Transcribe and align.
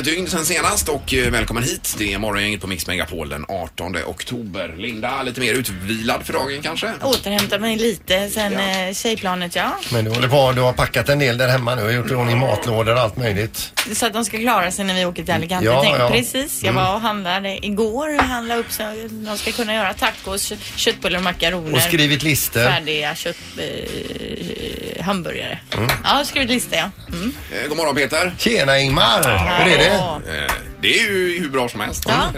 gått 0.00 0.06
ett 0.06 0.14
dygn 0.14 0.19
sen 0.30 0.44
senast 0.46 0.88
och 0.88 1.14
eh, 1.14 1.30
välkommen 1.30 1.62
hit. 1.62 1.94
Det 1.98 2.12
är 2.12 2.18
morgongänget 2.18 2.60
på 2.60 2.66
Mix 2.66 2.86
Megapol 2.86 3.28
den 3.28 3.44
18 3.48 3.96
oktober. 4.06 4.74
Linda, 4.78 5.22
lite 5.22 5.40
mer 5.40 5.52
utvilad 5.54 6.26
för 6.26 6.32
dagen 6.32 6.62
kanske? 6.62 6.92
Återhämtat 7.02 7.60
mig 7.60 7.76
lite 7.76 8.28
sen 8.30 8.52
Ja. 8.52 8.60
ja. 8.86 8.94
tjejplanet 8.94 9.56
ja. 9.56 9.76
Men 9.92 10.04
du 10.04 10.10
håller 10.10 10.28
på, 10.28 10.52
du 10.52 10.60
har 10.60 10.72
packat 10.72 11.08
en 11.08 11.18
del 11.18 11.38
där 11.38 11.48
hemma 11.48 11.74
nu 11.74 11.82
och 11.82 11.92
gjort 11.92 12.10
i 12.10 12.14
ordning 12.14 12.38
matlådor 12.38 12.94
och 12.94 13.00
allt 13.00 13.16
möjligt. 13.16 13.72
Så 13.94 14.06
att 14.06 14.12
de 14.12 14.24
ska 14.24 14.38
klara 14.38 14.70
sig 14.70 14.84
när 14.84 14.94
vi 14.94 15.04
åker 15.04 15.24
till 15.24 15.34
Alicante. 15.34 15.64
Ja, 15.66 15.82
tänkte, 15.82 16.00
ja. 16.02 16.10
Precis, 16.10 16.62
jag 16.62 16.72
var 16.72 16.94
och 16.94 17.00
handlade 17.00 17.66
igår 17.66 18.14
och 18.18 18.22
handlade 18.24 18.60
upp 18.60 18.72
så 18.72 18.82
de 19.10 19.38
ska 19.38 19.52
kunna 19.52 19.74
göra 19.74 19.94
tacos, 19.94 20.48
kö- 20.48 20.56
köttbullar 20.76 21.18
och 21.18 21.24
makaroner. 21.24 21.74
Och 21.76 21.82
skrivit 21.82 22.22
listor. 22.22 22.64
Färdiga 22.64 23.14
kött, 23.14 23.36
eh, 23.58 25.04
hamburgare. 25.04 25.58
Ja, 25.70 25.78
jag 26.04 26.10
har 26.10 26.24
skrivit 26.24 26.50
lista 26.50 26.76
ja. 26.76 26.90
Mm. 27.08 27.34
Eh, 27.52 27.68
God 27.68 27.76
morgon 27.76 27.94
Peter. 27.94 28.34
Tjena 28.38 28.78
Ingmar! 28.78 29.22
Hur 29.64 29.72
är 29.74 29.78
det? 29.78 30.19
Ja. 30.26 30.32
Eh, 30.34 30.52
Det 30.82 31.00
är 31.00 31.02
ju 31.10 31.38
hur 31.40 31.48
bra 31.48 31.68
som 31.68 31.80
helst. 31.80 32.04
Ja. 32.08 32.32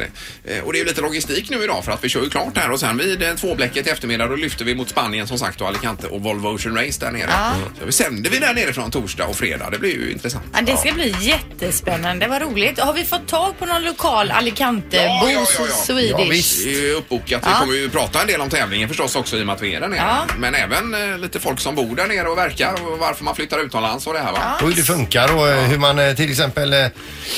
Eh, 0.44 0.60
Och 0.64 0.72
det 0.72 0.78
är 0.78 0.80
ju 0.80 0.86
lite 0.86 1.00
logistik 1.00 1.50
nu 1.50 1.64
idag 1.64 1.84
för 1.84 1.92
att 1.92 2.04
vi 2.04 2.08
kör 2.08 2.22
ju 2.22 2.30
klart 2.30 2.56
här 2.58 2.70
och 2.70 2.80
sen 2.80 2.98
vid 2.98 3.22
eh, 3.22 3.34
tvåblecket 3.34 3.86
i 3.86 3.90
eftermiddag 3.90 4.26
då 4.26 4.36
lyfter 4.36 4.64
vi 4.64 4.74
mot 4.74 4.88
Spanien 4.88 5.26
som 5.26 5.38
sagt 5.38 5.60
och 5.60 5.68
Alicante 5.68 6.06
och 6.06 6.20
Volvo 6.22 6.48
Ocean 6.48 6.76
Race 6.76 7.00
där 7.00 7.10
nere. 7.10 7.26
Ja. 7.30 7.52
Så 7.80 7.86
vi 7.86 7.92
sänder 7.92 8.30
vi 8.30 8.38
där 8.38 8.54
nere 8.54 8.72
från 8.72 8.90
torsdag 8.90 9.24
och 9.26 9.36
fredag. 9.36 9.70
Det 9.70 9.78
blir 9.78 9.94
ju 9.94 10.12
intressant. 10.12 10.44
Ja, 10.54 10.60
det 10.62 10.76
ska 10.76 10.92
bli 10.92 11.14
jättespännande, 11.20 12.26
vad 12.28 12.42
roligt. 12.42 12.78
Har 12.80 12.92
vi 12.92 13.04
fått 13.04 13.28
tag 13.28 13.58
på 13.58 13.66
någon 13.66 13.82
lokal 13.84 14.30
Alicante-bo, 14.30 14.96
Ja, 14.96 15.30
ja, 15.32 15.46
ja, 15.58 15.64
ja. 15.68 15.74
Swedish? 15.74 16.10
Ja, 16.18 16.24
visst. 16.30 16.64
Det 16.64 16.70
är 16.74 16.80
ju 16.80 16.92
uppbokat. 16.92 17.42
Vi 17.46 17.50
Ja. 17.50 17.56
kommer 17.60 17.74
ju 17.74 17.90
prata 17.90 18.20
en 18.20 18.26
del 18.26 18.40
om 18.40 18.48
tävlingen 18.50 18.88
förstås 18.88 19.16
också 19.16 19.36
i 19.36 19.42
och 19.42 19.46
med 19.46 19.54
att 19.54 19.62
vi 19.62 19.74
är 19.74 19.80
där 19.80 19.88
nere. 19.88 19.98
Ja. 20.00 20.26
Men 20.38 20.54
även 20.54 20.94
eh, 21.12 21.18
lite 21.18 21.40
folk 21.40 21.60
som 21.60 21.74
bor 21.74 21.96
där 21.96 22.06
nere 22.06 22.28
och 22.28 22.38
verkar 22.38 22.72
och 22.86 22.98
varför 22.98 23.24
man 23.24 23.34
flyttar 23.36 23.58
utomlands 23.66 24.06
och 24.06 24.12
det 24.12 24.18
här 24.20 24.32
va? 24.32 24.58
Och 24.62 24.68
hur 24.68 24.74
det 24.76 24.82
funkar 24.82 25.34
och 25.36 25.48
eh, 25.48 25.64
hur 25.64 25.78
man 25.78 25.98
eh, 25.98 26.14
till 26.14 26.30
exempel 26.30 26.72
eh, 26.72 26.86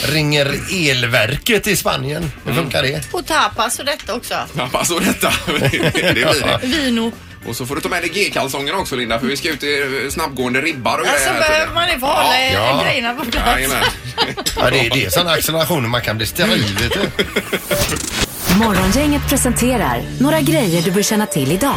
ringer 0.05 0.34
elverket 0.41 1.67
i 1.67 1.77
Spanien. 1.77 2.31
Hur 2.45 2.53
Mm. 2.53 2.65
funkar 2.65 2.83
det? 2.83 3.09
Och 3.13 3.27
tapas 3.27 3.79
och 3.79 3.85
detta 3.85 4.15
också. 4.15 4.35
Ja, 4.57 4.69
alltså 4.73 4.99
detta. 4.99 5.33
det 5.47 5.69
blir 6.15 6.15
det. 6.61 6.67
Vino. 6.67 7.13
Och 7.47 7.57
så 7.57 7.67
får 7.67 7.75
du 7.75 7.81
ta 7.81 7.89
med 7.89 8.03
dig 8.03 8.11
G-kalsongerna 8.15 8.79
också 8.79 8.97
Linda 8.97 9.19
för 9.21 9.27
vi 9.27 9.37
ska 9.37 9.49
ut 9.49 9.62
i 9.62 9.81
eh, 10.05 10.11
snabbgående 10.11 10.61
ribbar 10.61 10.99
och 10.99 11.07
Alltså 11.07 11.25
grejer 11.25 11.33
här 11.43 11.49
behöver 11.51 11.75
man 11.75 11.89
det 11.89 11.99
för 12.01 12.07
att 12.07 12.17
hålla 12.17 12.39
eh, 12.41 12.53
Ja. 12.55 12.83
grejerna 12.85 13.15
på 13.15 13.25
plats. 13.25 13.47
Jajamän. 13.47 13.85
Ja, 14.57 14.71
det, 14.71 14.79
är- 14.87 14.91
det 14.91 15.05
är 15.05 15.11
sådana 15.11 15.31
accelerationer 15.31 15.89
man 15.89 16.01
kan 16.03 16.17
bli 16.17 16.27
steril 16.27 16.79
vet 16.81 16.93
du. 16.93 17.25
Morgongänget 18.59 19.23
presenterar 19.29 20.03
några 20.21 20.41
grejer 20.41 20.83
du 20.83 20.91
bör 20.91 21.03
känna 21.03 21.27
till 21.27 21.53
idag. 21.53 21.77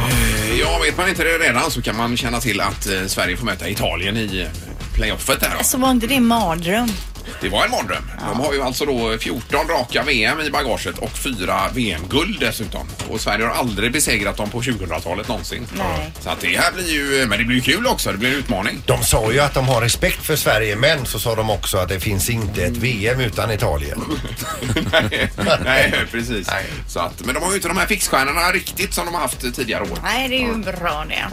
Ja, 0.60 0.80
vet 0.84 0.98
man 0.98 1.10
inte 1.10 1.24
det 1.24 1.30
redan 1.38 1.72
så 1.72 1.82
kan 1.82 1.96
man 1.98 2.18
känna 2.18 2.40
till 2.40 2.62
att 2.62 2.88
eh, 2.88 3.06
Sverige 3.08 3.38
får 3.38 3.46
möta 3.46 3.70
Italien 3.70 4.18
i 4.18 4.42
eh, 4.42 4.48
playoffet 4.94 5.40
där. 5.40 5.52
då. 5.58 5.64
Så 5.64 5.78
var 5.78 5.92
inte 5.92 6.08
det 6.08 6.16
en 6.16 6.26
mardröm? 6.26 6.92
Det 7.42 7.50
var 7.50 7.66
en 7.66 7.72
mardröm. 7.72 8.12
De 8.34 8.40
har 8.40 8.54
ju 8.54 8.62
alltså 8.62 8.86
då 8.86 9.18
14 9.18 9.68
raka 9.68 10.04
VM 10.04 10.42
i 10.42 10.50
bagaget 10.50 10.98
och 10.98 11.12
fyra 11.12 11.62
VM-guld 11.74 12.38
dessutom. 12.40 12.88
Och 13.10 13.22
Sverige 13.22 13.46
har 13.46 13.54
aldrig 13.54 13.92
besegrat 13.92 14.38
dem 14.38 14.50
på 14.50 14.62
2000-talet 14.62 15.28
någonsin. 15.28 15.68
Nej. 15.78 16.12
Så 16.20 16.30
att 16.30 16.42
det 16.42 16.48
här 16.48 16.72
blir 16.72 16.94
ju, 16.94 17.26
men 17.26 17.38
det 17.40 17.44
blir 17.46 17.56
ju 17.56 17.62
kul 17.62 17.88
också. 17.88 18.12
Det 18.12 18.18
blir 18.18 18.30
en 18.30 18.36
utmaning. 18.36 18.84
De 18.86 19.04
sa 19.04 19.32
ju 19.32 19.40
att 19.40 19.54
de 19.54 19.68
har 19.68 19.82
respekt 19.82 20.26
för 20.26 20.36
Sverige 20.36 20.76
men 20.76 21.06
så 21.06 21.20
sa 21.20 21.36
de 21.36 21.50
också 21.50 21.78
att 21.78 21.90
det 21.90 22.00
finns 22.00 22.30
inte 22.30 22.64
ett 22.64 22.78
VM 22.78 23.20
utan 23.20 23.52
Italien. 23.52 24.04
nej, 24.92 25.30
nej, 25.64 25.94
precis. 26.12 26.48
Nej. 26.48 26.66
Så 26.88 27.00
att, 27.00 27.26
men 27.26 27.36
de 27.36 27.44
har 27.44 27.50
ju 27.50 27.56
inte 27.56 27.68
de 27.68 27.78
här 27.78 27.88
fixstjärnorna 27.88 28.52
riktigt 28.52 28.94
som 28.94 29.06
de 29.06 29.14
har 29.14 29.22
haft 29.22 29.56
tidigare 29.56 29.84
år. 29.84 30.00
Nej, 30.04 30.30
det 30.30 30.36
är 30.36 30.40
ju 30.40 30.58
bra 30.58 31.06
det. 31.10 31.28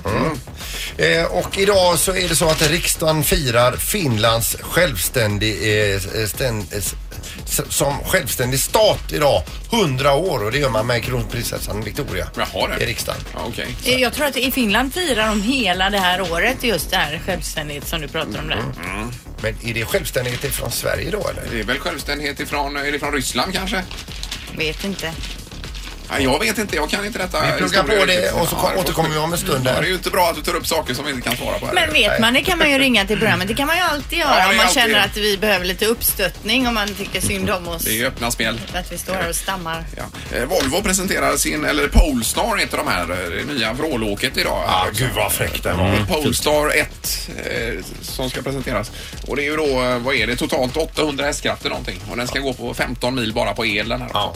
Eh, 0.97 1.25
och 1.25 1.59
idag 1.59 1.99
så 1.99 2.15
är 2.15 2.29
det 2.29 2.37
så 2.37 2.49
att 2.49 2.71
riksdagen 2.71 3.25
firar 3.25 3.77
Finlands 3.77 4.57
självständig, 4.61 5.55
eh, 5.85 6.47
eh, 6.47 6.79
s- 6.79 6.95
som 7.69 7.99
självständig 8.05 8.61
stat 8.61 9.13
idag. 9.13 9.43
100 9.71 10.15
år 10.15 10.45
och 10.45 10.53
det 10.53 10.59
gör 10.59 10.71
man 10.71 10.87
med 10.87 11.05
kronprinsessan 11.05 11.83
Victoria 11.85 12.29
Jaha, 12.37 12.69
det. 12.79 12.85
i 12.85 12.87
riksdagen. 12.87 13.21
Ja, 13.35 13.41
okej. 13.49 13.67
Eh, 13.85 13.95
Jag 14.01 14.13
tror 14.13 14.27
att 14.27 14.37
i 14.37 14.51
Finland 14.51 14.95
firar 14.95 15.29
de 15.29 15.43
hela 15.43 15.91
det 15.91 15.99
här 15.99 16.33
året 16.33 16.65
just 16.65 16.91
det 16.91 16.97
här 16.97 17.21
självständighet 17.27 17.87
som 17.89 18.01
du 18.01 18.09
pratar 18.09 18.39
om 18.39 18.49
där. 18.49 18.63
Men 19.43 19.55
är 19.65 19.75
det 19.75 19.85
självständighet 19.85 20.55
från 20.55 20.71
Sverige 20.71 21.11
då 21.11 21.29
eller? 21.29 21.43
Det 21.53 21.61
är 21.61 21.65
väl 21.65 21.79
självständighet 21.79 22.41
ifrån, 22.41 22.77
är 22.77 22.93
det 22.93 22.99
från 22.99 23.13
Ryssland 23.13 23.55
kanske? 23.55 23.83
Vet 24.57 24.85
inte. 24.85 25.13
Jag 26.21 26.39
vet 26.41 26.59
inte, 26.59 26.77
jag 26.77 26.91
kan 26.91 27.05
inte 27.07 27.19
detta. 27.19 27.41
Vi 27.41 27.47
pluggar 27.59 27.63
historia 27.83 28.01
på 28.01 28.07
det 28.07 28.13
riktigt. 28.17 28.33
och 28.33 28.49
så 28.49 28.57
Ja, 28.63 28.69
det 28.69 28.75
får- 28.75 28.81
återkommer 28.81 29.09
vi 29.11 29.17
om 29.19 29.33
en 29.33 29.39
stund 29.39 29.67
Ja, 29.67 29.71
det 29.73 29.77
är 29.79 29.83
där. 29.83 29.89
ju 29.89 29.95
inte 29.95 30.11
bra 30.11 30.29
att 30.31 30.37
du 30.37 30.43
tar 30.43 30.55
upp 30.57 30.67
saker 30.67 30.95
som 30.95 31.05
vi 31.05 31.11
inte 31.11 31.29
kan 31.29 31.37
svara 31.37 31.59
på. 31.59 31.67
här. 31.67 31.75
Men 31.75 31.93
vet 31.93 32.21
man 32.21 32.35
det 32.35 32.41
kan 32.43 32.59
man 32.59 32.71
ju 32.71 32.79
ringa 32.79 33.07
till 33.07 33.17
programmet. 33.19 33.49
Det 33.49 33.55
kan 33.55 33.67
man 33.67 33.77
ju 33.77 33.83
alltid 33.83 34.19
göra 34.19 34.35
det 34.35 34.41
är 34.41 34.51
om 34.51 34.57
man 34.57 34.67
alltid- 34.67 34.83
känner 34.83 35.01
att 35.05 35.17
vi 35.17 35.39
behöver 35.39 35.65
lite 35.65 35.87
uppstöttning 35.87 36.67
om 36.69 36.75
man 36.75 36.89
tycker 36.89 37.21
synd 37.21 37.51
om 37.51 37.69
oss. 37.69 37.83
Det 37.85 37.91
är 37.91 37.95
ju 37.95 38.07
öppna 38.07 38.31
spel. 38.31 38.61
Att 38.75 38.93
vi 38.93 38.99
står 38.99 39.15
här 39.15 39.29
och 39.29 39.35
stammar. 39.37 39.85
Ja. 39.97 40.37
Eh, 40.37 40.45
Volvo 40.45 40.83
presenterar 40.83 41.37
sin, 41.37 41.65
eller 41.65 41.89
Polestar 41.89 42.57
heter 42.57 42.77
de 42.79 42.89
här, 42.89 43.11
eh, 43.11 43.31
det 43.47 43.55
nya 43.55 43.73
vrålåket 43.73 44.37
idag. 44.37 44.65
Ah, 44.69 44.87
gud 44.93 45.11
vad 45.17 45.33
fräckt 45.33 45.63
den 45.63 45.79
var. 45.79 45.89
Mm. 45.89 46.07
Polestar 46.07 46.71
1 46.77 47.29
eh, 47.47 47.85
som 48.03 48.31
ska 48.31 48.43
presenteras. 48.43 48.91
Och 49.27 49.37
det 49.37 49.43
är 49.43 49.51
ju 49.51 49.57
då, 49.57 49.83
eh, 49.83 49.99
vad 49.99 50.15
är 50.15 50.27
det, 50.27 50.37
totalt 50.37 50.77
800 50.77 51.25
hästkrafter 51.25 51.69
någonting. 51.69 52.01
Och 52.11 52.17
den 52.17 52.27
ska 52.29 52.39
gå 52.39 52.53
på 52.55 52.75
15 52.75 53.15
mil 53.15 53.33
bara 53.33 53.55
på 53.55 53.67
el 53.67 53.89
den 53.89 54.01
här 54.03 54.11
Ja. 54.15 54.35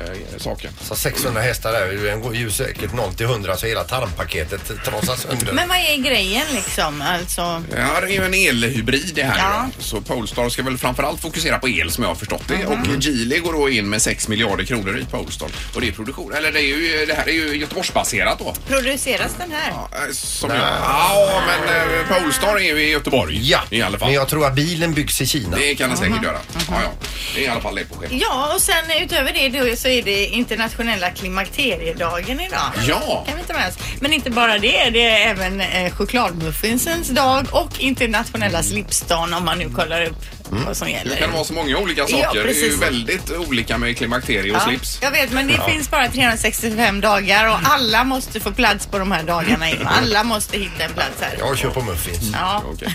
Eh, 0.00 0.38
saken. 0.38 0.70
Så 0.80 0.94
600 0.94 1.40
hästar 1.40 1.72
där, 1.72 1.86
den 2.06 2.20
går 2.20 2.36
ju 2.36 2.50
säkert 2.50 2.92
0 2.92 3.14
till 3.14 3.26
100 3.26 3.56
så 3.56 3.66
hela 3.66 3.84
tarmpaketet 3.84 4.84
trasas 4.84 5.20
sönder. 5.22 5.52
Men 5.52 5.68
vad 5.68 5.76
är 5.78 5.96
grejen 5.96 6.46
liksom? 6.54 7.02
Alltså, 7.02 7.40
Ja, 7.76 8.00
det 8.00 8.06
är 8.06 8.10
ju 8.10 8.24
en 8.24 8.34
elhybrid 8.34 9.12
det 9.14 9.22
här 9.22 9.38
Ja. 9.38 9.68
då. 9.76 9.82
Så 9.82 10.00
Polestar 10.00 10.48
ska 10.48 10.62
väl 10.62 10.78
framförallt 10.78 11.20
fokusera 11.20 11.58
på 11.58 11.68
el 11.68 11.90
som 11.90 12.04
jag 12.04 12.10
har 12.10 12.14
förstått 12.14 12.42
det. 12.48 12.54
Mhm. 12.56 12.66
Och 12.96 13.02
Geely 13.02 13.38
går 13.38 13.52
då 13.52 13.70
in 13.70 13.88
med 13.90 14.02
6 14.02 14.28
miljarder 14.28 14.64
kronor 14.64 14.98
i 14.98 15.04
Polestar. 15.04 15.48
Och 15.74 15.80
det 15.80 15.88
är 15.88 15.92
produktion, 15.92 16.32
eller 16.34 16.52
det, 16.52 16.60
är 16.60 16.62
ju, 16.62 17.06
det 17.06 17.14
här 17.14 17.28
är 17.28 17.32
ju 17.32 17.56
Göteborgsbaserat 17.56 18.38
då. 18.38 18.54
produceras 18.68 19.32
den 19.38 19.50
här? 19.52 19.70
Ja, 19.70 19.88
eh, 19.92 20.12
Som 20.12 20.50
jag, 20.50 20.58
ja, 20.58 21.42
men 21.46 21.76
eh, 21.76 22.18
Polestar 22.22 22.56
är 22.56 22.60
ju 22.60 22.78
i 22.82 22.90
Göteborg. 22.90 23.50
Ja, 23.50 23.60
I 23.70 23.82
alla 23.82 23.98
fall. 23.98 24.08
men 24.08 24.14
jag 24.14 24.28
tror 24.28 24.46
att 24.46 24.54
bilen 24.54 24.94
byggs 24.94 25.20
i 25.20 25.26
Kina. 25.26 25.56
Det 25.56 25.74
kan 25.74 25.90
det 25.90 25.96
säkert 25.96 26.22
göra. 26.22 26.38
Ja, 26.68 26.74
ja. 26.82 26.90
Det 27.34 27.40
är 27.40 27.44
i 27.44 27.48
alla 27.48 27.60
fall 27.60 27.74
det 27.74 27.84
på 27.84 27.94
skeppet. 27.94 28.18
Ja, 28.20 28.54
och 28.54 28.60
sen 28.60 28.84
utöver 29.02 29.32
det 29.32 29.48
då, 29.48 29.75
så 29.76 29.88
är 29.88 30.02
det 30.02 30.26
internationella 30.26 31.10
klimakteriedagen 31.10 32.40
idag. 32.40 32.72
Ja. 32.88 33.24
Kan 33.26 33.34
vi 33.36 33.40
inte 33.40 33.52
med 33.54 33.68
oss. 33.68 33.74
Men 34.00 34.12
inte 34.12 34.30
bara 34.30 34.58
det, 34.58 34.90
det 34.90 35.06
är 35.06 35.30
även 35.30 35.60
eh, 35.60 35.92
chokladmuffinsens 35.94 37.08
dag 37.08 37.46
och 37.50 37.80
internationella 37.80 38.62
slipsdagen 38.62 39.34
om 39.34 39.44
man 39.44 39.58
nu 39.58 39.70
kollar 39.70 40.02
upp 40.04 40.16
vad 40.48 40.76
som 40.76 40.86
Det 40.86 40.92
gäller. 40.92 41.16
kan 41.16 41.32
vara 41.32 41.44
så 41.44 41.52
många 41.52 41.78
olika 41.78 42.00
Ja, 42.08 42.22
saker. 42.24 42.42
det 42.44 42.50
är 42.50 42.54
ju 42.54 42.62
precis. 42.62 42.82
väldigt 42.82 43.30
olika 43.30 43.78
med 43.78 43.96
klimakterie 43.96 44.50
och 44.52 44.56
Ja, 44.56 44.60
slips. 44.60 44.98
jag 45.02 45.10
vet, 45.10 45.32
men 45.32 45.46
det 45.48 45.60
finns 45.68 45.90
bara 45.90 46.08
365 46.08 47.00
dagar 47.00 47.48
och 47.48 47.58
alla 47.64 48.04
måste 48.04 48.40
få 48.40 48.52
plats 48.52 48.86
på 48.86 48.98
de 48.98 49.12
här 49.12 49.22
dagarna. 49.22 49.66
Alla 49.84 50.24
måste 50.24 50.58
hitta 50.58 50.84
en 50.84 50.92
plats 50.92 51.20
här. 51.20 51.34
Jag 51.38 51.58
kör 51.58 51.70
på 51.70 51.80
muffins. 51.82 52.30
Ja. 52.32 52.62
Okej. 52.72 52.94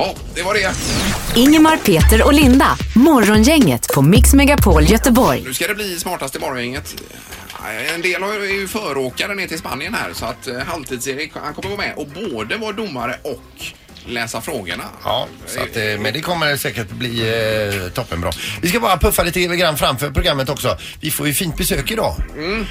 Ja, 0.00 0.14
det 0.34 0.42
var 0.42 0.54
det. 0.54 0.74
Ingemar, 1.40 1.76
Peter 1.76 2.26
och 2.26 2.32
Linda. 2.32 2.78
Morgongänget 2.96 3.86
på 3.94 4.02
Mix 4.02 4.34
Megapol 4.34 4.82
Göteborg. 4.82 5.42
Nu 5.44 5.54
ska 5.54 5.66
det 5.66 5.74
bli 5.74 5.98
smartast 5.98 6.36
i 6.36 6.38
morgongänget. 6.38 7.02
En 7.94 8.02
del 8.02 8.22
har 8.22 8.32
är 8.32 8.60
ju 8.60 8.68
föråkare 8.68 9.34
ner 9.34 9.46
till 9.46 9.58
Spanien 9.58 9.94
här 9.94 10.12
så 10.12 10.24
att 10.26 10.46
eh, 10.46 10.54
Halvtids-Erik 10.54 11.32
han 11.34 11.54
kommer 11.54 11.76
vara 11.76 11.86
med 11.86 11.94
och 11.96 12.06
både 12.30 12.56
vara 12.56 12.72
domare 12.72 13.16
och 13.22 13.64
läsa 14.06 14.40
frågorna. 14.40 14.84
Ja, 15.04 15.26
så 15.46 15.60
att, 15.60 15.76
eh, 15.76 15.82
men 15.82 16.12
det 16.12 16.20
kommer 16.20 16.56
säkert 16.56 16.90
bli 16.90 17.20
eh, 17.84 17.92
toppenbra. 17.92 18.30
Vi 18.62 18.68
ska 18.68 18.80
bara 18.80 18.96
puffa 18.98 19.22
lite 19.22 19.40
grann 19.46 19.76
framför 19.76 20.10
programmet 20.10 20.48
också. 20.48 20.78
Vi 21.00 21.10
får 21.10 21.26
ju 21.26 21.34
fint 21.34 21.56
besök 21.56 21.90
idag. 21.90 22.14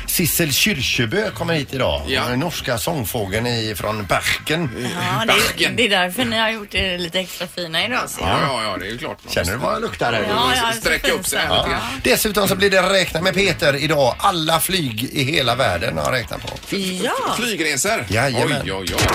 Sissel 0.07 0.54
Kyrkjebø 0.54 1.31
kommer 1.31 1.54
hit 1.54 1.74
idag. 1.74 2.01
Ja. 2.07 2.24
Den 2.30 2.39
norska 2.39 2.77
sångfågeln 2.77 3.48
i, 3.48 3.75
från 3.75 4.06
Berken. 4.06 4.69
Ja, 4.83 5.25
det, 5.25 5.33
är, 5.33 5.38
Backen. 5.38 5.75
det 5.75 5.86
är 5.86 5.89
därför 5.89 6.25
ni 6.25 6.38
har 6.38 6.50
gjort 6.50 6.71
det 6.71 6.98
lite 6.98 7.19
extra 7.19 7.48
fina 7.48 7.86
idag. 7.86 8.09
ser 8.09 8.21
jag. 8.21 8.30
Ja, 8.30 8.39
ja, 8.42 8.63
ja, 8.63 8.77
det 8.77 8.86
är 8.86 8.92
ju 8.92 8.98
klart. 8.98 9.18
Känner 9.30 9.51
du 9.51 9.57
vad 9.57 9.74
jag 9.74 9.81
luktar 9.81 10.13
här? 10.13 10.25
Ja, 10.30 10.51
ja, 10.56 10.71
så 10.74 10.80
Sträcka 10.80 11.12
upp 11.12 11.27
sig 11.27 11.39
här 11.39 11.48
fint. 11.48 11.57
lite 11.57 11.69
grann. 11.69 11.81
Dessutom 12.04 12.48
så 12.48 12.56
blir 12.56 12.69
det 12.69 12.81
räkna 12.81 13.21
med 13.21 13.33
Peter 13.33 13.75
idag. 13.75 14.15
Alla 14.19 14.59
flyg 14.59 15.04
i 15.04 15.24
hela 15.24 15.56
världen 15.56 15.98
har 15.98 16.04
jag 16.04 16.13
räknat 16.13 16.42
på. 16.42 16.75
Ja. 17.04 17.13
Flygresor. 17.38 18.06
Jajamän. 18.09 18.62
Oj, 18.63 18.74
oj, 18.74 18.94
oj. 18.95 19.07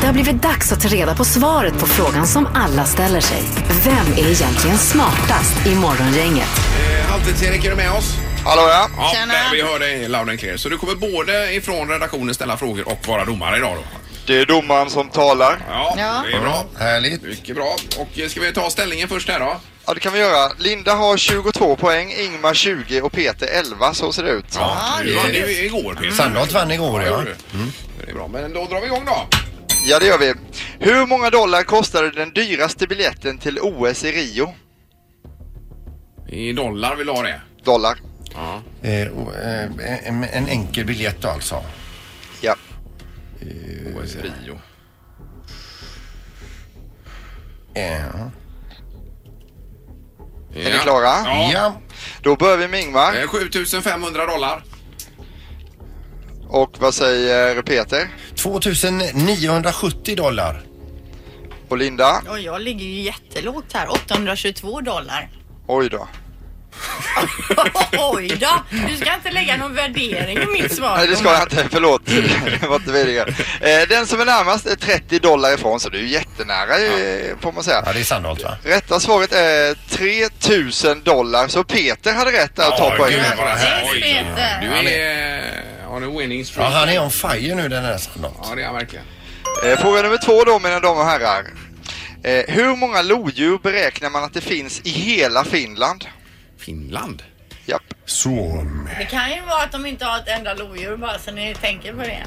Det 0.00 0.06
har 0.06 0.12
blivit 0.12 0.42
dags 0.42 0.72
att 0.72 0.80
ta 0.82 0.88
reda 0.88 1.14
på 1.14 1.24
svaret 1.40 1.78
på 1.78 1.86
frågan 1.86 2.26
som 2.26 2.46
alla 2.54 2.84
ställer 2.84 3.20
sig. 3.20 3.42
Vem 3.84 4.12
är 4.24 4.30
egentligen 4.30 4.78
smartast 4.78 5.66
i 5.66 5.74
Morgongänget? 5.74 6.48
Eh, 6.80 7.10
Halvtids-Erik, 7.10 7.64
är 7.64 7.70
du 7.70 7.76
med 7.76 7.90
oss? 7.92 8.14
Hallå 8.44 8.62
ja. 8.68 8.88
Ja, 8.96 9.12
Tjena. 9.14 9.32
vi 9.52 9.62
hör 9.62 9.78
dig 9.78 10.08
loud 10.08 10.28
and 10.30 10.40
clear. 10.40 10.56
Så 10.56 10.68
du 10.68 10.78
kommer 10.78 10.94
både 10.94 11.52
ifrån 11.54 11.88
redaktionen 11.88 12.34
ställa 12.34 12.56
frågor 12.56 12.88
och 12.88 13.08
vara 13.08 13.24
domare 13.24 13.56
idag 13.56 13.76
då? 13.76 13.82
Det 14.26 14.40
är 14.40 14.46
domaren 14.46 14.90
som 14.90 15.08
talar. 15.08 15.58
Ja, 15.70 15.94
Ja. 15.98 16.22
det 16.30 16.36
är 16.36 16.40
bra. 16.40 16.64
Härligt. 16.78 17.22
Mycket 17.22 17.56
bra. 17.56 17.76
Och 17.98 18.18
eh, 18.18 18.28
ska 18.28 18.40
vi 18.40 18.52
ta 18.52 18.70
ställningen 18.70 19.08
först 19.08 19.28
här 19.28 19.40
då? 19.40 19.56
Ja, 19.86 19.94
det 19.94 20.00
kan 20.00 20.12
vi 20.12 20.18
göra. 20.18 20.52
Linda 20.58 20.94
har 20.94 21.16
22 21.16 21.76
poäng, 21.76 22.12
Ingmar 22.18 22.54
20 22.54 23.00
och 23.00 23.12
Peter 23.12 23.46
11. 23.46 23.94
Så 23.94 24.12
ser 24.12 24.22
det 24.22 24.30
ut. 24.30 24.44
Ja, 24.58 24.76
det 24.98 25.04
du 25.04 25.12
är 25.12 25.16
vann 25.16 25.32
det. 25.32 25.38
ju 25.38 25.64
igår 25.66 25.94
Peter. 25.94 26.10
Sandholt 26.16 26.52
vann 26.52 26.70
igår 26.70 27.02
ja. 27.02 27.08
gjorde 27.10 27.24
du. 27.24 27.58
Det 28.04 28.10
är 28.10 28.14
bra, 28.14 28.28
men 28.28 28.52
då 28.52 28.66
drar 28.66 28.80
vi 28.80 28.86
igång 28.86 29.02
då. 29.06 29.26
Ja, 29.84 29.98
det 29.98 30.06
gör 30.06 30.18
vi. 30.18 30.34
Hur 30.78 31.06
många 31.06 31.30
dollar 31.30 31.62
kostade 31.62 32.10
den 32.10 32.32
dyraste 32.32 32.86
biljetten 32.86 33.38
till 33.38 33.58
OS 33.62 34.04
i 34.04 34.12
Rio? 34.12 34.54
I 36.28 36.52
dollar 36.52 36.96
vill 36.96 37.06
du 37.06 37.12
ha 37.12 37.22
det? 37.22 37.40
dollar. 37.64 37.98
Ja. 38.34 38.62
Eh, 38.88 39.08
och, 39.08 39.34
eh, 39.34 39.70
en, 40.04 40.24
en 40.24 40.48
enkel 40.48 40.84
biljett 40.84 41.20
då 41.22 41.28
alltså. 41.28 41.64
Ja. 42.40 42.54
OS 43.96 44.16
Rio. 44.16 44.58
Ja. 47.74 48.30
Är 50.54 50.72
ni 50.72 50.78
klara? 50.82 51.06
Ja. 51.24 51.50
ja. 51.52 51.80
Då 52.22 52.36
börjar 52.36 52.56
vi 52.56 52.68
med 52.68 52.80
Ingmar. 52.80 53.14
Eh, 53.14 53.26
7500 53.26 54.26
dollar. 54.26 54.62
Och 56.48 56.70
vad 56.78 56.94
säger 56.94 57.62
Peter? 57.62 58.08
2970 58.36 60.16
dollar. 60.16 60.62
Och 61.68 61.78
Linda? 61.78 62.22
Och 62.28 62.40
jag 62.40 62.60
ligger 62.60 62.86
ju 62.86 63.00
jättelågt 63.00 63.72
här. 63.72 63.90
822 63.90 64.80
dollar. 64.80 65.28
Oj 65.66 65.88
då. 65.88 66.08
Oj 67.98 68.28
då! 68.40 68.64
Du 68.88 68.96
ska 68.96 69.14
inte 69.14 69.30
lägga 69.30 69.56
någon 69.56 69.74
värdering 69.74 70.38
i 70.38 70.46
mitt 70.46 70.72
svar. 70.76 70.96
Nej 70.96 71.06
det 71.06 71.16
ska 71.16 71.32
jag 71.32 71.42
inte, 71.42 71.66
förlåt. 71.70 72.02
Det 72.60 72.66
var 72.68 72.76
inte 72.76 72.90
meningen. 72.90 73.28
Eh, 73.60 73.88
Den 73.88 74.06
som 74.06 74.20
är 74.20 74.24
närmast 74.24 74.66
är 74.66 74.76
30 74.76 75.18
dollar 75.18 75.54
ifrån 75.54 75.80
så 75.80 75.88
du 75.88 75.98
är 75.98 76.02
jättenära 76.02 76.76
eh, 76.76 77.36
får 77.40 77.52
man 77.52 77.64
säga. 77.64 77.82
Ja, 77.86 77.92
det 77.92 78.00
är 78.00 78.04
Sandholt 78.04 78.42
va? 78.42 78.56
Rätta 78.64 79.00
svaret 79.00 79.32
är 79.32 79.74
3000 79.90 81.02
dollar 81.02 81.48
så 81.48 81.64
Peter 81.64 82.12
hade 82.14 82.32
rätt 82.32 82.58
att 82.58 82.76
ta 82.78 82.94
poängen. 82.98 83.24
oj, 83.92 84.00
Peter. 84.02 84.60
Du 84.60 84.90
är 84.90 85.75
on 85.96 86.04
a 86.04 86.18
winning 86.18 86.38
Ja, 86.38 86.44
streak. 86.44 86.72
han 86.72 86.88
är 86.88 87.02
on 87.02 87.10
fire 87.10 87.54
nu 87.54 87.68
den 87.68 87.84
här 87.84 87.98
Sandholt. 87.98 88.36
Ja, 88.48 88.54
det 88.54 88.62
är 88.62 88.66
han 88.66 88.74
verkligen. 88.74 89.04
Eh, 89.64 89.78
Fråga 89.78 90.02
nummer 90.02 90.18
två 90.18 90.44
då 90.44 90.58
mina 90.58 90.80
damer 90.80 91.00
och 91.00 91.06
herrar. 91.08 91.44
Eh, 92.22 92.44
Hur 92.54 92.76
många 92.76 93.02
lodjur 93.02 93.58
beräknar 93.62 94.10
man 94.10 94.24
att 94.24 94.32
det 94.34 94.40
finns 94.40 94.80
i 94.84 94.90
hela 94.90 95.44
Finland? 95.44 96.04
Finland. 96.58 97.22
Japp. 97.66 97.82
Så. 98.04 98.64
Det 98.98 99.04
kan 99.04 99.30
ju 99.30 99.40
vara 99.40 99.62
att 99.62 99.72
de 99.72 99.86
inte 99.86 100.04
har 100.04 100.18
ett 100.18 100.28
enda 100.28 100.54
lodjur 100.54 100.96
bara 100.96 101.18
så 101.18 101.30
ni 101.32 101.54
tänker 101.54 101.92
på 101.94 102.00
det. 102.02 102.26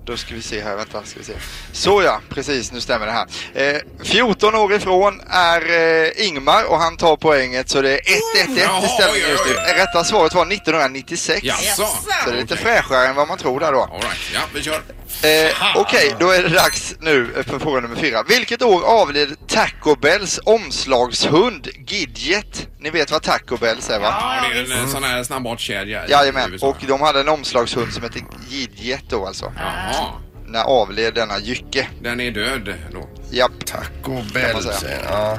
Då 0.07 0.17
ska 0.17 0.35
vi 0.35 0.43
se 0.43 0.61
här, 0.61 0.77
vänta, 0.77 1.03
ska 1.05 1.19
vi 1.19 1.25
se. 1.25 1.33
Så 1.73 2.03
ja, 2.03 2.21
precis, 2.29 2.73
nu 2.73 2.81
stämmer 2.81 3.07
det 3.07 3.13
här. 3.13 3.27
Eh, 3.55 3.81
14 4.03 4.55
år 4.55 4.75
ifrån 4.75 5.21
är 5.31 5.71
eh, 5.71 6.27
Ingmar 6.27 6.65
och 6.65 6.79
han 6.79 6.97
tar 6.97 7.17
poänget 7.17 7.69
så 7.69 7.83
det 7.83 7.91
är 7.91 8.01
1-1-1 8.01 8.85
i 8.85 8.89
ställningen 8.89 9.31
just 9.31 9.45
nu. 9.47 9.53
Rätta 9.55 10.05
svaret 10.05 10.35
var 10.35 10.53
1996. 10.53 11.45
Jaså? 11.45 11.87
Så 12.25 12.31
det 12.31 12.37
är 12.37 12.41
lite 12.41 12.55
Okej. 12.55 12.65
fräschare 12.65 13.07
än 13.07 13.15
vad 13.15 13.29
man 13.29 13.39
tror 13.39 13.61
där 13.61 13.73
då. 13.73 13.81
All 13.83 14.01
right. 14.01 14.31
Ja, 14.35 14.41
vi 14.55 14.63
kör. 14.63 14.81
Eh, 15.23 15.77
Okej, 15.77 16.15
då 16.21 16.31
är 16.31 16.43
det 16.43 16.49
dags 16.49 16.95
nu 17.01 17.45
för 17.47 17.59
fråga 17.59 17.81
nummer 17.81 17.97
fyra. 17.97 18.23
Vilket 18.29 18.63
år 18.63 18.83
avled 18.85 19.37
Taco 19.49 19.97
Bells 19.97 20.41
omslagshund 20.45 21.69
Gidget? 21.87 22.69
Ni 22.79 22.91
vet 22.91 23.11
vad 23.11 23.23
Taco 23.23 23.57
Bells 23.57 23.91
är 23.91 24.01
va? 24.01 24.07
Ja, 24.21 24.49
det 24.49 24.59
är 24.59 24.65
en 24.79 24.85
eh, 24.85 24.89
sån 24.89 25.05
här 25.05 25.23
snabbmatskedja 25.25 26.09
Jajamän, 26.09 26.59
och 26.61 26.77
de 26.89 27.01
hade 27.01 27.21
en 27.21 27.29
omslagshund 27.29 27.93
som 27.93 28.03
hette 28.03 28.19
Gidget 28.49 29.05
då 29.09 29.27
alltså. 29.27 29.53
Jaha. 29.57 30.13
När 30.47 30.63
avled 30.63 31.15
denna 31.15 31.39
Jycke. 31.39 31.89
Den 32.03 32.21
är 32.21 32.31
död 32.31 32.75
då. 32.93 33.09
Japp. 33.31 33.67
Taco 33.67 34.11
man 34.13 34.29
Bell. 34.33 34.63
säga. 34.63 34.75
säger 34.75 35.05
jag. 35.05 35.13
Ja. 35.13 35.39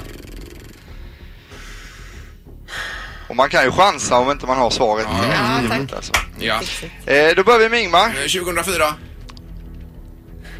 Och 3.28 3.36
man 3.36 3.50
kan 3.50 3.64
ju 3.64 3.72
chansa 3.72 4.18
om 4.18 4.32
inte 4.32 4.46
man 4.46 4.58
har 4.58 4.70
svaret 4.70 5.06
Ja, 5.10 5.26
ja, 5.64 5.70
tack. 5.70 5.94
Alltså. 5.94 6.14
Ja. 6.40 6.62
Eh, 7.06 7.36
då 7.36 7.44
börjar 7.44 7.60
vi 7.60 7.70
med 7.70 7.82
Ingmar. 7.82 8.08
Eh, 8.08 8.44
2004. 8.44 8.94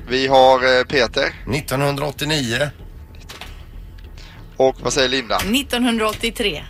Vi 0.08 0.28
har 0.28 0.78
eh, 0.78 0.84
Peter. 0.84 1.34
1989. 1.54 2.70
Och 4.58 4.76
vad 4.80 4.94
säger 4.94 5.10
Linda? 5.10 5.36
1983. 5.36 6.64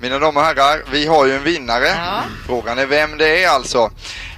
Mina 0.00 0.18
damer 0.18 0.40
och 0.40 0.46
herrar, 0.46 0.82
vi 0.92 1.06
har 1.06 1.26
ju 1.26 1.36
en 1.36 1.42
vinnare. 1.44 1.86
Ja. 1.86 2.22
Frågan 2.46 2.78
är 2.78 2.86
vem 2.86 3.18
det 3.18 3.44
är 3.44 3.48
alltså. 3.48 3.90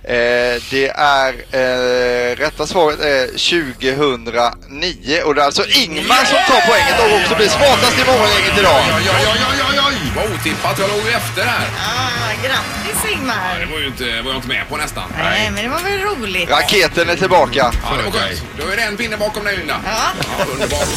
Eh, 0.03 0.63
det 0.71 0.89
är, 0.97 1.35
eh, 1.51 2.37
rätta 2.37 2.67
svaret 2.67 3.01
är 3.01 3.27
2009 3.27 5.23
och 5.25 5.35
det 5.35 5.41
är 5.41 5.45
alltså 5.45 5.65
Ingmar 5.69 6.25
som 6.25 6.39
tar 6.49 6.61
poänget 6.67 7.01
och 7.01 7.21
också 7.21 7.37
blir 7.37 7.49
smartast 7.49 7.99
i 7.99 8.05
morgongänget 8.07 8.59
idag. 8.59 8.83
Oj, 8.97 9.11
oj, 9.11 9.27
oj, 9.29 9.63
oj, 9.71 9.81
oj! 9.89 10.13
Vad 10.17 10.25
otippat. 10.25 10.79
Jag 10.79 10.89
låg 10.89 10.99
ju 11.07 11.13
efter 11.13 11.43
här. 11.43 12.26
Grattis 12.45 13.03
Det 13.03 13.13
Ingmar! 13.13 13.67
var 13.73 13.79
ju 13.81 13.87
inte, 13.87 14.05
var 14.23 14.31
jag 14.31 14.37
inte 14.37 14.49
med 14.49 14.69
på 14.69 14.77
nästan. 14.77 15.05
Nej, 15.19 15.51
men 15.51 15.65
det 15.65 15.71
var 15.71 15.81
väl 15.81 16.01
roligt. 16.01 16.51
Raketen 16.51 17.09
är 17.09 17.17
tillbaka. 17.17 17.73
Ja, 17.83 17.97
det 17.97 18.03
var 18.03 18.11
skönt. 18.11 18.43
Då 18.59 18.67
är 18.73 18.77
det 18.77 18.83
en 18.83 18.97
pinne 18.97 19.17
bakom 19.17 19.45
dig, 19.45 19.57
Linda. 19.57 19.81
Ja. 19.87 19.97
Ja, 20.39 20.45
underbart. 20.53 20.89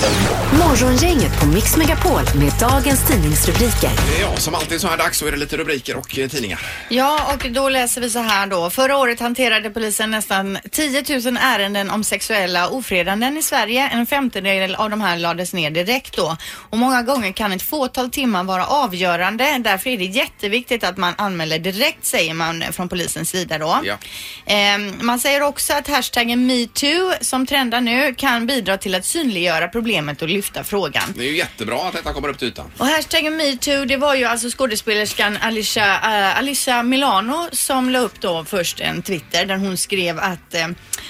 Morgongänget 0.59 1.39
på 1.39 1.45
Mix 1.45 1.77
Megapol 1.77 2.21
med 2.35 2.53
dagens 2.59 3.07
tidningsrubriker. 3.07 3.89
Det 4.15 4.21
jag 4.21 4.39
som 4.39 4.55
alltid 4.55 4.81
så 4.81 4.87
här 4.87 4.97
dags 4.97 5.17
så 5.17 5.27
är 5.27 5.31
det 5.31 5.37
lite 5.37 5.57
rubriker 5.57 5.95
och 5.95 6.19
eh, 6.19 6.29
tidningar. 6.29 6.59
Ja, 6.89 7.33
och 7.33 7.51
då 7.51 7.69
läser 7.69 8.01
vi 8.01 8.09
så 8.09 8.19
här 8.19 8.47
då. 8.47 8.69
Förra 8.69 8.97
året 8.97 9.19
hanterade 9.19 9.69
polisen 9.69 10.11
nästan 10.11 10.57
10 10.71 11.03
000 11.25 11.37
ärenden 11.41 11.89
om 11.89 12.03
sexuella 12.03 12.67
ofredanden 12.67 13.37
i 13.37 13.43
Sverige. 13.43 13.89
En 13.93 14.05
femtedel 14.05 14.75
av 14.75 14.89
de 14.89 15.01
här 15.01 15.17
lades 15.17 15.53
ner 15.53 15.71
direkt 15.71 16.15
då. 16.15 16.37
Och 16.69 16.77
många 16.77 17.01
gånger 17.01 17.31
kan 17.31 17.51
ett 17.51 17.61
fåtal 17.61 18.09
timmar 18.11 18.43
vara 18.43 18.65
avgörande. 18.65 19.57
Därför 19.63 19.89
är 19.89 19.97
det 19.97 20.05
jätteviktigt 20.05 20.83
att 20.83 20.97
man 20.97 21.13
anmäler 21.29 21.59
direkt, 21.59 22.05
säger 22.05 22.33
man 22.33 22.63
från 22.71 22.89
polisens 22.89 23.29
sida 23.29 23.57
då. 23.57 23.79
Ja. 23.83 23.97
Ehm, 24.45 24.93
man 25.01 25.19
säger 25.19 25.41
också 25.41 25.73
att 25.73 25.87
hashtaggen 25.87 26.47
metoo 26.47 27.13
som 27.21 27.45
trendar 27.45 27.81
nu 27.81 28.13
kan 28.15 28.47
bidra 28.47 28.77
till 28.77 28.95
att 28.95 29.05
synliggöra 29.05 29.67
problemet 29.67 30.21
och 30.21 30.29
lyfta 30.29 30.63
frågan. 30.63 31.03
Det 31.15 31.23
är 31.23 31.31
ju 31.31 31.37
jättebra 31.37 31.87
att 31.87 31.93
detta 31.93 32.13
kommer 32.13 32.29
upp 32.29 32.39
till 32.39 32.47
ytan. 32.47 32.71
Och 32.77 32.85
hashtaggen 32.85 33.37
metoo, 33.37 33.85
det 33.85 33.97
var 33.97 34.15
ju 34.15 34.25
alltså 34.25 34.49
skådespelerskan 34.49 35.37
Alicia, 35.41 35.93
uh, 35.95 36.37
Alicia 36.37 36.83
Milano 36.83 37.49
som 37.51 37.89
la 37.89 37.99
upp 37.99 38.21
då 38.21 38.45
först 38.45 38.79
en 38.79 39.01
Twitter 39.01 39.45
där 39.45 39.57
hon 39.57 39.77
skrev 39.77 40.19
att 40.19 40.53
eh, 40.53 40.67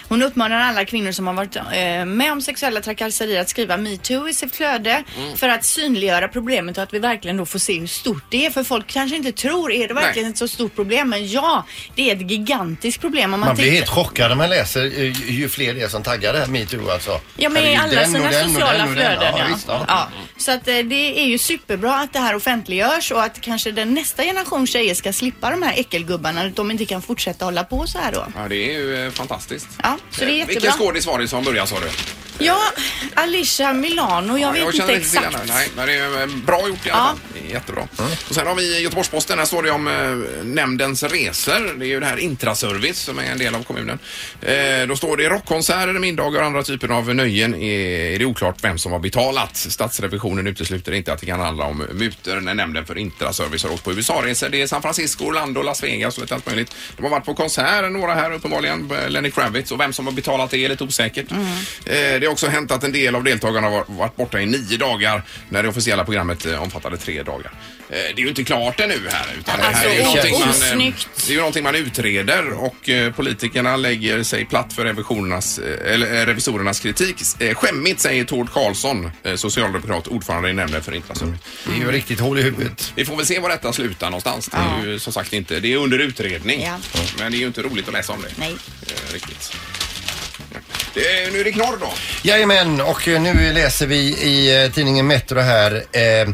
hon 0.09 0.23
uppmanar 0.23 0.59
alla 0.59 0.85
kvinnor 0.85 1.11
som 1.11 1.27
har 1.27 1.33
varit 1.33 1.55
eh, 1.55 2.05
med 2.05 2.31
om 2.31 2.41
sexuella 2.41 2.81
trakasserier 2.81 3.41
att 3.41 3.49
skriva 3.49 3.77
metoo 3.77 4.29
i 4.29 4.33
sitt 4.33 4.55
flöde 4.55 5.03
för 5.35 5.49
att 5.49 5.65
synliggöra 5.65 6.27
problemet 6.27 6.77
och 6.77 6.83
att 6.83 6.93
vi 6.93 6.99
verkligen 6.99 7.37
då 7.37 7.45
får 7.45 7.59
se 7.59 7.79
hur 7.79 7.87
stort 7.87 8.23
det 8.29 8.45
är. 8.45 8.49
För 8.49 8.63
folk 8.63 8.87
kanske 8.87 9.15
inte 9.15 9.31
tror, 9.31 9.71
är 9.71 9.87
det 9.87 9.93
verkligen 9.93 10.08
ett 10.17 10.37
så 10.37 10.47
stort 10.47 10.75
problem. 10.75 11.09
Men 11.09 11.27
ja, 11.31 11.65
det 11.95 12.11
är 12.11 12.15
ett 12.15 12.31
gigantiskt 12.31 13.01
problem. 13.01 13.33
Om 13.33 13.39
man, 13.39 13.47
Man 13.49 13.55
blir 13.55 13.71
helt 13.71 13.89
chockad 13.89 14.29
när 14.29 14.35
man 14.35 14.49
läser 14.49 14.85
eh, 14.99 15.31
ju 15.31 15.49
fler 15.49 15.73
det 15.73 15.81
är 15.81 15.87
som 15.87 16.03
taggar 16.03 16.33
det 16.33 16.39
här 16.39 16.47
metoo 16.47 16.89
alltså. 16.89 17.21
Ja 17.37 17.49
men 17.49 17.63
i 17.63 17.75
alla 17.75 18.05
sina 18.05 18.31
sociala 18.31 18.87
flöden 18.87 19.17
Ja, 19.21 19.39
ja. 19.39 19.45
visst, 19.53 19.65
ja. 19.67 19.85
ja. 19.87 20.07
Så 20.37 20.51
att 20.51 20.67
eh, 20.67 20.77
det 20.77 21.19
är 21.21 21.25
ju 21.25 21.37
superbra 21.37 21.95
att 21.95 22.13
det 22.13 22.19
här 22.19 22.35
offentliggörs 22.35 23.11
och 23.11 23.23
att 23.23 23.41
kanske 23.41 23.71
den 23.71 23.93
nästa 23.93 24.23
generation 24.23 24.67
tjejer 24.67 24.93
ska 24.95 25.13
slippa 25.13 25.49
de 25.51 25.61
här 25.61 25.73
äckelgubbarna. 25.79 26.41
Att 26.41 26.55
de 26.55 26.71
inte 26.71 26.85
kan 26.85 27.01
fortsätta 27.01 27.45
hålla 27.45 27.63
på 27.63 27.87
så 27.87 27.97
här 27.99 28.11
då. 28.11 28.25
Ja, 28.35 28.47
det 28.49 28.55
är 28.55 28.71
ju 28.79 29.05
eh, 29.05 29.11
fantastiskt. 29.11 29.67
Ja, 29.83 29.97
så 30.11 30.25
det 30.25 30.31
är 30.31 30.35
jättebra. 30.35 30.53
Vilken 30.53 30.71
skådis 30.71 31.05
var 31.05 31.19
det 31.19 31.27
som 31.27 31.43
började 31.43 31.67
sa 31.69 31.75
du? 31.79 31.89
Ja, 32.45 32.57
Alicia 33.13 33.73
Milano, 33.73 34.37
jag 34.37 34.53
vet 34.53 34.75
känner 34.75 34.93
inte 34.93 34.93
exakt. 34.93 35.37
Nej, 35.47 35.67
men 35.75 35.87
det 35.87 35.93
är 35.93 36.27
bra 36.45 36.67
gjort 36.67 36.85
i 36.87 36.89
alla 36.89 36.99
Ja. 36.99 37.05
fall. 37.33 37.38
Jättebra. 37.49 37.87
Och 38.29 38.35
sen 38.35 38.47
har 38.47 38.55
vi 38.55 38.81
Göteborgs-Posten, 38.81 39.39
här 39.39 39.45
står 39.45 39.63
det 39.63 39.71
om 39.71 39.87
eh, 39.87 40.43
nämndens 40.45 41.03
resor. 41.03 41.79
Det 41.79 41.85
är 41.85 41.87
ju 41.87 41.99
det 41.99 42.05
här 42.05 42.17
Intraservice 42.17 42.99
som 42.99 43.19
är 43.19 43.31
en 43.31 43.37
del 43.37 43.55
av 43.55 43.63
kommunen. 43.63 43.99
Eh, 44.41 44.87
då 44.87 44.95
står 44.95 45.17
det 45.17 45.29
rockkonserter, 45.29 45.93
middagar 45.93 46.39
och 46.39 46.45
andra 46.45 46.63
typer 46.63 46.89
av 46.89 47.15
nöjen 47.15 47.55
är, 47.55 48.11
är 48.13 48.19
det 48.19 48.25
oklart 48.25 48.55
vem 48.61 48.77
som 48.77 48.91
har 48.91 48.99
betalat. 48.99 49.57
Statsrevisionen 49.57 50.47
utesluter 50.47 50.91
inte 50.91 51.13
att 51.13 51.19
det 51.19 51.25
kan 51.25 51.39
handla 51.39 51.65
om 51.65 51.77
mutor 51.77 52.41
när 52.41 52.53
nämnden 52.53 52.85
för 52.85 52.97
Intraservice 52.97 53.63
har 53.63 53.71
åkt 53.71 53.83
på 53.83 53.93
USA-resor. 53.93 54.49
Det 54.49 54.61
är 54.61 54.67
San 54.67 54.81
Francisco, 54.81 55.25
Orlando, 55.25 55.61
Las 55.61 55.83
Vegas 55.83 56.17
och 56.17 56.21
lite 56.21 56.35
allt 56.35 56.45
möjligt. 56.45 56.75
De 56.97 57.03
har 57.03 57.09
varit 57.09 57.25
på 57.25 57.33
konserter, 57.33 57.89
några 57.89 58.13
här 58.13 58.31
uppenbarligen, 58.31 58.91
eh, 58.91 59.09
Lenny 59.09 59.31
Kravitz 59.31 59.71
och 59.71 59.79
vem 59.79 59.93
som 59.93 60.05
har 60.05 60.13
betalat 60.13 60.51
det 60.51 60.65
är 60.65 60.69
lite 60.69 60.83
osäkert. 60.83 61.31
Mm. 61.31 61.45
Eh, 61.85 62.19
det 62.19 62.25
har 62.25 62.31
också 62.31 62.47
hänt 62.47 62.71
att 62.71 62.83
en 62.83 62.91
del 62.91 63.15
av 63.15 63.23
deltagarna 63.23 63.69
har 63.69 63.85
varit 63.87 64.15
borta 64.15 64.41
i 64.41 64.45
nio 64.45 64.77
dagar 64.77 65.23
när 65.49 65.63
det 65.63 65.69
officiella 65.69 66.05
programmet 66.05 66.45
eh, 66.45 66.63
omfattade 66.63 66.97
tre 66.97 67.23
dagar. 67.23 67.38
Eh, 67.45 67.95
det 68.15 68.21
är 68.21 68.23
ju 68.23 68.29
inte 68.29 68.43
klart 68.43 68.79
ännu 68.79 69.09
här. 69.11 69.25
Utan 69.39 69.57
det, 69.59 69.63
här 69.65 69.69
Alltså, 69.69 69.89
är 69.89 69.93
ju 69.93 70.03
någonting 70.03 70.33
man, 70.39 70.41
eh, 70.41 70.49
osnyggt. 70.49 71.07
det 71.27 71.31
är 71.31 71.33
ju 71.33 71.37
någonting 71.37 71.63
man 71.63 71.75
utreder 71.75 72.53
och 72.53 72.89
eh, 72.89 73.13
politikerna 73.13 73.75
lägger 73.75 74.23
sig 74.23 74.45
platt 74.45 74.73
för 74.73 74.83
revisionernas, 74.85 75.59
eh, 75.59 75.93
eller, 75.93 76.21
eh, 76.21 76.25
revisorernas 76.25 76.79
kritik. 76.79 77.15
Eh, 77.39 77.55
skämmigt 77.55 77.99
säger 77.99 78.23
Tord 78.23 78.53
Karlsson, 78.53 79.11
eh, 79.23 79.35
socialdemokrat, 79.35 80.07
ordförande 80.07 80.49
i 80.49 80.53
nämnden 80.53 80.83
för 80.83 80.95
Intraservice. 80.95 81.39
Det 81.67 81.71
är 81.73 81.77
ju 81.77 81.91
riktigt 81.91 82.19
hål 82.19 82.39
i 82.39 82.41
huvudet. 82.41 82.91
Vi 82.95 83.05
får 83.05 83.15
väl 83.15 83.25
se 83.25 83.39
var 83.39 83.49
detta 83.49 83.73
slutar 83.73 84.05
någonstans. 84.09 84.47
Det 84.51 84.57
är 84.57 84.91
ju 84.91 84.99
som 84.99 85.13
sagt 85.13 85.33
inte, 85.33 85.59
det 85.59 85.73
är 85.73 85.77
under 85.77 85.99
utredning. 85.99 86.61
Ja. 86.63 86.77
Men 87.19 87.31
det 87.31 87.37
är 87.37 87.39
ju 87.39 87.47
inte 87.47 87.61
roligt 87.61 87.87
att 87.87 87.93
läsa 87.93 88.13
om 88.13 88.21
det. 88.21 88.29
Nej. 88.35 88.55
Eh, 88.87 89.13
riktigt. 89.13 89.51
Ja. 90.53 90.59
Det 90.93 91.21
är, 91.23 91.31
nu 91.31 91.39
är 91.39 91.43
det 91.43 91.51
knorr 91.51 91.77
då. 91.79 91.93
Jajamän, 92.23 92.81
och 92.81 93.07
eh, 93.07 93.21
nu 93.21 93.53
läser 93.53 93.87
vi 93.87 93.95
i 93.97 94.63
eh, 94.65 94.71
tidningen 94.71 95.07
Metro 95.07 95.39
här 95.39 95.75
eh, 95.91 96.29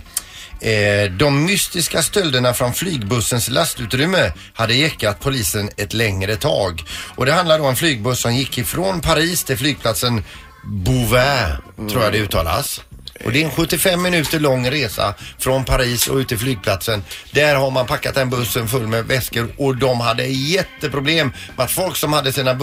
Eh, 0.66 1.12
de 1.12 1.46
mystiska 1.46 2.02
stölderna 2.02 2.54
från 2.54 2.74
flygbussens 2.74 3.50
lastutrymme 3.50 4.32
hade 4.54 4.74
jäckat 4.74 5.20
polisen 5.20 5.70
ett 5.78 5.94
längre 5.94 6.36
tag. 6.36 6.84
Och 7.16 7.26
det 7.26 7.32
handlar 7.32 7.58
då 7.58 7.64
om 7.64 7.70
en 7.70 7.76
flygbuss 7.76 8.20
som 8.20 8.36
gick 8.36 8.58
ifrån 8.58 9.02
Paris 9.02 9.44
till 9.44 9.58
flygplatsen 9.58 10.24
Bouvin, 10.64 11.90
tror 11.90 12.04
jag 12.04 12.12
det 12.12 12.18
uttalas. 12.18 12.82
Och 13.24 13.32
det 13.32 13.42
är 13.42 13.46
en 13.46 13.52
75 13.52 14.02
minuter 14.02 14.40
lång 14.40 14.70
resa 14.70 15.14
från 15.40 15.66
Paris 15.66 16.08
och 16.08 16.18
ut 16.18 16.28
till 16.28 16.38
flygplatsen. 16.38 17.04
Där 17.32 17.56
har 17.56 17.72
man 17.72 17.86
packat 17.86 18.16
den 18.16 18.30
bussen 18.30 18.68
full 18.68 18.88
med 18.88 19.06
väskor 19.06 19.54
och 19.58 19.78
de 19.78 20.00
hade 20.00 20.26
jätteproblem 20.26 21.32
med 21.58 21.64
att 21.64 21.72
folk 21.72 21.96
som 21.96 22.14
hade 22.14 22.34
sina 22.34 22.52
äh, 22.52 22.58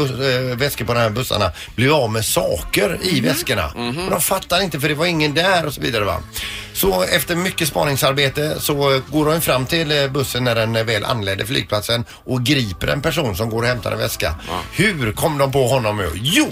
väskor 0.56 0.84
på 0.84 0.94
de 0.94 1.00
här 1.00 1.10
bussarna 1.10 1.52
blev 1.74 1.92
av 1.92 2.10
med 2.10 2.24
saker 2.24 2.98
i 3.02 3.20
väskorna. 3.20 3.66
Och 4.04 4.10
de 4.10 4.20
fattar 4.20 4.62
inte 4.62 4.80
för 4.80 4.88
det 4.88 4.94
var 4.94 5.06
ingen 5.06 5.34
där 5.34 5.66
och 5.66 5.74
så 5.74 5.80
vidare 5.80 6.04
va. 6.04 6.22
Så 6.72 7.02
efter 7.02 7.36
mycket 7.36 7.68
spaningsarbete 7.68 8.60
så 8.60 8.94
eh, 8.94 9.02
går 9.10 9.26
de 9.26 9.40
fram 9.40 9.66
till 9.66 9.92
eh, 10.02 10.08
bussen 10.08 10.44
när 10.44 10.54
den 10.54 10.76
eh, 10.76 10.84
väl 10.84 11.04
anländer 11.04 11.44
flygplatsen 11.44 12.04
och 12.10 12.44
griper 12.44 12.88
en 12.88 13.02
person 13.02 13.36
som 13.36 13.50
går 13.50 13.62
och 13.62 13.68
hämtar 13.68 13.92
en 13.92 13.98
väska. 13.98 14.34
Hur 14.72 15.12
kom 15.12 15.38
de 15.38 15.52
på 15.52 15.66
honom? 15.66 16.10
Jo! 16.14 16.48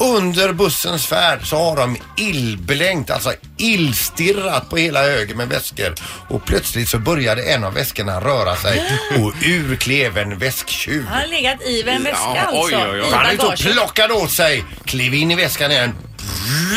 Under 0.00 0.52
bussens 0.52 1.06
färd 1.06 1.46
så 1.46 1.56
har 1.56 1.76
de 1.76 1.96
illblänkt, 2.16 3.10
alltså 3.10 3.32
illstirrat 3.56 4.70
på 4.70 4.76
hela 4.76 5.02
högen 5.02 5.36
med 5.36 5.48
väskor 5.48 5.94
och 6.28 6.44
plötsligt 6.44 6.88
så 6.88 6.98
började 6.98 7.42
en 7.42 7.64
av 7.64 7.74
väskorna 7.74 8.20
röra 8.20 8.56
sig 8.56 8.82
och 9.22 9.32
ur 9.44 9.76
klev 9.76 10.18
en 10.18 10.38
väsktjuv. 10.38 11.06
Han 11.06 11.20
har 11.20 11.26
legat 11.26 11.62
i 11.62 11.80
en 11.88 12.02
väska 12.04 12.18
Ja, 12.34 12.40
alltså. 12.40 12.76
oj, 12.76 12.86
oj, 12.92 13.00
oj. 13.00 13.08
I 13.08 13.12
Han 13.12 13.26
är 13.26 13.32
ute 13.32 13.42
och 13.42 13.48
bagaget. 13.50 13.72
plockade 13.72 14.14
åt 14.14 14.30
sig, 14.30 14.64
klev 14.84 15.14
in 15.14 15.30
i 15.30 15.34
väskan 15.34 15.70
igen 15.70 15.94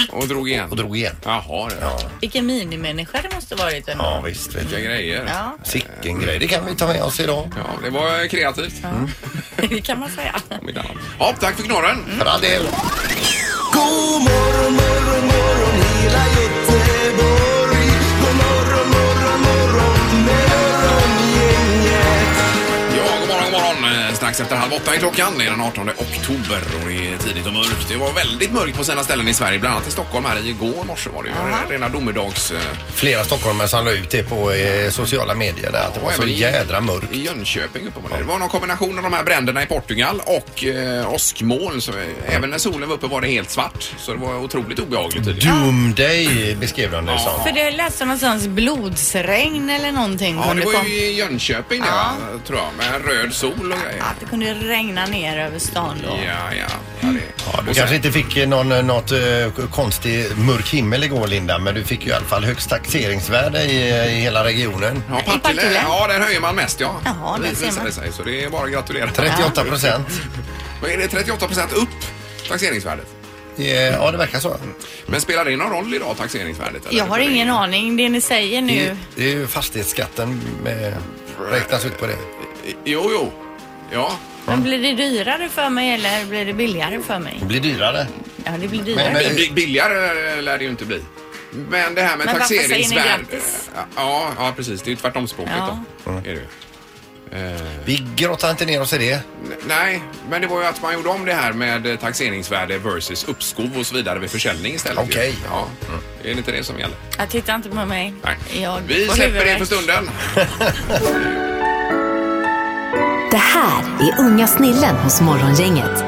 Och 0.09 0.27
drog 0.27 0.49
igen. 0.49 0.69
och 0.69 0.75
drog 0.75 0.97
igen. 0.97 1.15
Jaha, 1.25 1.69
det 1.69 1.75
ja. 1.81 1.99
Vilken 2.21 2.45
minimänniska 2.45 3.21
det 3.21 3.35
måste 3.35 3.55
varit 3.55 3.87
ändå. 3.87 4.03
Ja 4.03 4.21
visst, 4.21 4.55
vet 4.55 4.63
Vilka 4.63 4.77
du. 4.77 4.83
grejer. 4.83 5.25
Ja, 5.27 5.57
Sicken 5.63 6.19
grej, 6.21 6.39
det 6.39 6.47
kan 6.47 6.65
vi 6.65 6.75
ta 6.75 6.87
med 6.87 7.03
oss 7.03 7.19
idag. 7.19 7.51
Ja, 7.57 7.63
det 7.83 7.89
var 7.89 8.27
kreativt. 8.27 8.73
det 9.69 9.81
kan 9.81 9.99
man 9.99 10.09
säga. 10.09 10.35
Om 10.61 10.69
inte 10.69 10.81
annat. 10.81 10.91
Ja, 11.19 11.35
tack 11.39 11.55
för 11.55 11.63
knorren. 11.63 11.97
För 12.19 12.25
all 12.25 12.41
del. 12.41 12.63
God 13.73 14.21
morgon 14.21 14.73
Strax 24.33 24.39
efter 24.41 24.55
halv 24.55 24.73
åtta 24.73 24.95
är 24.95 24.99
klockan. 24.99 25.33
Det 25.37 25.45
är 25.45 25.49
den 25.51 25.61
18 25.61 25.89
oktober 25.89 26.61
och 26.81 26.87
det 26.89 27.07
är 27.13 27.17
tidigt 27.17 27.47
och 27.47 27.53
mörkt. 27.53 27.87
Det 27.89 27.95
var 27.95 28.13
väldigt 28.13 28.51
mörkt 28.53 28.77
på 28.77 28.83
sina 28.83 29.03
ställen 29.03 29.27
i 29.27 29.33
Sverige, 29.33 29.59
bland 29.59 29.75
annat 29.75 29.87
i 29.87 29.91
Stockholm 29.91 30.25
här 30.25 30.47
igår 30.47 30.83
morse 30.87 31.09
var 31.09 31.23
det 31.23 31.29
ju. 31.29 31.35
Rena 31.73 31.89
domedags... 31.89 32.51
eh, 32.51 32.57
Flera 32.93 33.23
stockholmare 33.23 33.67
som 33.67 33.85
la 33.85 33.91
ut 33.91 34.09
det 34.09 34.23
på 34.29 34.51
eh, 34.51 34.89
sociala 34.89 35.35
medier 35.35 35.71
där 35.71 35.79
att 35.87 35.93
det 35.93 35.99
var 35.99 36.11
så 36.11 36.23
i- 36.23 36.39
jädra 36.39 36.81
mörkt. 36.81 37.13
I 37.13 37.25
Jönköping 37.25 37.87
uppenbarligen. 37.87 38.21
Det 38.27 38.31
var 38.31 38.39
någon 38.39 38.49
kombination 38.49 38.97
av 38.97 39.03
de 39.03 39.13
här 39.13 39.23
bränderna 39.23 39.63
i 39.63 39.65
Portugal 39.65 40.21
och 40.25 40.63
eh, 40.65 41.13
åskmoln. 41.13 41.81
Så, 41.81 41.91
eh, 41.91 42.35
även 42.35 42.49
när 42.49 42.57
solen 42.57 42.89
var 42.89 42.95
uppe 42.95 43.07
var 43.07 43.21
det 43.21 43.27
helt 43.27 43.49
svart. 43.49 43.91
Så 43.97 44.11
det 44.13 44.17
var 44.19 44.35
otroligt 44.37 44.79
obehagligt 44.79 45.25
tydligen. 45.25 45.63
Doomday 45.63 46.55
beskrev 46.55 46.91
de 46.91 47.05
det 47.05 47.19
som. 47.19 47.43
För 47.43 47.51
det 47.51 47.71
läste 47.71 48.05
någonstans 48.05 48.47
blodsregn 48.47 49.69
eller 49.69 49.91
någonting. 49.91 50.35
Ja, 50.47 50.53
det 50.53 50.65
var 50.65 50.83
ju 50.83 50.89
i 50.95 51.13
Jönköping 51.17 51.81
det, 51.81 51.87
Ja. 51.87 52.11
tror 52.47 52.59
jag. 52.59 52.67
Med 52.77 53.05
röd 53.05 53.33
sol 53.33 53.51
och 53.71 53.79
grejer. 53.87 54.03
Det 54.21 54.29
kunde 54.29 54.53
regna 54.53 55.05
ner 55.05 55.37
över 55.37 55.59
stan 55.59 55.97
då. 56.03 56.09
Ja, 56.09 56.55
ja. 56.59 56.65
ja, 57.01 57.07
det. 57.07 57.21
Ja, 57.53 57.63
du 57.67 57.73
kanske 57.73 57.95
inte 57.95 58.11
fick 58.11 58.37
eh, 58.37 58.47
någon, 58.49 58.71
eh, 58.71 58.83
något 58.83 59.11
eh, 59.11 59.19
konstig 59.71 60.37
mörk 60.37 60.69
himmel 60.69 61.03
igår 61.03 61.27
Linda, 61.27 61.59
men 61.59 61.75
du 61.75 61.83
fick 61.83 62.03
ju 62.05 62.09
i 62.09 62.13
alla 62.13 62.25
fall 62.25 62.43
högst 62.43 62.69
taxeringsvärde 62.69 63.63
i, 63.63 63.89
eh, 63.89 64.17
i 64.17 64.21
hela 64.21 64.43
regionen. 64.43 65.03
Ja, 65.09 65.15
Partille, 65.15 65.39
Partille. 65.39 65.81
ja, 65.83 66.07
där 66.07 66.19
höjer 66.19 66.39
man 66.41 66.55
mest 66.55 66.79
ja. 66.79 67.01
Jaha, 67.05 67.37
där 67.37 67.49
Det 67.49 67.55
ser 67.55 67.65
visar 67.65 67.77
man. 67.77 67.85
det 67.85 67.91
sig. 67.91 68.11
Så 68.13 68.23
det 68.23 68.43
är 68.43 68.49
bara 68.49 68.63
att 68.65 68.71
gratulera. 68.71 69.09
38 69.11 69.63
procent. 69.63 70.07
Vad 70.81 70.91
är 70.91 70.97
det 70.97 71.07
38 71.07 71.47
procent 71.47 71.73
upp 71.73 71.89
taxeringsvärdet? 72.49 73.07
Ja, 73.55 74.11
det 74.11 74.17
verkar 74.17 74.39
så. 74.39 74.55
Men 75.05 75.21
spelar 75.21 75.45
det 75.45 75.55
någon 75.55 75.69
roll 75.71 75.93
idag 75.93 76.17
taxeringsvärdet? 76.17 76.85
eller? 76.85 76.97
Jag 76.97 77.05
har 77.05 77.19
ingen 77.19 77.49
aning. 77.49 77.97
Det 77.97 78.09
ni 78.09 78.21
säger 78.21 78.61
Det, 78.61 78.67
nu. 78.67 78.97
det 79.15 79.23
är 79.23 79.29
ju 79.29 79.47
fastighetsskatten 79.47 80.41
med, 80.63 80.93
räknas 81.51 81.85
ut 81.85 81.99
på 81.99 82.05
det. 82.07 82.15
Jo, 82.85 83.09
jo. 83.11 83.31
Ja. 83.93 84.17
Men 84.45 84.63
blir 84.63 84.77
det 84.79 84.93
dyrare 84.93 85.49
för 85.49 85.69
mig 85.69 85.93
eller 85.93 86.25
blir 86.25 86.45
det 86.45 86.53
billigare 86.53 86.99
för 87.07 87.19
mig? 87.19 87.37
Det 87.39 87.45
blir 87.45 87.59
dyrare. 87.59 88.07
Ja, 88.45 88.51
det 88.61 88.67
blir 88.67 88.81
dyrare. 88.83 89.13
Men- 89.13 89.23
men- 89.23 89.35
Bi- 89.35 89.51
Billigare 89.53 90.41
lär 90.41 90.57
det 90.57 90.63
ju 90.63 90.69
inte 90.69 90.85
bli. 90.85 91.01
Men 91.69 91.95
det 91.95 92.01
här 92.01 92.17
med 92.17 92.25
Men 92.25 92.33
varför 92.35 92.47
säger 92.47 92.61
ni 92.61 92.67
taxeringsvärde... 92.67 93.23
grattis? 93.31 93.69
Ja, 93.95 94.31
ja, 94.37 94.53
precis. 94.55 94.81
Det 94.81 94.87
är 94.87 94.91
ju 94.91 94.95
tvärtomspråket 94.95 95.53
Ja. 95.57 95.79
då. 96.03 96.11
Är 96.11 96.21
det 96.21 96.29
ju. 96.29 96.45
Eh, 97.33 97.61
Vi 97.85 98.05
grottar 98.15 98.51
inte 98.51 98.65
ner 98.65 98.81
oss 98.81 98.93
i 98.93 98.97
det. 98.97 99.11
n- 99.13 99.21
nej, 99.67 100.01
men 100.29 100.41
det 100.41 100.47
var 100.47 100.61
ju 100.61 100.67
att 100.67 100.81
man 100.81 100.93
gjorde 100.93 101.09
om 101.09 101.25
det 101.25 101.33
här 101.33 101.53
med 101.53 101.87
eh, 101.87 101.95
taxeringsvärde 101.95 102.77
versus 102.77 103.23
uppskov 103.23 103.69
och 103.79 103.85
så 103.85 103.95
vidare 103.95 104.19
vid 104.19 104.29
försäljning 104.31 104.73
istället. 104.75 105.03
ju. 105.05 105.11
Okej. 105.11 105.35
Ja. 105.49 105.67
Är 106.23 106.23
det 106.23 106.31
inte 106.31 106.51
det 106.51 106.63
som 106.63 106.79
gäller? 106.79 106.95
Jag 107.17 107.29
tittar 107.29 107.55
inte 107.55 107.69
på 107.69 107.85
mig. 107.85 108.13
Nej. 108.23 108.61
Jag 108.61 108.79
Vi 108.87 109.05
får 109.05 109.13
släpper 109.15 109.33
det 109.33 109.39
huvudvärk. 109.39 109.57
för 109.57 109.65
stunden. 109.65 110.09
Det 113.31 113.37
här 113.37 113.83
är 113.99 114.19
Unga 114.19 114.47
snillen 114.47 114.95
hos 114.95 115.21
Morgongänget. 115.21 116.03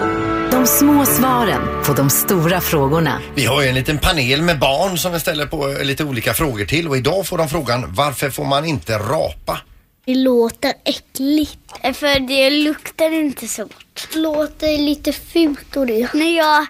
De 0.51 0.67
små 0.67 1.05
svaren 1.05 1.83
på 1.85 1.93
de 1.93 2.09
stora 2.09 2.61
frågorna. 2.61 3.21
Vi 3.35 3.45
har 3.45 3.61
ju 3.61 3.67
en 3.67 3.75
liten 3.75 3.97
panel 3.97 4.41
med 4.41 4.59
barn 4.59 4.97
som 4.97 5.13
vi 5.13 5.19
ställer 5.19 5.45
på 5.45 5.69
eh, 5.69 5.83
lite 5.83 6.03
olika 6.03 6.33
frågor 6.33 6.65
till 6.65 6.87
och 6.87 6.97
idag 6.97 7.27
får 7.27 7.37
de 7.37 7.49
frågan 7.49 7.85
varför 7.87 8.29
får 8.29 8.45
man 8.45 8.65
inte 8.65 8.97
rapa? 8.97 9.59
Det 10.05 10.15
låter 10.15 10.73
äckligt. 10.83 11.59
För 11.93 12.19
det 12.19 12.49
luktar 12.49 13.11
inte 13.11 13.47
så 13.47 13.63
gott. 13.63 14.15
låter 14.15 14.77
lite 14.77 15.13
fult 15.13 15.75
och 15.77 15.87
det. 15.87 16.13
När 16.13 16.37
jag 16.37 16.67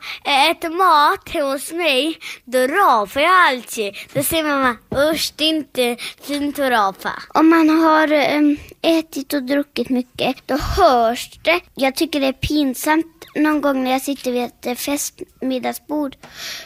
äter 0.52 0.70
mat 0.70 1.34
hos 1.34 1.72
mig, 1.72 2.18
då 2.46 2.60
rapar 2.60 3.22
jag 3.22 3.48
alltid. 3.50 3.94
Då 4.14 4.24
säger 4.24 4.44
mamma, 4.44 4.78
usch 5.12 5.34
det 5.36 5.44
är 5.44 5.50
inte 5.50 5.98
fint 6.22 6.60
att 6.60 6.72
rapa. 6.72 7.12
Om 7.34 7.50
man 7.50 7.70
har 7.70 8.12
äm, 8.12 8.58
ätit 8.82 9.34
och 9.34 9.44
druckit 9.44 9.90
mycket, 9.90 10.36
då 10.46 10.58
hörs 10.58 11.30
det. 11.44 11.60
Jag 11.76 11.96
tycker 11.96 12.20
det 12.20 12.28
är 12.28 12.34
pinsamt 12.34 13.13
någon 13.36 13.62
gång 13.62 13.84
när 13.84 13.92
jag 13.92 14.02
sitter 14.02 14.32
vid 14.32 14.44
ett 14.44 14.66
eh, 14.66 14.76
festmiddagsbord 14.76 16.16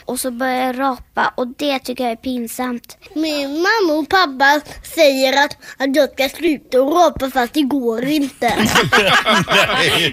och 0.04 0.20
så 0.20 0.30
börjar 0.30 0.66
jag 0.66 0.78
rapa 0.78 1.32
och 1.36 1.46
det 1.48 1.78
tycker 1.78 2.04
jag 2.04 2.12
är 2.12 2.16
pinsamt. 2.16 2.96
Min 3.14 3.50
mamma 3.52 3.92
och 3.98 4.08
pappa 4.08 4.60
säger 4.94 5.44
att, 5.44 5.56
att 5.78 5.96
jag 5.96 6.12
ska 6.12 6.28
sluta 6.28 6.82
och 6.82 6.92
rapa 6.96 7.30
fast 7.30 7.54
det 7.54 7.62
går 7.62 8.04
inte. 8.04 8.48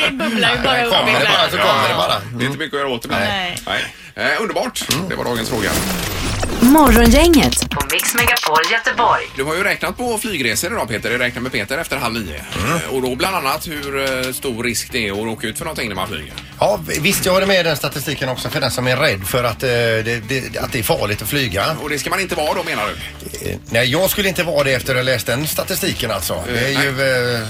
det 0.00 0.10
bubblar 0.10 0.56
ju 0.56 0.62
bara 0.62 0.84
upp 0.86 0.92
Kommer 0.92 1.12
det 1.12 1.26
bara 1.26 1.46
ibland. 1.46 1.50
så 1.50 1.56
kommer 1.58 1.88
det 1.88 1.94
bara. 1.94 2.20
Det 2.38 2.44
är 2.44 2.46
inte 2.46 2.58
mycket 2.58 2.74
att 2.74 2.80
göra 2.80 2.88
åt 2.94 3.04
ibland. 3.04 3.24
Nej. 3.24 3.58
Nej. 3.66 3.84
Eh, 4.34 4.42
underbart. 4.42 4.86
Det 5.08 5.14
var 5.14 5.24
dagens 5.24 5.48
fråga. 5.48 5.70
Morgongänget 6.78 7.70
på 7.70 7.80
Mix 7.92 8.14
Megapol 8.14 8.58
Göteborg. 8.72 9.22
Du 9.36 9.42
har 9.44 9.54
ju 9.54 9.62
räknat 9.64 9.96
på 9.96 10.18
flygresor 10.18 10.72
idag 10.72 10.88
Peter. 10.88 11.10
Jag 11.10 11.20
räknar 11.20 11.42
med 11.42 11.52
Peter 11.52 11.78
efter 11.78 11.96
halv 11.96 12.14
nio. 12.14 12.36
Eh, 12.36 12.94
Och 12.94 13.02
då 13.02 13.14
bland 13.14 13.36
annat 13.36 13.68
hur 13.68 14.24
eh, 14.26 14.32
stor 14.32 14.64
risk 14.64 14.92
det 14.92 15.08
är 15.08 15.12
att 15.12 15.18
råka 15.18 15.46
ut 15.46 15.58
för 15.58 15.64
någonting 15.64 15.88
när 15.88 15.96
man 15.96 16.08
flyger. 16.08 16.32
Ja, 16.60 16.80
visst 17.00 17.26
jag 17.26 17.32
har 17.32 17.46
med 17.46 17.60
i 17.60 17.62
den 17.62 17.76
statistiken 17.76 18.28
också 18.28 18.48
för 18.48 18.60
den 18.60 18.70
som 18.70 18.86
är 18.86 18.96
rädd 18.96 19.26
för 19.26 19.44
att, 19.44 19.62
eh, 19.62 19.68
det, 19.68 20.28
det, 20.28 20.58
att 20.58 20.72
det 20.72 20.78
är 20.78 20.82
farligt 20.82 21.22
att 21.22 21.28
flyga. 21.28 21.76
Och 21.82 21.90
det 21.90 21.98
ska 21.98 22.10
man 22.10 22.20
inte 22.20 22.34
vara 22.34 22.54
då 22.54 22.62
menar 22.62 22.82
du? 22.86 23.50
Eh, 23.50 23.56
Nej, 23.70 23.90
jag 23.90 24.10
skulle 24.10 24.28
inte 24.28 24.42
vara 24.42 24.64
det 24.64 24.72
efter 24.72 24.92
att 24.92 24.98
ha 24.98 25.02
läst 25.02 25.26
den 25.26 25.46
statistiken 25.46 26.10
alltså. 26.10 26.44
Det 26.46 26.64
är 26.74 26.82
ju 26.82 27.34
eh, 27.34 27.46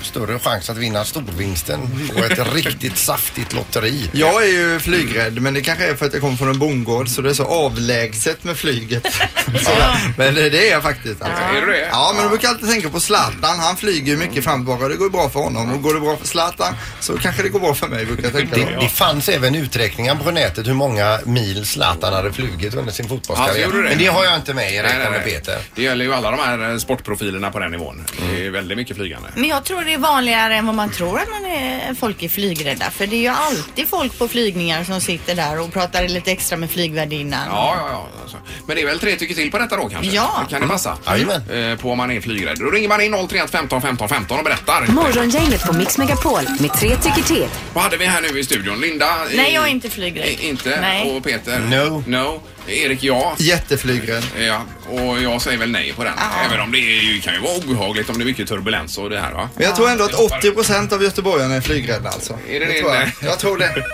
större 0.00 0.38
chans 0.38 0.70
att 0.70 0.76
vinna 0.76 1.04
storvinsten 1.04 1.80
på 2.16 2.24
ett 2.24 2.54
riktigt 2.54 2.98
saftigt 2.98 3.52
lotteri. 3.52 4.10
Jag 4.12 4.42
är 4.42 4.48
ju 4.48 4.78
flygrädd 4.80 5.42
men 5.42 5.54
det 5.54 5.60
kanske 5.60 5.86
är 5.86 5.94
för 5.94 6.06
att 6.06 6.12
jag 6.12 6.22
kommer 6.22 6.36
från 6.36 6.48
en 6.48 6.58
bondgård 6.58 7.08
så 7.08 7.22
det 7.22 7.30
är 7.30 7.34
så 7.34 7.44
avlägset 7.44 8.44
med 8.44 8.56
flyget. 8.56 9.06
så, 9.64 9.70
men 10.16 10.34
det, 10.34 10.50
det 10.50 10.68
är 10.68 10.72
jag 10.72 10.82
faktiskt. 10.82 11.22
Alltså. 11.22 11.42
Är 11.42 11.60
du 11.60 11.72
det? 11.72 11.88
Ja 11.92 12.12
men 12.14 12.22
du 12.22 12.28
brukar 12.28 12.48
alltid 12.48 12.68
tänka 12.68 12.88
på 12.88 13.00
Zlatan. 13.00 13.58
Han 13.58 13.76
flyger 13.76 14.12
ju 14.12 14.18
mycket 14.18 14.44
fram 14.44 14.60
och 14.60 14.66
tillbaka 14.66 14.88
det 14.88 14.96
går 14.96 15.06
ju 15.06 15.10
bra 15.12 15.28
för 15.30 15.40
honom. 15.40 15.72
Och 15.72 15.82
går 15.82 15.94
det 15.94 16.00
bra 16.00 16.16
för 16.16 16.26
Zlatan 16.26 16.74
så 17.00 17.18
kanske 17.18 17.42
det 17.42 17.48
går 17.48 17.60
bra 17.60 17.74
för 17.74 17.88
mig 17.88 18.06
brukar 18.06 18.22
jag 18.24 18.32
tänka 18.32 18.56
Det, 18.56 18.76
det 18.80 18.88
fanns 18.88 19.28
även 19.28 19.54
uträkningar 19.54 20.14
på 20.14 20.30
nätet 20.30 20.66
hur 20.68 20.74
många 20.74 21.18
mil 21.26 21.66
Zlatan 21.66 22.12
hade 22.12 22.32
flugit 22.32 22.74
under 22.74 22.92
sin 22.92 23.04
Alltså, 23.04 23.16
fotbollskarriär. 23.16 23.68
du 23.72 23.82
det? 23.82 23.88
Men 23.88 23.98
det 23.98 24.06
har 24.06 24.24
jag 24.24 24.36
inte 24.36 24.54
med 24.54 24.74
i 24.74 24.78
räkna 24.82 25.10
med. 25.10 25.24
Peter. 25.24 25.58
Det 25.74 25.82
gäller 25.82 26.04
ju 26.04 26.14
alla 26.14 26.30
de 26.30 26.40
här 26.40 26.70
eh, 26.70 26.76
sportprofilerna 26.78 27.50
på 27.50 27.58
den 27.58 27.70
nivån. 27.70 28.04
Det 28.32 28.46
är 28.46 28.50
väldigt 28.50 28.76
mycket 28.76 28.96
flygande. 28.96 29.28
Men 29.34 29.44
jag 29.52 29.64
tror 29.64 29.84
det 29.84 29.94
är 29.94 29.98
vanligare 29.98 30.54
än 30.56 30.66
vad 30.66 30.74
man 30.74 30.90
tror 30.90 31.18
att 31.20 31.28
man 31.30 31.44
är, 31.50 31.94
folk 31.94 32.22
är 32.22 32.28
flygrädda. 32.28 32.90
För 32.90 33.06
det 33.06 33.16
är 33.16 33.20
ju 33.20 33.28
alltid 33.28 33.88
folk 33.88 34.18
på 34.18 34.28
flygningar 34.28 34.84
som 34.84 35.00
sitter 35.00 35.34
där 35.34 35.60
och 35.60 35.72
pratar 35.72 36.08
lite 36.08 36.32
extra 36.32 36.56
med 36.58 36.70
flygvärdinnan. 36.70 37.40
Ja, 37.50 37.74
ja, 37.78 37.88
ja. 37.90 38.08
Alltså. 38.22 38.36
Men 38.66 38.76
det 38.76 38.82
är 38.82 38.86
väl 38.86 38.98
tre 38.98 39.16
tycker 39.16 39.34
till 39.34 39.50
på 39.50 39.58
detta 39.58 39.76
då 39.76 39.88
kanske? 39.88 40.12
Ja. 40.16 40.46
Kan 40.50 40.60
det 40.60 40.68
passa? 40.68 40.98
Jajamän. 41.06 41.70
Eh, 41.72 41.78
på 41.78 41.90
om 41.90 41.98
man 41.98 42.10
är 42.10 42.20
flygrädd. 42.20 42.56
Då 42.58 42.70
ringer 42.70 42.88
man 42.88 43.00
in 43.00 43.12
031 43.28 43.50
15 43.50 43.82
15 43.82 44.08
15 44.08 44.38
och 44.38 44.44
berättar. 44.44 44.86
Morgongänget 44.86 45.66
på 45.66 45.72
Mix 45.72 45.98
Megapol 45.98 46.42
med 46.60 46.72
tre 46.72 46.96
tycker 46.96 47.22
till. 47.22 47.46
Vad 47.74 47.84
hade 47.84 47.96
vi 47.96 48.06
här 48.06 48.20
nu 48.20 48.38
i 48.40 48.44
studion? 48.44 48.80
Linda? 48.80 49.06
i- 49.32 49.36
Nej, 49.36 49.54
jag 49.54 49.64
är 49.64 49.68
inte 49.70 49.90
flygrädd. 49.90 50.26
i- 50.28 50.48
Inte? 50.48 50.78
Nej. 50.80 51.10
Och 51.16 51.24
Peter? 51.24 51.58
No. 51.58 52.04
No. 52.06 52.40
Erik, 52.66 53.02
ja. 53.02 53.34
Jätteflygrädd. 53.38 54.24
Ja, 54.38 54.62
och 54.88 55.22
jag 55.22 55.42
säger 55.42 55.58
väl 55.58 55.70
nej 55.70 55.92
på 55.92 56.04
den. 56.04 56.14
Även 56.46 56.60
om 56.60 56.72
det 56.72 56.78
är 56.78 57.02
ju, 57.02 57.20
kan 57.20 57.34
ju 57.34 57.40
vara 57.40 57.56
obehagligt 57.56 58.10
om 58.10 58.18
det 58.18 58.24
är 58.24 58.26
mycket 58.26 58.48
turbulens 58.48 58.98
och 58.98 59.10
det 59.10 59.20
här 59.20 59.32
va? 59.32 59.48
Men 59.56 59.64
jag 59.66 59.76
tror 59.76 59.90
ändå 59.90 60.04
att 60.04 60.42
80% 60.42 60.94
av 60.94 61.02
göteborgarna 61.02 61.54
är 61.54 61.60
flygrädda 61.60 62.08
alltså. 62.08 62.38
Är 62.48 62.60
det 62.60 62.66
det? 62.66 62.80
tror 62.80 62.94
jag. 62.94 63.08
jag 63.22 63.38
tror 63.38 63.58
det. 63.58 63.84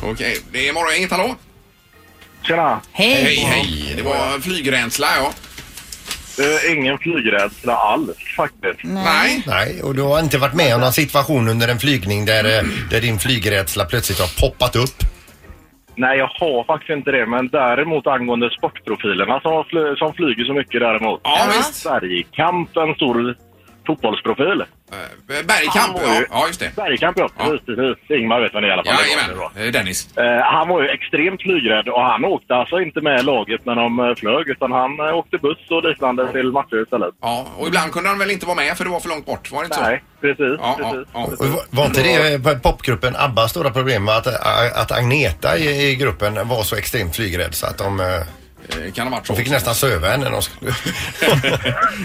Okej, 0.00 0.40
det 0.52 0.68
är 0.68 0.72
morgon, 0.72 0.94
inget 0.96 1.10
hallå? 1.10 1.36
Tjena! 2.42 2.80
Hej! 2.92 3.24
Hej, 3.24 3.36
hej. 3.36 3.94
Det 3.96 4.02
var 4.02 4.40
flygrädsla 4.40 5.08
ja. 5.16 5.32
Ingen 6.72 6.98
flygrädsla 6.98 7.74
alls 7.76 8.10
faktiskt. 8.36 8.80
Nej. 8.82 9.42
Nej, 9.46 9.82
och 9.82 9.94
du 9.94 10.02
har 10.02 10.20
inte 10.20 10.38
varit 10.38 10.54
med 10.54 10.74
om 10.74 10.80
någon 10.80 10.92
situation 10.92 11.48
under 11.48 11.68
en 11.68 11.78
flygning 11.78 12.24
där, 12.24 12.44
eh, 12.58 12.64
där 12.90 13.00
din 13.00 13.18
flygrädsla 13.18 13.84
plötsligt 13.84 14.18
har 14.18 14.40
poppat 14.40 14.76
upp? 14.76 15.02
Nej, 15.94 16.18
jag 16.18 16.26
har 16.26 16.64
faktiskt 16.64 16.90
inte 16.90 17.10
det. 17.10 17.26
Men 17.26 17.48
däremot 17.48 18.06
angående 18.06 18.50
sportprofilerna 18.50 19.40
som, 19.40 19.64
fly- 19.64 19.96
som 19.96 20.12
flyger 20.14 20.44
så 20.44 20.52
mycket 20.52 20.80
däremot. 20.80 21.20
Ja, 21.24 21.38
visst. 21.46 21.74
Sverigekamp, 21.74 22.76
en 22.76 22.94
stor 22.94 23.36
fotbollsprofil. 23.86 24.60
Eh, 24.60 24.96
Bergkamp, 25.46 25.96
ja. 26.04 26.14
ju- 26.20 26.26
ja, 26.30 26.46
just 26.46 26.60
det. 26.60 26.76
Bergkamp, 26.76 27.18
ja. 27.18 27.28
Ja. 27.38 27.44
Precis, 27.44 27.66
precis. 27.66 28.10
Ingmar 28.20 28.40
vet 28.40 28.54
vem 28.54 28.62
det 28.62 28.68
är 28.68 28.70
i 28.70 28.72
alla 28.72 28.84
fall. 28.84 28.94
Det 28.96 28.98
var 28.98 29.22
det 29.22 29.32
Jajamän. 29.32 29.66
Eh, 29.66 29.72
Dennis. 29.72 30.16
Eh, 30.16 30.40
han 30.56 30.68
var 30.68 30.82
ju 30.82 30.88
extremt 30.88 31.42
flygrädd 31.42 31.88
och 31.88 32.02
han 32.02 32.24
åkte 32.24 32.54
alltså 32.54 32.80
inte 32.80 33.00
med 33.00 33.24
laget 33.24 33.64
när 33.66 33.74
de 33.74 33.98
eh, 34.00 34.14
flög 34.14 34.48
utan 34.48 34.72
han 34.72 35.00
åkte 35.00 35.38
buss 35.38 35.70
och 35.70 35.84
liknande 35.88 36.32
till 36.32 36.52
matcher 36.52 36.82
istället. 36.82 37.14
Ja, 37.22 37.46
och 37.58 37.66
ibland 37.68 37.92
kunde 37.92 38.08
han 38.08 38.18
väl 38.18 38.30
inte 38.30 38.46
vara 38.46 38.56
med 38.56 38.76
för 38.76 38.84
det 38.84 38.90
var 38.90 39.00
för 39.00 39.08
långt 39.08 39.26
bort, 39.26 39.50
var 39.52 39.58
det 39.60 39.64
inte 39.64 39.76
så? 39.76 39.82
Nej, 39.82 40.02
precis. 40.20 40.38
Ja, 40.58 40.76
ja, 40.78 40.90
precis. 40.92 41.08
ja. 41.14 41.24
Och 41.24 41.46
var- 41.48 41.64
Var 41.70 41.86
inte 41.86 42.02
det 42.02 42.62
popgruppen 42.62 43.16
ABBA 43.16 43.48
stora 43.48 43.70
problem 43.70 44.08
att, 44.08 44.26
att 44.76 44.92
Agneta 44.92 45.58
i, 45.58 45.90
i 45.90 45.96
gruppen 45.96 46.48
var 46.48 46.62
så 46.62 46.76
extremt 46.76 47.16
flygrädd 47.16 47.54
så 47.54 47.66
att 47.66 47.78
de, 47.78 48.00
eh, 48.68 48.86
Eh, 48.86 48.92
Kan 48.92 49.06
ha 49.06 49.16
varit 49.16 49.26
så. 49.26 49.32
de 49.32 49.38
fick 49.42 49.50
nästan 49.50 49.74
söva 49.74 50.08
henne 50.10 50.24
när 50.24 50.30
de 50.30 50.42
skulle... 50.42 50.70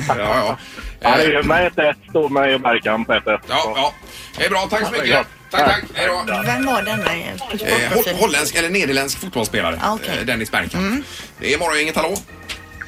ja, 0.07 0.15
ja. 0.17 0.57
Ja, 0.99 1.17
det 1.17 1.23
Eh, 1.33 1.39
är 1.39 1.43
med 1.43 1.71
1-1 1.71 1.93
står 2.09 2.29
med 2.29 2.53
i 2.53 2.57
Bergkamp 2.59 3.09
1-1. 3.09 3.21
ja, 3.25 3.39
ja. 3.75 3.93
Det 4.37 4.45
är 4.45 4.49
bra, 4.49 4.67
tack 4.69 4.85
så 4.85 4.91
mycket. 4.91 5.27
Tack, 5.51 5.65
tack. 5.65 5.83
Hej 5.93 6.07
då. 6.07 6.41
Vem 6.45 6.65
var 6.65 6.81
denna 6.81 7.13
eh, 7.15 8.09
Eh, 8.11 8.17
holländsk 8.19 8.55
eller 8.55 8.69
nederländsk 8.69 9.19
fotbollsspelare. 9.19 9.79
Ah, 9.83 9.93
okej. 9.93 10.17
Eh, 10.19 10.25
Dennis 10.25 10.51
Bergkamp. 10.51 11.05
Det 11.39 11.53
är 11.53 11.57
morgon, 11.59 11.79
inget 11.79 11.95
hallå? 11.95 12.15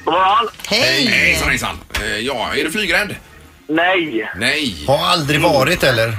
God 0.04 0.14
morgon! 0.14 0.48
Hej! 0.68 1.06
Hejsan 1.06 1.48
hejsan. 1.48 1.80
Eh, 2.00 2.16
Ja, 2.18 2.50
är 2.54 2.64
du 2.64 2.70
flygrädd? 2.72 3.16
Nej! 3.68 4.30
Nej. 4.36 4.84
Har 4.86 4.98
aldrig 5.06 5.40
varit 5.40 5.82
eller? 5.84 6.16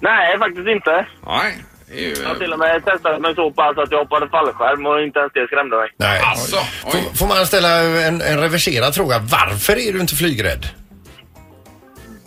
Nej, 0.00 0.38
faktiskt 0.38 0.68
inte. 0.68 1.06
Nej. 1.26 1.56
Det 1.90 2.04
är 2.04 2.08
ju... 2.08 2.22
Jag 2.22 2.28
har 2.28 2.34
till 2.34 2.52
och 2.52 2.58
med 2.58 2.84
testat 2.84 3.20
mig 3.20 3.34
så 3.34 3.50
pass 3.50 3.78
att 3.78 3.90
jag 3.90 3.98
hoppade 3.98 4.28
fallskärm 4.28 4.86
och 4.86 5.02
inte 5.02 5.18
ens 5.18 5.32
det 5.32 5.46
skrämde 5.46 5.76
mig. 5.76 5.88
Nej. 5.96 6.20
Alltså, 6.24 6.56
oj. 6.84 6.92
Får, 6.92 7.16
får 7.16 7.26
man 7.26 7.46
ställa 7.46 7.78
en, 8.08 8.20
en 8.22 8.40
reverserad 8.40 8.94
fråga? 8.94 9.18
Varför 9.18 9.72
är 9.72 9.92
du 9.92 10.00
inte 10.00 10.14
flygrädd? 10.14 10.66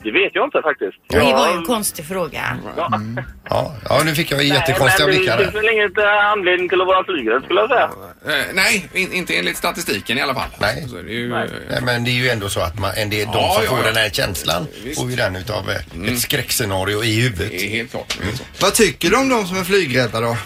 Det 0.04 0.12
vet 0.12 0.36
jag 0.36 0.48
inte 0.48 0.62
faktiskt. 0.62 0.98
Det 1.10 1.18
var 1.20 1.48
ju 1.52 1.58
en 1.58 1.63
konstig 1.66 2.06
fråga. 2.06 2.58
Ja. 2.78 3.00
Ja, 3.50 3.76
ja 3.89 4.02
nu 4.06 4.16
fick 4.16 4.32
jag 4.32 4.44
jättekonstiga 4.44 5.08
Nej, 5.08 5.16
men 5.16 5.18
blickar 5.20 5.38
det 5.38 5.44
finns 5.44 5.56
väl 5.56 5.70
inget 5.74 5.98
eh, 5.98 6.26
anledning 6.32 6.70
till 6.70 6.82
att 6.82 6.88
vara 6.88 7.04
flygrädd 7.04 7.44
skulle 7.44 7.60
jag 7.62 7.70
säga. 7.70 7.89
Eh, 8.28 8.46
nej, 8.54 8.89
in, 8.94 9.13
inte 9.13 9.36
enligt 9.38 9.58
statistiken 9.58 10.18
i 10.18 10.22
alla 10.22 10.34
fall. 10.34 10.50
Nej. 10.62 10.86
Så 10.89 10.96
det 10.96 11.10
är 11.12 11.13
ju, 11.13 11.30
Nej. 11.30 11.50
Nej, 11.70 11.82
men 11.84 12.04
det 12.04 12.10
är 12.12 12.20
ju 12.24 12.30
ändå 12.30 12.50
så 12.50 12.60
att 12.60 12.80
man, 12.80 12.92
en 12.98 13.10
del, 13.10 13.26
de 13.26 13.34
Ja, 13.34 13.54
som 13.54 13.63
ja, 13.63 13.70
får 13.70 13.80
ja. 13.80 13.86
den 13.86 13.96
här 13.96 14.10
känslan 14.10 14.68
Visst. 14.84 15.02
får 15.02 15.10
ju 15.10 15.16
den 15.16 15.36
utav 15.36 15.70
eh, 15.70 16.12
ett 16.13 16.20
skräckscenario 16.20 17.04
i 17.04 17.22
huvudet. 17.22 17.50
Det 17.50 17.66
är 17.66 17.70
helt 17.70 17.92
klart. 17.92 18.18
Det 18.22 18.28
är 18.32 18.36
så. 18.36 18.44
Vad 18.62 18.74
tycker 18.74 19.10
du 19.10 19.18
om 19.18 19.30
de 19.30 19.46
som 19.46 19.58
är 19.58 19.63
flygrädda 19.63 20.20
då? 20.22 20.38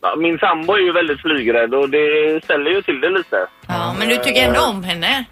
Ja, 0.00 0.16
Min 0.16 0.38
sambo 0.38 0.72
är 0.72 0.78
ju 0.80 0.92
väldigt 0.92 1.20
flygrädd 1.20 1.74
och 1.74 1.88
det 1.90 2.40
ställer 2.44 2.70
ju 2.70 2.82
till 2.82 3.00
det 3.00 3.10
lite. 3.10 3.36
Ja, 3.66 3.94
men 3.98 4.08
du 4.08 4.16
tycker 4.16 4.42
ändå 4.48 4.60
om 4.60 4.84
henne? 4.84 5.24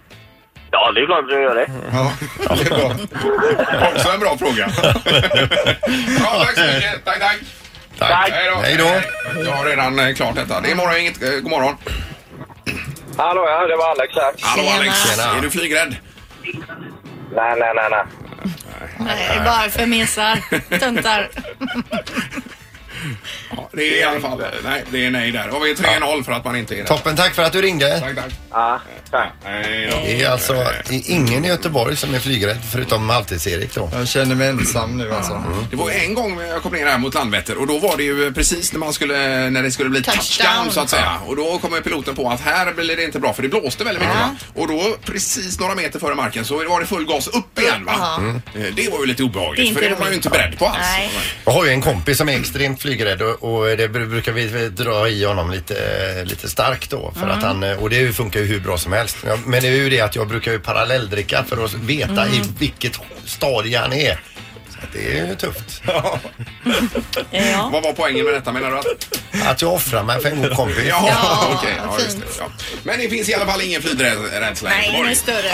Ja, 0.71 0.93
det 0.93 1.01
är 1.01 1.07
klart 1.07 1.25
att 1.25 1.31
jag 1.33 1.43
gör 1.43 1.55
det. 1.55 1.71
Ja, 1.93 2.13
det 2.57 2.67
är 2.67 2.79
bra. 2.79 3.89
Också 3.95 4.09
en 4.11 4.21
bra 4.21 4.37
fråga. 4.39 4.69
ja, 6.21 6.45
tack 6.45 6.55
så 6.55 6.61
mycket. 6.75 7.05
Tack, 7.05 7.21
tack. 7.21 7.37
Tack. 7.99 8.31
Hej 8.31 8.51
då. 8.51 8.61
Hej 8.61 8.77
då. 8.77 9.43
Jag 9.45 9.53
har 9.53 9.65
redan 9.65 9.99
eh, 9.99 10.15
klart 10.15 10.35
detta. 10.35 10.61
Det 10.61 10.71
är 10.71 10.75
morgon, 10.75 10.97
inget. 10.97 11.23
eh, 11.23 11.31
God 11.31 11.51
morgon. 11.51 11.77
Hallå 13.19 13.45
ja, 13.49 13.67
det 13.67 13.77
var 13.77 13.91
Alex 13.91 14.15
här. 14.15 14.33
Hallå 14.41 14.63
Tjena. 14.63 14.77
Alex. 14.77 15.11
Tjena. 15.17 15.37
Är 15.39 15.43
du 15.43 15.51
flygrädd? 15.51 15.97
Nej, 17.35 17.57
nej, 17.59 17.73
nej, 17.75 17.89
nej. 17.91 18.05
Nej, 18.99 19.41
bara 19.45 19.71
för 19.71 19.87
mesar. 19.87 20.39
Töntar. 20.79 21.29
Ja, 23.57 23.69
det 23.73 23.83
är 23.83 24.01
i 24.01 24.03
alla 24.03 24.21
fall. 24.21 24.43
Nej, 24.65 24.85
det 24.91 25.07
är 25.07 25.11
nej 25.11 25.31
där. 25.33 25.49
Och 25.57 25.65
vi 25.67 25.71
är 25.71 25.75
3-0 25.75 26.25
för 26.25 26.33
att 26.33 26.45
man 26.45 26.57
inte 26.57 26.75
är 26.75 26.79
där. 26.79 26.85
Toppen, 26.85 27.17
tack 27.17 27.35
för 27.35 27.43
att 27.43 27.53
du 27.53 27.63
ringde. 27.63 28.01
Tack, 28.01 28.15
tack. 28.17 28.33
Ja, 28.51 28.81
tack. 29.11 29.33
Då. 29.45 29.49
Det 30.05 30.23
är 30.23 30.31
alltså 30.31 30.67
i- 30.91 31.13
ingen 31.13 31.45
i 31.45 31.49
Göteborg 31.49 31.97
som 31.97 32.15
är 32.15 32.19
flygrädd 32.19 32.59
förutom 32.73 33.11
Halvtids-Erik 33.11 33.75
då. 33.75 33.91
Jag 33.93 34.09
känner 34.09 34.35
mig 34.35 34.49
ensam 34.49 34.97
nu 34.99 35.13
alltså. 35.15 35.43
Det 35.71 35.77
var 35.77 35.91
en 35.91 36.15
gång 36.15 36.41
jag 36.41 36.63
kom 36.63 36.73
ner 36.73 36.87
här 36.87 36.99
mot 36.99 37.15
Landvetter 37.15 37.59
och 37.59 37.67
då 37.67 37.79
var 37.79 37.97
det 37.97 38.03
ju 38.03 38.33
precis 38.33 38.73
när 38.73 38.79
man 38.81 38.93
skulle, 38.93 39.51
när 39.51 39.63
det 39.63 39.71
skulle 39.71 39.91
bli 39.91 40.03
touchdown, 40.03 40.47
Touchdown. 40.47 40.71
så 40.73 40.81
att 40.81 40.91
säga. 40.91 41.19
Och 41.27 41.37
då 41.37 41.59
kom 41.59 41.75
ju 41.75 41.81
piloten 41.83 42.15
på 42.17 42.31
att 42.31 42.41
här 42.41 42.73
blir 42.73 42.97
det 42.97 43.05
inte 43.05 43.19
bra 43.21 43.33
för 43.33 43.43
det 43.43 43.49
blåste 43.49 43.85
väldigt 43.85 44.03
mycket 44.05 44.17
va? 44.21 44.37
Och 44.55 44.69
då 44.69 44.97
precis 45.05 45.61
några 45.61 45.75
meter 45.75 45.99
före 45.99 46.15
marken 46.15 46.45
så 46.45 46.69
var 46.69 46.81
det 46.81 46.87
full 46.87 47.05
gas 47.07 47.27
upp 47.29 47.59
igen 47.59 47.85
va? 47.85 48.21
Eh, 48.55 48.61
Det 48.77 48.89
var 48.93 49.01
ju 49.01 49.07
lite 49.07 49.23
Det 49.23 49.27
är 49.27 49.29
obehagligt 49.29 49.75
för 49.75 49.81
det 49.83 49.89
var 49.91 49.99
man 49.99 50.09
ju 50.09 50.15
inte 50.15 50.29
beredd 50.31 50.59
på 50.59 50.67
alls. 50.67 50.79
Nej. 50.81 51.11
Jag 51.45 51.53
har 51.53 51.65
ju 51.65 51.71
en 51.71 51.83
kompis 51.83 52.19
som 52.19 52.29
är 52.29 52.39
extremt 52.39 52.81
flygrädd 52.87 53.23
och, 53.23 53.43
och 53.43 53.77
det 53.77 53.89
br- 53.89 54.07
brukar 54.07 54.33
vi 54.33 54.69
dra 54.69 55.09
i 55.09 55.25
honom 55.25 55.51
lite, 55.51 55.75
lite 56.25 56.49
starkt 56.49 56.91
då. 56.91 57.13
För 57.17 57.29
att 57.29 57.43
han, 57.43 57.63
och 57.63 57.91
det 57.91 58.13
funkar 58.17 58.41
ju 58.41 58.47
hur 58.47 58.61
bra 58.61 58.79
som 58.79 58.93
helst. 58.93 59.17
Men 59.47 59.63
det 59.63 59.69
är 59.69 59.73
ju 59.73 59.91
det 59.91 60.01
att 60.01 60.17
jag 60.17 60.29
brukar 60.29 60.53
ju 60.53 60.59
parallelldricka 60.59 61.45
för 61.49 61.65
att 61.65 61.75
veta 61.75 62.27
i 62.29 62.43
vilket 62.59 62.99
stadie 63.25 63.79
han 63.79 63.93
är. 63.93 64.21
Så 64.81 64.87
att 64.87 64.93
det 64.93 65.19
är 65.19 65.27
ju 65.27 65.35
tufft. 65.37 65.83
Ja. 67.31 67.69
Vad 67.73 67.83
var 67.83 67.93
poängen 67.93 68.25
med 68.25 68.35
detta 68.35 68.53
menar 68.53 68.71
du? 68.71 68.79
Att... 68.79 69.47
Att 69.53 69.63
jag 69.63 69.73
offrar 69.75 70.03
mig 70.03 70.21
för 70.21 70.29
en 70.31 70.43
god 70.43 70.57
kompis. 70.57 70.77
Ja, 70.89 71.05
Ja, 71.09 71.55
okej. 71.59 71.75
Ja, 71.85 71.95
just 71.99 72.07
det. 72.21 72.23
fint. 72.27 72.37
Ja. 72.39 72.45
Men 72.83 72.99
det 72.99 73.09
finns 73.09 73.29
i 73.29 73.35
alla 73.35 73.47
fall 73.47 73.61
ingen 73.63 73.83
flygrädsla 73.83 74.71
i 74.71 74.73
Nej, 74.75 74.83
den 74.83 75.09
Göteborg. 75.09 75.11
är 75.11 75.15
större. 75.15 75.53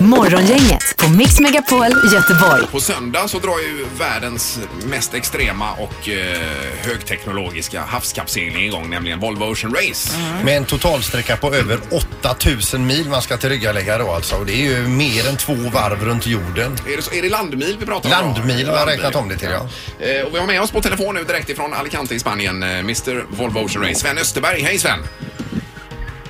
Morgongänget 0.00 0.96
på 0.96 1.08
Mix 1.10 1.40
Megapol 1.40 1.86
Göteborg. 2.14 2.66
På 2.72 2.80
söndag 2.80 3.28
så 3.28 3.38
drar 3.38 3.58
ju 3.58 3.86
världens 3.98 4.58
mest 4.84 5.14
extrema 5.14 5.72
och 5.72 6.08
eh, 6.08 6.38
högteknologiska 6.82 7.80
havskapsegling 7.80 8.64
igång, 8.66 8.90
nämligen 8.90 9.20
Volvo 9.20 9.44
Ocean 9.44 9.74
Race. 9.74 10.16
Med 10.44 10.56
en 10.56 10.64
totalsträcka 10.64 11.36
på 11.36 11.54
över 11.54 11.78
8000 12.22 12.86
mil 12.86 13.08
man 13.08 13.22
ska 13.22 13.36
tillryggalägga 13.36 13.98
då 13.98 14.10
alltså. 14.12 14.36
Och 14.36 14.46
det 14.46 14.52
är 14.52 14.70
ju 14.80 14.88
mer 14.88 15.28
än 15.28 15.36
två 15.36 15.54
varv 15.54 16.04
runt 16.04 16.26
jorden. 16.26 16.76
Är, 16.92 16.96
det, 16.96 17.02
så- 17.02 17.12
är 17.14 17.22
det 17.22 17.28
landmil 17.28 17.76
vi 17.80 17.86
pratar 17.86 18.10
om? 18.10 18.16
då? 18.16 18.38
Landmil 18.40 18.59
har 18.68 18.72
jag 18.72 18.86
Landmil. 18.86 19.04
räknat 19.04 19.22
om 19.22 19.28
det 19.28 19.36
till 19.36 19.48
ja. 19.50 19.68
Eh, 20.06 20.26
och 20.26 20.34
vi 20.34 20.38
har 20.38 20.46
med 20.46 20.60
oss 20.62 20.70
på 20.70 20.80
telefon 20.82 21.14
nu 21.14 21.24
direkt 21.24 21.48
ifrån 21.48 21.74
Alicante 21.74 22.14
i 22.14 22.18
Spanien, 22.18 22.62
eh, 22.62 22.78
Mr 22.78 23.24
Volvo 23.30 23.58
Ocean 23.64 23.84
Race, 23.84 24.00
Sven 24.00 24.18
Österberg. 24.18 24.62
Hej 24.62 24.78
Sven! 24.78 24.98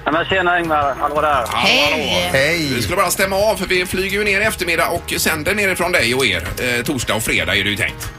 Ja, 0.04 0.12
men 0.12 0.24
tjena 0.24 0.60
Ingmar, 0.60 0.94
hallå 1.00 1.20
där. 1.20 1.46
Hej. 1.54 2.30
Vi 2.32 2.38
Hej! 2.38 2.82
skulle 2.82 2.96
bara 2.96 3.10
stämma 3.10 3.36
av 3.36 3.56
för 3.56 3.66
vi 3.66 3.86
flyger 3.86 4.18
ju 4.18 4.24
ner 4.24 4.40
i 4.40 4.44
eftermiddag 4.44 4.88
och 4.88 5.14
sänder 5.16 5.54
nerifrån 5.54 5.92
dig 5.92 6.14
och 6.14 6.26
er. 6.26 6.42
Eh, 6.62 6.84
torsdag 6.84 7.14
och 7.14 7.22
fredag 7.22 7.56
är 7.56 7.64
det 7.64 7.70
ju 7.70 7.76
tänkt. 7.76 8.12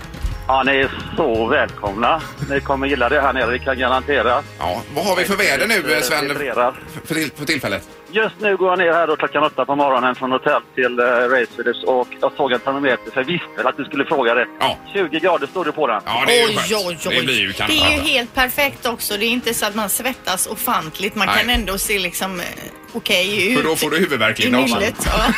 Ja, 0.47 0.63
ni 0.63 0.71
är 0.71 0.91
så 1.17 1.45
välkomna. 1.47 2.21
Ni 2.49 2.59
kommer 2.61 2.87
gilla 2.87 3.09
det 3.09 3.21
här 3.21 3.33
nere, 3.33 3.51
det 3.51 3.57
kan 3.59 3.67
jag 3.67 3.77
garantera. 3.77 4.43
Ja, 4.59 4.81
vad 4.95 5.05
har 5.05 5.15
vi 5.15 5.25
för 5.25 5.35
väder 5.35 5.67
nu 5.67 5.93
eh, 5.95 6.01
Sven 6.01 6.27
Vibrerar. 6.27 6.79
för, 7.05 7.15
till, 7.15 7.31
för 7.37 7.45
tillfället? 7.45 7.83
Just 8.13 8.35
nu 8.39 8.57
går 8.57 8.69
jag 8.69 8.79
ner 8.79 8.93
här 8.93 9.07
då 9.07 9.15
klockan 9.15 9.43
åtta 9.43 9.65
på 9.65 9.75
morgonen 9.75 10.15
från 10.15 10.31
hotell 10.31 10.61
till 10.75 10.99
uh, 10.99 11.05
Race 11.05 11.51
Village 11.57 11.83
och 11.85 12.07
jag 12.21 12.31
såg 12.37 12.51
en 12.51 12.59
termometer 12.59 13.11
för 13.11 13.19
jag 13.21 13.25
visste 13.27 13.47
väl 13.57 13.67
att 13.67 13.77
du 13.77 13.85
skulle 13.85 14.05
fråga 14.05 14.33
det. 14.33 14.45
Ja. 14.59 14.77
20 14.93 15.19
grader 15.19 15.47
stod 15.47 15.65
det 15.65 15.71
på 15.71 15.87
den. 15.87 16.01
Ja, 16.05 16.23
det 16.27 16.41
är 16.41 16.41
ju 16.41 16.47
Oj, 16.47 16.55
skönt. 16.55 16.71
oj, 16.87 16.97
oj. 17.09 17.15
Det 17.15 17.21
blir 17.23 17.39
ju 17.39 17.53
kanon. 17.53 17.75
Det 17.75 17.83
är 17.83 17.91
ju 17.97 18.01
helt 18.13 18.33
perfekt 18.35 18.85
också. 18.85 19.17
Det 19.17 19.25
är 19.25 19.29
inte 19.29 19.53
så 19.53 19.65
att 19.65 19.75
man 19.75 19.89
svettas 19.89 20.47
ofantligt. 20.47 21.15
Man 21.15 21.27
Nej. 21.27 21.37
kan 21.39 21.49
ändå 21.49 21.77
se 21.77 21.99
liksom 21.99 22.39
eh, 22.39 22.45
okej 22.93 23.51
ut. 23.53 23.57
För 23.61 23.69
då 23.69 23.75
får 23.75 23.89
du 23.89 23.97
huvudvärk 23.97 24.39
I 24.39 24.43
Linda 24.43 24.59
också. 24.59 24.75
nyllet. 24.75 24.95
Ja. 25.05 25.33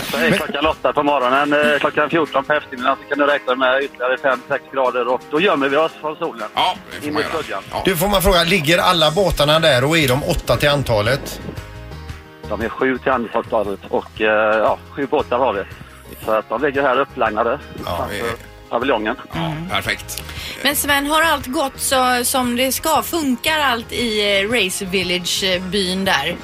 Så 0.10 0.16
är 0.16 0.30
klockan 0.30 0.66
åtta 0.66 0.92
på 0.92 1.02
morgonen, 1.02 1.72
eh, 1.72 1.78
klockan 1.78 2.10
14 2.10 2.44
på 2.44 2.52
eftermiddagen 2.52 2.96
så 3.02 3.08
kan 3.08 3.18
du 3.26 3.32
räkna 3.32 3.54
med 3.54 3.82
ytterligare 3.82 4.16
5-6 4.16 4.58
grader 4.74 5.08
och 5.08 5.20
då 5.30 5.40
gömmer 5.40 5.68
vi 5.68 5.76
oss 5.76 5.92
från 6.00 6.16
solen. 6.16 6.48
Ja, 6.54 6.76
det 6.90 6.96
får 6.96 7.08
In 7.08 7.14
man 7.14 7.22
i 7.22 7.26
göra. 7.26 7.42
skuggan. 7.42 7.62
Ja. 7.70 7.82
Du 7.84 7.96
får 7.96 8.08
man 8.08 8.22
fråga, 8.22 8.44
ligger 8.44 8.78
alla 8.78 9.10
båtarna 9.10 9.60
där 9.60 9.84
och 9.84 9.98
är 9.98 10.08
de 10.08 10.24
åtta 10.24 10.56
till 10.56 10.68
antalet? 10.68 11.40
De 12.50 12.60
är 12.60 12.68
sju 12.68 12.98
till 12.98 13.12
antalet 13.12 13.80
och 13.88 14.20
eh, 14.20 14.58
ja, 14.58 14.78
sju 14.90 15.06
båtar 15.06 15.38
har 15.38 15.52
vi. 15.52 15.62
Så 16.24 16.30
att 16.32 16.48
de 16.48 16.62
ligger 16.62 16.82
här 16.82 17.00
upplagnade 17.00 17.58
Ja, 17.84 18.08
är- 18.12 18.70
paviljongen. 18.70 19.16
Ja, 19.34 19.52
perfekt. 19.70 20.22
Men 20.64 20.76
Sven, 20.76 21.06
har 21.06 21.22
allt 21.22 21.46
gått 21.46 21.80
så, 21.80 22.24
som 22.24 22.56
det 22.56 22.72
ska? 22.72 23.02
Funkar 23.02 23.58
allt 23.58 23.92
i 23.92 24.40
eh, 24.42 24.48
Race 24.50 24.84
Village-byn 24.84 26.04
där? 26.04 26.36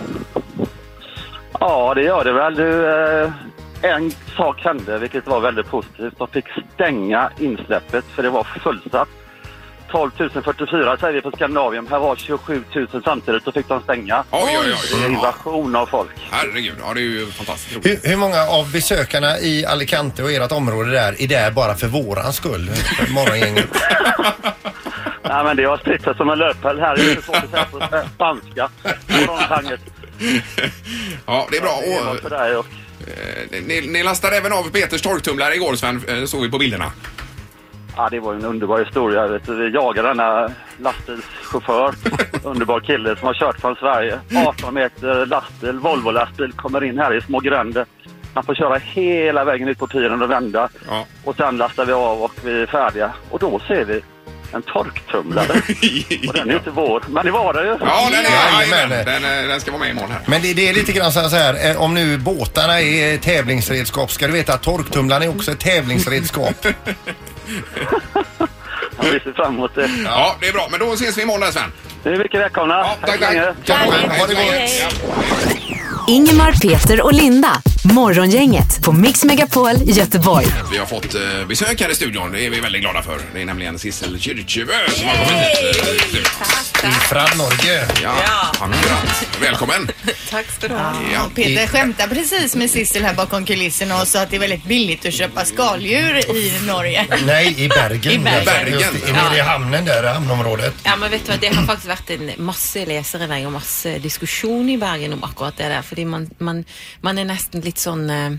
Ja, 1.61 1.95
det 1.95 2.03
gör 2.03 2.25
det 2.25 2.33
väl. 2.33 2.55
Du, 2.55 2.87
eh, 3.23 3.31
en 3.83 4.11
sak 4.37 4.61
hände, 4.65 4.99
vilket 4.99 5.27
var 5.27 5.41
väldigt 5.41 5.67
positivt. 5.67 6.19
De 6.19 6.29
fick 6.29 6.45
stänga 6.75 7.31
insläppet 7.39 8.05
för 8.05 8.23
det 8.23 8.31
var 8.31 8.45
fullsatt. 8.45 9.09
12 9.97 10.11
044 10.45 10.97
säger 11.01 11.13
vi 11.15 11.21
på 11.21 11.31
Skandinavien. 11.31 11.87
Här 11.91 11.99
var 11.99 12.17
27 12.17 12.65
000 12.75 13.03
samtidigt, 13.05 13.45
så 13.45 13.53
fick 13.53 13.69
de 13.69 13.83
stänga. 13.83 14.25
Oj, 14.31 14.43
oj, 14.61 14.67
Det 14.91 14.97
är 14.97 14.99
oj. 15.01 15.05
en 15.07 15.13
Ja, 15.13 15.19
invasion 15.19 15.77
av 15.77 15.87
folk. 15.87 16.11
herregud, 16.31 16.75
ja 16.81 16.95
det 16.95 17.01
är 17.01 17.03
ju 17.03 17.27
fantastiskt 17.27 17.77
roligt. 17.77 18.05
Hur, 18.05 18.11
hur 18.11 18.17
många 18.17 18.43
av 18.43 18.73
besökarna 18.73 19.39
i 19.39 19.67
Alicante 19.67 20.23
och 20.23 20.31
ert 20.33 20.53
område 20.53 20.91
där 20.91 21.23
är 21.23 21.27
där 21.29 21.51
bara 21.51 21.75
för 21.75 21.87
våran 21.87 22.33
skull? 22.33 22.71
För 22.71 23.13
Morgongänget. 23.13 23.69
Nej, 25.23 25.45
men 25.45 25.57
det 25.57 25.65
har 25.65 25.77
spritt 25.79 26.03
sig 26.03 26.15
som 26.17 26.31
en 26.31 26.39
löpeld 26.39 26.81
här. 26.81 26.97
Det 26.97 27.03
är 27.03 27.21
svårt 27.21 27.37
att 27.37 27.51
säga 27.51 27.65
på 27.65 27.81
spanska. 28.15 28.69
Morgontanget. 29.27 29.81
Ja, 31.27 31.49
det 31.51 31.57
är 31.57 31.61
bra. 31.61 31.81
Det 32.23 32.29
var 32.31 32.57
och 32.57 32.67
eh, 33.01 33.63
ni, 33.67 33.81
ni 33.81 34.03
lastade 34.03 34.37
även 34.37 34.53
av 34.53 34.71
Peters 34.71 35.03
torktumlare 35.03 35.55
igår 35.55 35.75
Sven, 35.77 36.03
eh, 36.09 36.25
såg 36.25 36.43
vi 36.43 36.51
på 36.51 36.59
bilderna. 36.59 36.93
Ja, 37.97 38.09
det 38.11 38.21
var 38.21 38.33
ju 38.33 38.39
en 38.39 38.45
underbar 38.45 38.79
historia. 38.85 39.27
Vet 39.27 39.47
du. 39.47 39.55
Vi 39.55 39.75
jagade 39.75 40.09
denna 40.09 40.51
lastbilschaufför, 40.83 41.95
underbar 42.43 42.81
kille 42.81 43.17
som 43.17 43.27
har 43.27 43.35
kört 43.35 43.61
från 43.61 43.75
Sverige. 43.77 44.19
18 44.47 44.75
meter 44.75 45.27
lastbil, 45.27 45.79
Volvo-lastbil, 45.79 46.53
kommer 46.53 46.85
in 46.85 46.99
här 46.99 47.15
i 47.17 47.21
små 47.21 47.41
gränder. 47.41 47.87
Man 48.35 48.45
får 48.45 48.55
köra 48.55 48.79
hela 48.79 49.45
vägen 49.45 49.69
ut 49.69 49.79
på 49.79 49.87
piren 49.87 50.23
och 50.23 50.31
vända. 50.31 50.69
Ja. 50.89 51.07
Och 51.25 51.37
sen 51.37 51.57
lastar 51.57 51.85
vi 51.87 51.93
av 51.93 52.23
och 52.23 52.33
vi 52.45 52.63
är 52.63 52.67
färdiga. 52.67 53.13
Och 53.31 53.39
då 53.39 53.61
ser 53.69 53.85
vi 53.85 54.01
en 54.53 54.63
torktumlare. 54.63 55.53
Och 56.29 56.35
den 56.35 56.51
är 56.51 56.55
inte 56.55 56.71
vår, 56.71 57.03
men 57.09 57.25
det 57.25 57.31
var 57.31 57.53
det 57.53 57.61
ju. 57.63 57.69
Ja, 57.81 58.09
den, 58.11 58.21
är, 58.25 58.31
Jajamän. 58.31 58.91
jajamän. 58.91 59.23
den, 59.23 59.43
eh, 59.45 59.49
den 59.49 59.61
ska 59.61 59.71
vara 59.71 59.81
med 59.81 59.91
imorgon 59.91 60.11
här. 60.11 60.21
Men 60.27 60.43
det, 60.43 60.55
det 60.55 60.69
är 60.69 60.75
lite 60.75 60.93
grann 60.93 61.13
så 61.13 61.21
här- 61.21 61.29
så 61.29 61.37
här, 61.37 61.71
eh, 61.71 61.83
om 61.83 61.95
nu 61.95 62.19
båtarna 62.19 62.81
är 62.81 63.17
tävlingsredskap 63.19 64.11
ska 64.11 64.27
du 64.27 64.33
veta 64.33 64.55
att 64.55 64.63
torktumlaren 64.63 65.23
är 65.23 65.29
också 65.29 65.51
ett 65.53 65.61
tävlingsredskap. 65.61 66.67
Ja, 68.99 69.05
vi 69.13 69.21
ser 69.21 69.33
fram 69.33 69.55
emot 69.55 69.75
det. 69.75 69.91
Ja, 70.05 70.37
det 70.41 70.49
är 70.49 70.53
bra. 70.53 70.69
Men 70.71 70.81
då 70.81 70.93
ses 70.93 71.19
vi 71.19 71.23
imorgon 71.23 71.41
där 71.41 71.51
Sven. 71.51 71.73
Ni 72.05 72.13
är 72.13 72.19
mycket 72.19 72.41
välkomna. 72.41 72.75
Ja, 72.75 72.97
tack, 73.01 73.15
så 73.15 73.21
länge. 73.21 73.45
tack. 73.67 73.85
Toppen, 73.85 74.11
ha 74.11 74.27
det 74.27 74.35
gott! 74.35 76.09
Ingemar, 76.09 76.53
Peter 76.53 77.03
och 77.03 77.13
Linda. 77.13 77.63
Morgongänget 77.95 78.83
på 78.83 78.93
Mix 78.93 79.25
Megapol 79.25 79.71
Göteborg. 79.85 80.47
Vi 80.73 80.79
har 80.79 80.87
fått 80.87 81.15
eh, 81.15 81.47
besök 81.49 81.81
här 81.81 81.91
i 81.91 81.95
studion. 81.95 82.33
Det 82.33 82.47
är 82.47 82.51
vi 82.51 82.61
väldigt 82.61 82.83
glada 82.83 83.03
för. 83.03 83.19
Det 83.35 83.43
är 83.43 83.47
nämligen 83.47 83.79
Sissel 83.79 84.21
Kyrkjebø 84.21 84.73
som 84.97 85.07
har 85.09 85.17
kommit 85.17 85.31
hit. 85.33 85.87
eh, 85.89 85.95
i 85.95 85.99
studion. 85.99 86.27
Ifrån 86.91 87.39
Norge. 87.39 87.89
Ja, 88.03 88.15
akkurat. 88.61 89.27
Välkommen. 89.41 89.89
Tack 90.31 90.47
ska 90.51 90.69
du 90.69 90.75
ha. 90.75 90.93
Ja. 91.13 91.31
Peter 91.35 91.67
skämtar 91.67 92.07
precis 92.07 92.57
med 92.57 92.71
Sissel 92.71 93.03
här 93.05 93.15
bakom 93.15 93.45
kulisserna 93.45 94.01
och 94.03 94.09
sa 94.09 94.21
att 94.23 94.31
det 94.31 94.37
är 94.37 94.41
väldigt 94.41 94.65
billigt 94.65 95.07
att 95.07 95.15
köpa 95.15 95.45
skaldjur 95.45 96.37
i 96.37 96.53
Norge. 96.67 97.07
Nej, 97.27 97.55
i 97.65 97.69
Bergen. 97.69 98.13
I 98.13 98.19
Bergen. 98.19 98.45
Bergen. 98.45 98.81
Just, 98.81 99.09
i- 99.09 99.13
nere 99.13 99.37
i 99.37 99.41
hamnen 99.41 99.85
där, 99.85 100.05
i 100.05 100.09
hamnområdet. 100.09 100.75
Ja, 100.85 100.97
men 100.97 101.11
vet 101.11 101.27
du 101.27 101.31
vad, 101.33 101.41
det 101.41 101.47
har 101.55 101.67
faktiskt 101.67 101.89
varit 101.89 102.11
en 102.11 102.45
masse 102.45 102.87
lesere 102.87 103.27
der 103.27 103.47
og 103.47 103.53
masse 103.53 103.99
diskusjon 103.99 104.71
i 104.71 104.79
Bergen 104.79 105.13
om 105.13 105.25
akkurat 105.25 105.57
det 105.57 105.69
der. 105.69 105.83
Fordi 105.83 106.05
man, 106.05 106.31
man, 106.39 106.65
man 107.01 107.19
er 107.19 107.25
nesten 107.25 107.61
litt 107.61 107.76
sånn 107.83 108.05
eh, 108.11 108.37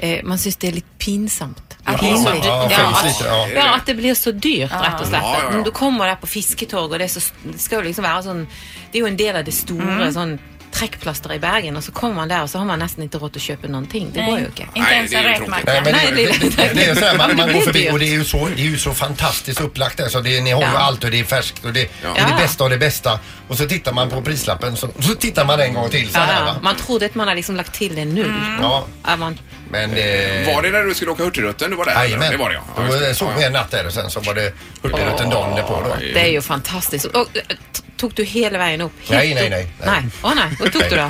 eh, 0.00 0.20
Man 0.24 0.38
syns 0.38 0.56
det 0.62 0.68
er 0.70 0.76
litt 0.80 0.90
pinsamt. 0.98 1.76
Ja, 1.84 1.98
Pinlig. 2.00 2.44
ja, 2.44 2.54
Ja, 2.70 2.84
lite, 3.04 3.24
ja. 3.28 3.40
ja, 3.52 3.64
at 3.74 3.86
det 3.86 3.94
blir 3.98 4.14
så 4.16 4.32
dyrt, 4.32 4.72
rett 4.72 5.00
og 5.00 5.06
slett. 5.10 5.22
Ja, 5.22 5.34
ja, 5.36 5.44
ja. 5.44 5.50
Når 5.58 5.64
du 5.68 5.70
kommer 5.76 6.08
der 6.08 6.16
på 6.22 6.30
fisketorg, 6.32 6.92
og 6.92 6.98
det, 6.98 7.10
er 7.10 7.12
så, 7.12 7.20
det 7.44 7.60
skal 7.60 7.82
jo 7.82 7.88
liksom 7.90 8.06
være 8.08 8.22
sånn 8.24 8.42
Det 8.48 8.98
er 8.98 9.02
jo 9.04 9.10
en 9.10 9.18
del 9.20 9.36
av 9.36 9.44
det 9.44 9.54
store 9.54 10.08
sånn 10.16 10.38
trekkplaster 10.74 11.32
i 11.32 11.38
Bergen, 11.38 11.76
og 11.76 11.82
så 11.84 11.92
kommer 11.92 12.16
man 12.16 12.28
der, 12.28 12.42
og 12.42 12.48
så 12.50 12.58
har 12.58 12.64
man 12.66 12.78
nesten 12.82 13.04
ikke 13.06 13.18
råd 13.22 13.32
til 13.36 13.40
å 13.42 13.44
kjøpe 13.44 13.68
noen 13.70 13.86
ting. 13.86 14.10
Det 14.14 14.24
går 14.26 14.38
ikke. 14.38 14.66
Inte 14.74 14.80
Nej, 14.80 14.94
ens 14.98 15.10
det 15.10 15.16
är 15.16 15.24
en 15.24 15.32
ju 15.32 15.38
tråkigt. 15.46 15.66
Nej, 15.66 15.74
räkmacka. 15.80 15.96
Nej, 15.96 16.12
det, 16.16 16.26
det- 16.40 16.56
det, 16.56 16.74
det 16.74 16.84
är 16.90 16.94
så 16.94 17.04
här, 17.04 17.16
man, 17.18 17.28
Men 17.28 17.36
det 17.36 17.42
man 17.42 17.46
går 17.46 17.52
blir 17.52 17.62
förbi 17.62 17.80
dyrt. 17.82 17.92
och 17.92 17.98
det 17.98 18.04
är 18.08 18.12
ju 18.18 18.24
så, 18.24 18.48
det 18.56 18.62
är 18.62 18.66
ju 18.66 18.78
så 18.78 18.94
fantastiskt 18.94 19.60
upplagt 19.60 19.96
där 19.96 20.08
så 20.08 20.20
det, 20.20 20.40
ni 20.40 20.50
har 20.50 20.60
ju 20.62 20.66
Ja. 20.66 20.78
allt 20.78 21.04
och 21.04 21.10
det 21.10 21.20
är 21.20 21.24
färskt 21.24 21.64
och 21.64 21.72
det, 21.72 21.80
det 22.02 22.08
är 22.08 22.12
Ja. 22.18 22.26
det 22.26 22.42
bästa 22.42 22.64
av 22.64 22.70
det 22.70 22.78
bästa. 22.78 23.18
Och 23.48 23.56
så 23.58 23.66
tittar 23.68 23.92
man 23.92 24.10
på 24.10 24.22
prislappen 24.22 24.76
så, 24.76 24.88
så 25.00 25.14
tittar 25.14 25.44
man 25.44 25.60
en 25.60 25.74
gång 25.74 25.90
till 25.90 26.08
så 26.12 26.18
Ja, 26.18 26.24
här 26.24 26.44
va. 26.44 26.56
Man 26.62 26.76
trodde 26.76 27.06
at 27.06 27.14
man 27.14 27.28
har 27.28 27.34
liksom 27.34 27.56
lagt 27.56 27.74
til 27.74 27.94
det 27.96 28.04
null. 28.04 28.34
Ja, 28.62 28.86
Ja, 29.06 29.16
man, 29.16 29.38
men 29.70 29.90
eh, 29.90 30.54
Var 30.54 30.62
det 30.62 30.70
när 30.70 30.82
du 30.88 30.94
skulle 30.94 31.10
åka 31.10 31.22
Hurtigruten 31.24 31.70
du 31.70 31.76
var 31.76 31.84
där? 31.84 31.92
Jajamän. 31.94 32.30
Det 32.30 32.36
var 32.36 32.48
det 32.48 32.54
ja. 32.54 32.62
ja. 32.76 32.82
Då 32.82 32.88
just 32.92 33.00
det. 33.00 33.14
såg 33.14 33.28
vi 33.38 33.44
en 33.44 33.52
natt 33.52 33.70
där 33.70 33.86
och 33.86 33.92
sen 33.92 34.10
så 34.10 34.20
var 34.20 34.34
det 34.34 34.52
Hurtigruten 34.82 35.30
dagen 35.30 35.56
därpå 35.56 35.82
då. 35.84 35.96
Det 36.14 36.20
er 36.28 36.32
jo 36.34 36.42
fantastisk. 36.42 37.06
Og, 37.14 37.26
eh, 37.34 37.42
t- 37.72 37.82
tok 37.96 38.14
du 38.16 38.24
hele 38.24 38.58
veien 38.58 38.80
opp? 38.80 38.92
Helt 39.08 39.10
Nej, 39.10 39.34
nej, 39.34 39.48
nej, 39.50 39.66
nej. 39.84 40.02
Nei. 40.02 40.10
Å 40.22 40.34
nei, 40.34 40.48
hvor 40.58 40.68
tok 40.68 40.88
du? 40.90 40.96
Nej, 40.96 41.08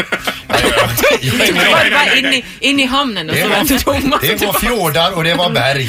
ja, 0.48 1.46
Du 1.46 1.52
var 1.52 1.90
bare 1.90 2.18
inne, 2.18 2.36
i- 2.36 2.44
inne 2.60 2.82
i 2.82 2.86
hamnen 2.86 3.30
og 3.30 3.34
Det 3.36 3.42
så 3.42 3.48
var, 3.48 3.96
om. 3.96 4.12
og 4.12 4.20
det 4.20 4.46
var 4.46 4.52
fjordar 4.60 5.12
och 5.16 5.24
det 5.24 5.34
var 5.34 5.50
berg. 5.50 5.88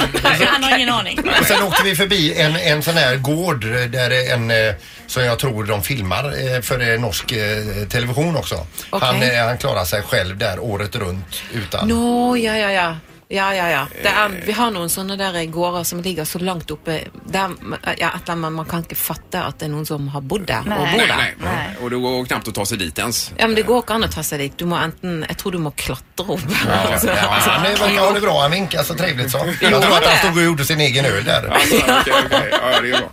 Han 0.45 0.63
har 0.63 0.77
ingen 0.77 0.89
aning. 0.89 1.19
Och 1.39 1.45
sen 1.45 1.63
åkte 1.63 1.83
vi 1.83 1.95
förbi 1.95 2.33
en, 2.41 2.55
en 2.55 2.83
sån 2.83 2.97
här 2.97 3.15
gård 3.15 3.65
där 3.65 4.09
det 4.09 4.25
är 4.27 4.33
en 4.33 4.51
eh, 4.51 4.73
som 5.07 5.23
jag 5.23 5.39
tror 5.39 5.63
de 5.63 5.83
filmar 5.83 6.23
eh, 6.55 6.61
för 6.61 6.97
norsk 6.97 7.31
eh, 7.31 7.87
television 7.89 8.35
också. 8.35 8.67
Okej. 8.89 9.07
Han, 9.37 9.47
han 9.47 9.57
klarar 9.57 9.85
sig 9.85 10.01
själv 10.01 10.37
där 10.37 10.59
året 10.59 10.95
runt 10.95 11.41
utan. 11.53 11.87
Nå, 11.87 12.37
ja, 12.37 12.57
ja, 12.57 12.71
ja. 12.71 12.95
Ja, 13.29 13.49
ja, 13.55 13.65
ja. 13.69 13.87
Det 13.91 14.07
er, 14.07 14.35
vi 14.45 14.53
har 14.55 14.69
noen 14.71 14.87
sånne 14.89 15.17
der 15.19 15.35
gårder 15.51 15.83
som 15.83 15.99
ligger 16.01 16.23
så 16.25 16.39
langt 16.39 16.69
oppe 16.71 16.93
der, 17.27 17.49
ja, 17.99 18.13
at 18.15 18.29
man, 18.39 18.53
man 18.55 18.65
kan 18.65 18.85
ikke 18.85 18.95
fatte 18.95 19.41
at 19.43 19.57
det 19.59 19.67
er 19.67 19.71
noen 19.73 19.83
som 19.85 20.05
har 20.13 20.21
bodd 20.23 20.45
der 20.47 20.61
og 20.63 20.69
Nej. 20.71 20.77
bor 20.93 21.01
Nej, 21.01 21.07
der. 21.07 21.17
nej, 21.17 21.33
nej. 21.43 21.75
Och 21.81 21.89
det 21.89 21.99
går 21.99 22.25
knappt 22.25 22.47
att 22.47 22.55
ta 22.55 22.65
sig 22.65 22.77
dit 22.77 22.99
ens. 22.99 23.31
Ja, 23.37 23.47
men 23.47 23.55
det 23.55 23.65
går 23.67 23.83
ikke 23.83 23.93
an 23.97 24.03
å 24.07 24.07
ta 24.13 24.23
seg 24.23 24.39
dit. 24.39 24.55
Du 24.57 24.65
må 24.65 24.79
enten 24.79 25.25
Jeg 25.27 25.37
tror 25.37 25.51
du 25.51 25.59
må 25.59 25.71
klatre 25.75 26.29
opp. 26.37 26.47
Ja, 26.67 26.79
Altså, 26.93 27.07
ja, 27.07 27.27
han 27.27 27.65
är- 27.65 27.75
verkar 27.75 27.99
ha 28.05 28.11
det 28.13 28.21
bra, 28.21 28.41
han 28.41 28.51
vinkar 28.51 28.83
så 28.83 28.93
trevligt 28.95 29.31
så. 29.31 29.37
Jag 29.61 29.81
tror 29.83 29.97
att 29.97 30.05
han 30.05 30.17
stod 30.17 30.37
och 30.37 30.43
gjorde 30.43 30.65
sin 30.65 30.79
egen 30.81 31.05
öl 31.05 31.23
där. 31.23 31.47
Alltså, 31.51 31.75
okej, 31.75 32.13
okej. 32.25 32.49
Ja, 32.51 32.81
det 32.81 32.89
är 32.91 32.97
bra. 32.99 33.09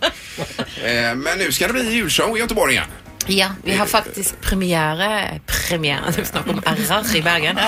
Eh, 0.89 1.15
Men 1.15 1.37
nu 1.37 1.51
ska 1.51 1.67
det 1.67 1.73
bli 1.73 1.91
julshow 1.95 2.37
i 2.37 2.39
Göteborg 2.39 2.73
igen. 2.73 2.85
Ja, 3.27 3.47
vi 3.63 3.75
har 3.75 3.85
faktiskt 3.85 4.41
premiär, 4.41 5.39
premiär, 5.69 5.99
det 6.15 6.25
snackar 6.25 6.51
om 6.51 6.61
RR 6.65 7.15
i 7.15 7.21
Bergen. 7.21 7.59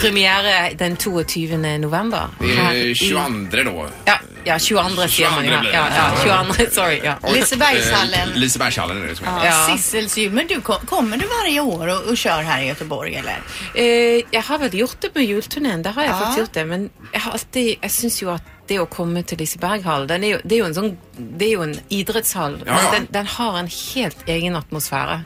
Premiär 0.00 0.74
den 0.74 0.96
22 0.96 1.56
november. 1.78 2.26
Det 2.40 2.46
Här 2.46 2.74
är 2.74 2.76
i- 2.76 2.94
22 2.94 3.62
då. 3.64 3.86
Ja, 4.04 4.18
ja 4.44 4.58
22 4.58 5.08
ser 5.08 5.30
man 5.30 5.44
ju. 5.44 5.50
22 5.50 5.68
Ja, 5.72 5.86
ja, 5.96 6.10
ja, 6.26 6.44
22, 6.54 6.70
sorry. 6.74 7.00
Ja. 7.04 7.14
Lisebergshallen. 7.34 8.28
eh, 8.30 8.36
Lisebergshallen 8.36 9.02
är 9.02 9.06
det 9.06 9.16
som 9.16 9.26
heter. 9.26 9.46
Ja. 9.46 9.68
Ja. 9.68 9.76
Sisselsjul, 9.76 10.32
men 10.32 10.46
du 10.46 10.60
kom, 10.60 10.76
kommer 10.86 11.16
du 11.16 11.26
varje 11.42 11.60
år 11.60 11.88
och, 11.88 12.02
och 12.10 12.16
kör 12.16 12.42
här 12.42 12.62
i 12.62 12.66
Göteborg 12.66 13.14
eller? 13.14 13.40
Eh, 13.74 14.22
jag 14.30 14.42
har 14.42 14.58
väl 14.58 14.74
gjort 14.74 14.96
det 15.00 15.14
med 15.14 15.24
julturnén, 15.24 15.82
det 15.82 15.90
har 15.90 16.02
jag 16.02 16.10
Ja. 16.12 16.16
faktiskt 16.18 16.38
gjort 16.38 16.52
det. 16.52 16.64
Men 16.64 16.90
jag 17.12 17.20
har 17.20 17.32
alltid, 17.32 17.76
jag 17.80 17.90
syns 17.90 18.22
ju 18.22 18.30
att 18.30 18.42
det 18.70 18.78
att 18.78 18.90
komma 18.90 19.22
till 19.22 19.38
Liseberghall, 19.38 20.06
den 20.06 20.24
är 20.24 20.28
ju, 20.28 20.40
det 20.44 20.54
är 20.54 20.58
ju 20.58 20.64
en 20.64 20.74
sån, 20.74 20.98
det 21.16 21.44
är 21.44 21.48
ju 21.48 21.62
en 21.62 21.80
idrottshall. 21.88 22.62
Ja, 22.66 22.72
men 22.72 22.84
ja. 22.84 22.90
Den, 22.92 23.06
den 23.10 23.26
har 23.26 23.58
en 23.58 23.68
helt 23.94 24.28
egen 24.28 24.56
atmosfär. 24.56 25.22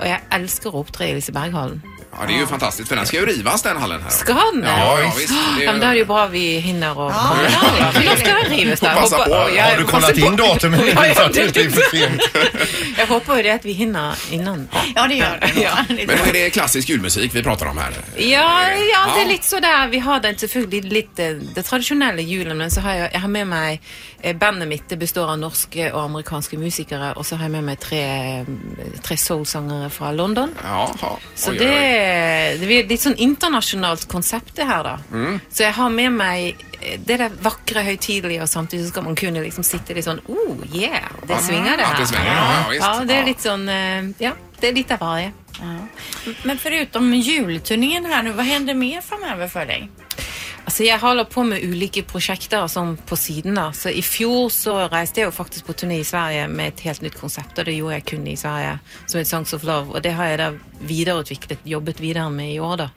Och 0.00 0.06
jag 0.06 0.20
älskar 0.30 0.68
att 0.70 0.74
uppträda 0.74 1.10
i 1.10 1.14
Liseberghallen. 1.14 1.82
Ja, 2.20 2.26
det 2.26 2.34
är 2.34 2.38
ju 2.38 2.46
fantastiskt 2.46 2.88
för 2.88 2.96
den 2.96 3.06
ska 3.06 3.16
ju 3.16 3.26
rivas 3.26 3.62
den 3.62 3.76
hallen 3.76 4.02
här. 4.02 4.10
Ska 4.10 4.32
den? 4.34 4.64
Ja, 4.66 5.00
ja, 5.00 5.12
visst. 5.18 5.28
Det 5.58 5.62
är- 5.62 5.66
Ja, 5.66 5.72
men 5.72 5.80
då 5.80 5.86
är 5.86 5.90
det 5.92 5.96
ju 5.98 6.04
bra 6.04 6.24
att 6.24 6.30
vi 6.30 6.58
hinner 6.58 6.90
och 6.98 7.12
kommer 7.12 7.42
där. 7.42 7.92
För 7.92 8.10
då 8.10 8.16
ska 8.16 8.26
den 8.48 8.56
rivas 8.58 8.80
där. 8.80 8.94
Passa 8.94 9.16
Hoppa- 9.16 9.24
på. 9.44 9.50
jag 9.56 9.64
Har 9.64 9.76
du 9.76 9.84
kollat 9.84 10.16
in 10.18 10.36
datumen 10.36 10.80
nu 10.80 10.88
Ja, 10.94 11.14
så 11.14 11.22
att 11.22 11.32
det 11.32 11.40
ja, 11.40 11.46
inte 11.46 11.60
blir 11.60 11.70
för 11.70 11.96
sent? 11.96 12.22
Jag 12.98 13.06
hoppas 13.06 13.38
ju 13.38 13.42
det 13.42 13.50
att 13.50 13.64
vi 13.64 13.72
hinner 13.72 14.14
innan. 14.30 14.68
Ja, 14.94 15.06
det 15.08 15.14
gör 15.14 15.38
det. 15.54 15.60
Ja. 15.62 15.70
det 15.88 16.06
Men 16.06 16.18
är 16.28 16.32
det 16.32 16.50
klassisk 16.50 16.88
julmusik 16.88 17.34
vi 17.34 17.42
pratar 17.42 17.66
om 17.66 17.78
här? 17.78 17.92
Ja, 18.16 18.22
ja, 18.22 18.68
det 18.68 18.84
Ja. 19.16 19.20
är 19.24 19.28
lite 19.28 19.46
sådär. 19.46 19.88
Vi 19.88 19.98
har 19.98 20.20
den 20.20 20.38
selvfølgelig 20.38 20.84
lite 20.92 21.40
det 21.54 21.62
traditionella 21.62 22.20
julen, 22.20 22.58
men 22.58 22.70
så 22.70 22.80
har 22.80 22.94
jag, 22.94 23.08
jag 23.14 23.20
har 23.20 23.28
med 23.28 23.46
mig 23.46 23.80
bandet 24.34 24.68
mitt. 24.68 24.88
Det 24.88 24.96
består 24.96 25.30
av 25.30 25.38
norska 25.38 25.94
och 25.94 26.02
amerikanska 26.02 26.58
musiker 26.58 27.18
och 27.18 27.26
så 27.26 27.36
har 27.36 27.42
jag 27.44 27.50
med 27.52 27.64
mig 27.64 27.76
tre, 27.76 28.44
tre 29.02 29.16
soulsångare 29.16 29.90
från 29.90 30.16
London. 30.16 30.54
Ja, 30.64 30.94
ja. 31.02 31.18
Så 31.34 31.50
Oj, 31.50 31.58
det, 31.58 31.64
oj, 31.68 32.66
oj. 32.66 32.82
det 32.82 32.92
är 32.92 32.94
ett 32.94 33.00
sånt 33.00 33.18
internationellt 33.18 34.08
koncept 34.08 34.56
det 34.56 34.64
här 34.64 34.84
då. 34.84 35.16
Mm. 35.16 35.40
Så 35.50 35.62
jag 35.62 35.72
har 35.72 35.90
med 35.90 36.12
mig 36.12 36.56
eh, 36.80 37.00
det 37.04 37.16
där 37.16 37.30
vackra, 37.40 37.82
högtidliga 37.82 38.42
och 38.42 38.48
samtidigt 38.50 38.86
så 38.86 38.90
ska 38.92 39.02
man 39.02 39.16
kunna 39.16 39.40
liksom 39.40 39.64
sitta 39.64 39.84
lite 39.94 40.02
sån, 40.02 40.20
oh 40.26 40.76
yeah, 40.76 41.02
det 41.26 41.36
svingar 41.38 41.76
det 41.76 41.82
att 41.84 41.92
här. 41.92 42.00
det 42.00 42.06
svänger, 42.06 42.34
ja, 42.36 42.74
ja, 42.74 42.98
ja, 42.98 43.04
det 43.04 43.14
är 43.14 43.20
Ja. 43.20 43.26
lite 43.26 43.42
sån, 43.42 43.68
eh, 43.68 44.02
ja, 44.18 44.32
det 44.60 44.68
är 44.68 44.72
lite 44.72 44.94
av 44.94 45.00
varje. 45.00 45.32
Men 46.42 46.58
förutom 46.58 47.14
julturnén 47.14 48.04
här 48.04 48.22
nu, 48.22 48.32
vad 48.32 48.44
händer 48.46 48.74
mer 48.74 49.00
framöver 49.00 49.48
för 49.48 49.66
dig? 49.66 49.90
Altså, 50.64 50.84
jeg 50.84 50.98
holder 51.02 51.24
på 51.24 51.42
med 51.42 51.64
ulike 51.66 52.02
prosjekter 52.06 52.68
sånn 52.70 52.94
på 53.08 53.16
siden. 53.18 53.54
da. 53.58 53.70
Så 53.74 53.90
I 53.90 54.02
fjor 54.02 54.48
så 54.54 54.88
reiste 54.92 55.20
jeg 55.20 55.26
jo 55.26 55.34
faktisk 55.34 55.66
på 55.66 55.72
turné 55.74 55.98
i 56.00 56.04
Sverige 56.06 56.48
med 56.48 56.72
et 56.72 56.80
helt 56.86 57.02
nytt 57.02 57.18
konsept, 57.20 57.58
og 57.58 57.66
det 57.66 57.74
gjorde 57.76 57.94
jeg 57.98 58.04
kun 58.12 58.26
i 58.30 58.36
Sverige, 58.36 58.78
som 59.06 59.18
het 59.18 59.28
Songs 59.28 59.52
of 59.54 59.62
Love. 59.64 59.94
Og 59.94 60.02
det 60.02 60.12
har 60.14 60.24
jeg 60.30 60.38
da 60.38 60.50
videreutviklet, 60.80 61.58
jobbet 61.64 62.00
videre 62.00 62.30
med 62.30 62.54
i 62.54 62.58
år, 62.58 62.76
da. 62.76 62.88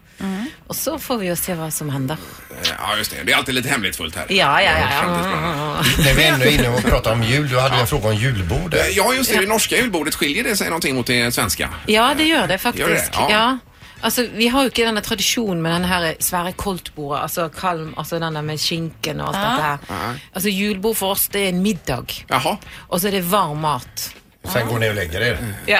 Og 0.67 0.75
så 0.75 0.95
får 0.97 1.17
vi 1.19 1.27
jo 1.27 1.35
se 1.35 1.53
hva 1.59 1.67
som 1.71 1.89
hender. 1.91 2.17
Ja, 2.65 2.95
just 2.97 3.11
det. 3.11 3.23
Det 3.25 3.31
är 3.31 3.37
alltid 3.37 3.55
lite 3.55 3.69
hemligt 3.69 3.95
fullt 3.95 4.15
här. 4.15 4.25
Ja, 4.29 4.61
ja, 4.61 4.71
ja. 4.79 4.87
Ja. 4.91 5.83
När 6.03 6.13
vi 6.17 6.23
ändå 6.23 6.45
är 6.45 6.51
inne 6.51 6.69
och 6.69 6.83
pratar 6.83 7.11
om 7.13 7.23
jul, 7.23 7.49
du 7.49 7.59
hade 7.59 7.75
ju 7.75 7.81
en 7.81 7.87
fråga 7.87 8.09
om 8.09 8.15
julbordet. 8.15 8.95
Ja, 8.95 9.13
just 9.13 9.33
det. 9.33 9.39
Det 9.39 9.47
norska 9.47 9.77
julbordet, 9.77 10.15
skiljer 10.15 10.43
det 10.43 10.55
sig 10.57 10.67
någonting 10.67 10.95
mot 10.95 11.07
det 11.07 11.31
svenska? 11.33 11.69
Ja, 11.85 12.13
det 12.17 12.23
gjør 12.23 12.47
det 12.47 12.57
faktisk. 12.57 12.87
Gjør 12.87 12.95
det? 12.95 13.09
Ja. 13.13 13.27
Ja. 13.31 13.57
Altså, 14.03 14.27
Vi 14.33 14.47
har 14.47 14.63
jo 14.63 14.69
ikke 14.73 14.85
denne 14.85 15.01
tradisjonen 15.01 15.61
med 15.61 15.71
denne 15.71 15.87
her 15.87 16.19
svære 16.19 16.53
koldtbordet, 16.57 17.21
altså 17.21 17.47
kalm, 17.49 17.93
altså 17.97 18.19
denne 18.19 18.41
med 18.45 18.59
skinken 18.61 19.21
og 19.21 19.31
alt 19.31 19.39
dette 19.39 19.63
her. 19.63 19.77
Ja. 19.89 20.11
Altså 20.35 20.49
Julebord 20.49 20.95
for 20.95 21.15
oss, 21.15 21.27
det 21.33 21.45
er 21.45 21.49
en 21.53 21.63
middag. 21.63 22.25
Jaha. 22.29 22.57
Og 22.89 23.01
så 23.01 23.07
er 23.07 23.19
det 23.19 23.25
varm 23.31 23.63
mat. 23.65 24.11
Sen 24.53 24.67
går 24.67 24.79
ni 24.79 24.89
och 24.89 24.95
lägger 24.95 25.21
er. 25.21 25.37
Ja. 25.65 25.79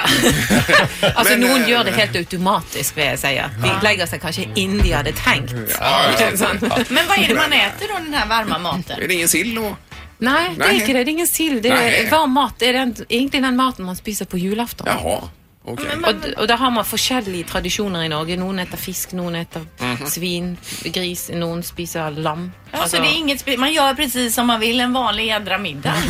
altså 1.14 1.32
Men, 1.38 1.40
Noen 1.40 1.62
eh, 1.62 1.68
gjør 1.70 1.84
det 1.84 1.92
helt 1.92 2.16
automatisk, 2.16 2.96
vil 2.96 3.04
jeg 3.04 3.18
si. 3.22 3.32
De 3.62 3.74
legger 3.84 4.10
seg 4.10 4.22
kanskje 4.22 4.46
inn 4.58 4.78
de 4.82 4.90
hadde 4.90 5.12
tenkt. 5.20 5.54
Ja, 5.80 6.10
ja, 6.18 6.30
ja. 6.34 6.52
Men 6.88 7.06
vad 7.08 7.18
är 7.18 7.28
det 7.28 7.34
man 7.34 7.52
äter 7.52 7.88
då, 7.88 7.94
den 7.94 8.14
här 8.14 8.26
varma 8.26 8.58
maten? 8.58 9.02
Är 9.02 9.08
det 9.08 9.14
ingen 9.14 9.28
sill 9.28 9.58
och... 9.58 9.76
Nei, 10.18 10.48
det 10.48 10.58
Nei. 10.58 10.76
ikke 10.80 10.94
det. 10.94 11.04
Det 11.04 11.10
er 11.10 11.12
ingen 11.12 11.26
sild. 11.26 11.62
Det 11.62 11.70
er 11.70 12.10
varm 12.10 12.32
mat. 12.32 12.54
Det 12.58 12.70
er 12.70 12.78
den, 12.78 12.94
egentlig 13.08 13.42
den 13.42 13.56
maten 13.56 13.84
man 13.84 13.96
spiser 13.96 14.24
på 14.24 14.38
julaften. 14.40 14.88
Jaha, 14.88 15.28
okej. 15.66 15.96
Og, 16.06 16.14
og 16.36 16.48
da 16.48 16.56
har 16.56 16.70
man 16.70 16.84
forskjellige 16.84 17.44
tradisjoner 17.50 18.04
i 18.06 18.08
Norge. 18.08 18.36
Noen 18.36 18.58
eter 18.62 18.78
fisk, 18.78 19.12
noen 19.12 19.34
eter 19.42 19.60
Mhm. 19.80 20.06
svin, 20.06 20.56
gris, 20.94 21.28
noen 21.34 21.62
spiser 21.62 22.10
lam. 22.10 22.52
Alltså, 22.72 22.96
det 23.00 23.06
är 23.08 23.16
inget 23.16 23.58
man 23.58 23.72
gör 23.72 23.94
precis 23.94 24.34
som 24.34 24.46
man 24.46 24.60
vill 24.60 24.80
en 24.80 24.92
vanlig 24.92 25.26
jädra 25.26 25.58
middag. 25.58 25.94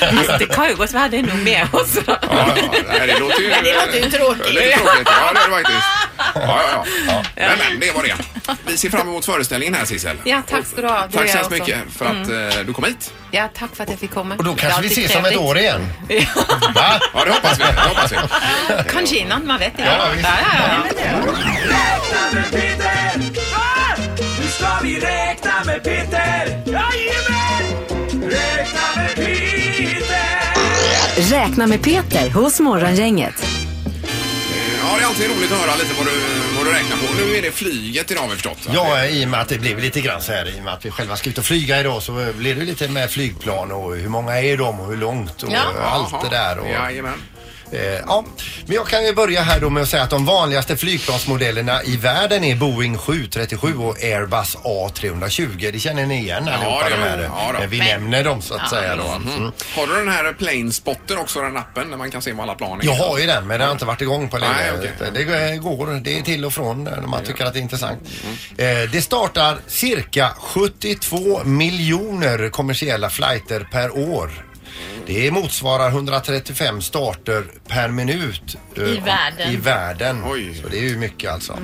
Altså, 0.00 0.36
det 0.38 0.46
kan 0.52 0.70
jo 0.70 0.76
godt 0.76 0.94
være 0.94 1.08
det 1.10 1.18
er 1.18 1.26
noe 1.28 1.40
med 1.44 1.74
også. 1.80 2.02
Ja, 2.06 2.16
ja, 2.94 3.06
det 3.06 3.18
låter 3.20 3.40
ju... 3.42 3.48
Ja, 3.48 3.60
det 3.64 3.72
låter 3.74 3.98
ju 4.04 4.10
tråkigt. 4.10 4.44
Det 4.44 4.52
låter 4.52 4.78
tråkigt. 4.78 5.08
Ja, 5.08 5.32
det 5.32 5.40
är 5.40 5.48
det 5.48 5.54
faktiskt. 5.54 5.88
Ja, 6.34 6.60
ja, 6.72 6.84
ja. 7.06 7.22
Men, 7.36 7.58
men, 7.70 7.80
det 7.80 7.92
var 7.94 8.02
det. 8.02 8.14
Vi 8.66 8.76
ser 8.76 8.90
fram 8.90 9.08
emot 9.08 9.24
föreställningen 9.24 9.74
här, 9.74 9.84
Sissel. 9.84 10.16
Ja, 10.24 10.42
tack 10.48 10.66
ska 10.66 10.80
du 10.80 10.86
ha. 10.88 11.06
Det 11.06 11.12
Tack 11.12 11.26
gör 11.28 11.32
så 11.32 11.36
jag 11.36 11.36
hemskt 11.36 11.60
också. 11.60 11.62
mycket 11.62 11.78
för 11.98 12.04
att 12.50 12.56
eh, 12.56 12.60
du 12.66 12.72
kom 12.72 12.84
hit. 12.84 13.12
Ja, 13.30 13.48
tack 13.58 13.76
för 13.76 13.82
att 13.82 13.90
jag 13.90 13.98
fick 13.98 14.10
komma. 14.14 14.34
Och 14.38 14.44
då 14.44 14.54
kanske 14.54 14.82
vi 14.82 14.88
ses 14.88 15.16
om 15.16 15.24
ett 15.24 15.36
år 15.36 15.58
igen. 15.58 15.88
Va? 16.74 17.00
Ja, 17.14 17.24
det 17.24 17.30
hoppas 17.30 17.58
vi. 17.60 17.64
Det 17.64 17.80
hoppas 17.88 18.12
vi. 18.12 18.16
Kanske 18.92 19.16
innan, 19.16 19.46
man 19.46 19.58
vet 19.58 19.68
inte. 19.78 19.82
Ja, 19.84 20.08
visst. 20.16 20.28
ja, 20.28 20.34
ja, 20.58 20.84
ja. 21.04 21.10
Räkna 21.64 22.30
med 22.32 22.50
Peter! 22.50 23.18
Nu 24.40 24.48
ska 24.48 24.68
vi 24.82 25.00
räkna 25.00 25.52
med 25.66 25.84
Peter! 25.84 26.62
Jajamän! 26.66 27.64
Räkna 28.30 28.80
med 28.96 29.14
Peter! 29.16 31.30
Räkna 31.30 31.66
med 31.66 31.82
Peter 31.82 32.30
hos 32.30 32.60
Morgongänget. 32.60 33.34
Ja, 35.16 35.20
det 35.20 35.24
är 35.24 35.28
alltid 35.28 35.38
roligt 35.38 35.52
att 35.52 35.58
höra 35.58 35.76
lite 35.76 35.94
vad 35.94 36.06
du, 36.06 36.12
vad 36.56 36.66
du 36.66 36.72
räknar 36.72 36.96
på. 36.96 37.14
Nu 37.26 37.36
är 37.36 37.42
det 37.42 37.50
flyget 37.50 38.10
idag 38.10 38.20
har 38.22 38.28
vi 38.28 38.34
förstått. 38.34 38.66
va? 38.66 38.72
Ja, 38.74 39.06
i 39.06 39.24
och 39.24 39.28
med 39.28 39.40
att 39.40 39.48
det 39.48 39.58
blev 39.58 39.78
lite 39.78 40.00
grann 40.00 40.20
så 40.22 40.32
här 40.32 40.48
i 40.56 40.60
och 40.60 40.64
med 40.64 40.74
att 40.74 40.84
vi 40.84 40.90
själva 40.90 41.16
ska 41.16 41.30
ut 41.30 41.38
och 41.38 41.44
flyga 41.44 41.80
idag 41.80 42.02
så 42.02 42.32
blir 42.34 42.54
det 42.54 42.64
lite 42.64 42.88
med 42.88 43.10
flygplan 43.10 43.72
och 43.72 43.96
hur 43.96 44.08
många 44.08 44.40
är 44.40 44.56
de 44.56 44.80
och 44.80 44.86
hur 44.88 44.96
långt 44.96 45.42
och 45.42 45.52
Ja. 45.52 45.60
allt 45.82 46.22
det 46.30 46.36
där. 46.36 46.58
Och, 46.58 46.68
Jajamän. 46.70 47.22
Eh, 47.72 47.80
ja, 48.06 48.24
men 48.66 48.76
jag 48.76 48.86
kan 48.86 49.04
ju 49.04 49.14
börja 49.14 49.42
här 49.42 49.60
då 49.60 49.70
med 49.70 49.82
att 49.82 49.88
säga 49.88 50.02
att 50.02 50.10
de 50.10 50.26
vanligaste 50.26 50.76
flygplansmodellerna 50.76 51.82
i 51.82 51.96
världen 51.96 52.44
är 52.44 52.56
Boeing 52.56 52.98
737 52.98 53.76
och 53.76 54.02
Airbus 54.02 54.56
A320. 54.56 55.72
Det 55.72 55.78
känner 55.78 56.06
ni 56.06 56.18
igen 56.18 56.48
allihopa 56.48 56.88
det 56.88 56.90
de 56.90 57.00
gör 57.00 57.08
här. 57.08 57.16
vi. 57.16 57.24
Ja, 57.24 57.54
då. 57.60 57.66
vi 57.68 57.78
nämner 57.78 58.24
dem 58.24 58.42
så 58.42 58.54
att 58.54 58.70
säga 58.70 58.96
då. 58.96 59.02
Mm. 59.02 59.52
Har 59.76 59.86
du 59.86 59.94
den 59.94 60.08
här 60.08 60.32
Planespotter 60.32 61.20
också, 61.20 61.40
den 61.40 61.56
appen 61.56 61.90
där 61.90 61.96
man 61.96 62.10
kan 62.10 62.22
se 62.22 62.32
vad 62.32 62.42
alla 62.42 62.54
plan 62.54 62.80
är? 62.80 62.84
Jag 62.84 62.94
har 62.94 63.18
ju 63.18 63.26
den 63.26 63.46
men 63.46 63.58
den 63.58 63.68
har 63.68 63.72
inte 63.72 63.84
varit 63.84 64.00
igång 64.00 64.28
på 64.28 64.38
länge. 64.38 64.52
Nej, 64.52 64.72
okej. 64.78 65.10
Det 65.14 65.56
går, 65.56 66.00
det 66.04 66.18
är 66.18 66.22
till 66.22 66.44
och 66.44 66.52
från 66.52 66.84
när 66.84 67.00
man 67.00 67.24
tycker 67.24 67.44
att 67.44 67.52
det 67.52 67.58
är 67.58 67.62
intressant. 67.62 68.00
Eh, 68.56 68.90
det 68.92 69.02
startar 69.02 69.58
cirka 69.66 70.30
72 70.38 71.44
miljoner 71.44 72.48
kommersiella 72.48 73.10
flighter 73.10 73.68
per 73.72 73.98
år. 73.98 74.30
Det 75.06 75.30
motsvarar 75.30 75.88
135 75.88 76.82
starter 76.82 77.44
per 77.68 77.88
minut. 77.88 78.56
eh, 78.76 78.82
I 78.82 79.00
världen. 79.00 79.52
I 79.52 79.56
världen. 79.56 80.22
Oj. 80.26 80.60
Så 80.62 80.68
det 80.68 80.78
är 80.78 80.82
ju 80.82 80.96
mycket 80.98 81.30
alltså. 81.32 81.58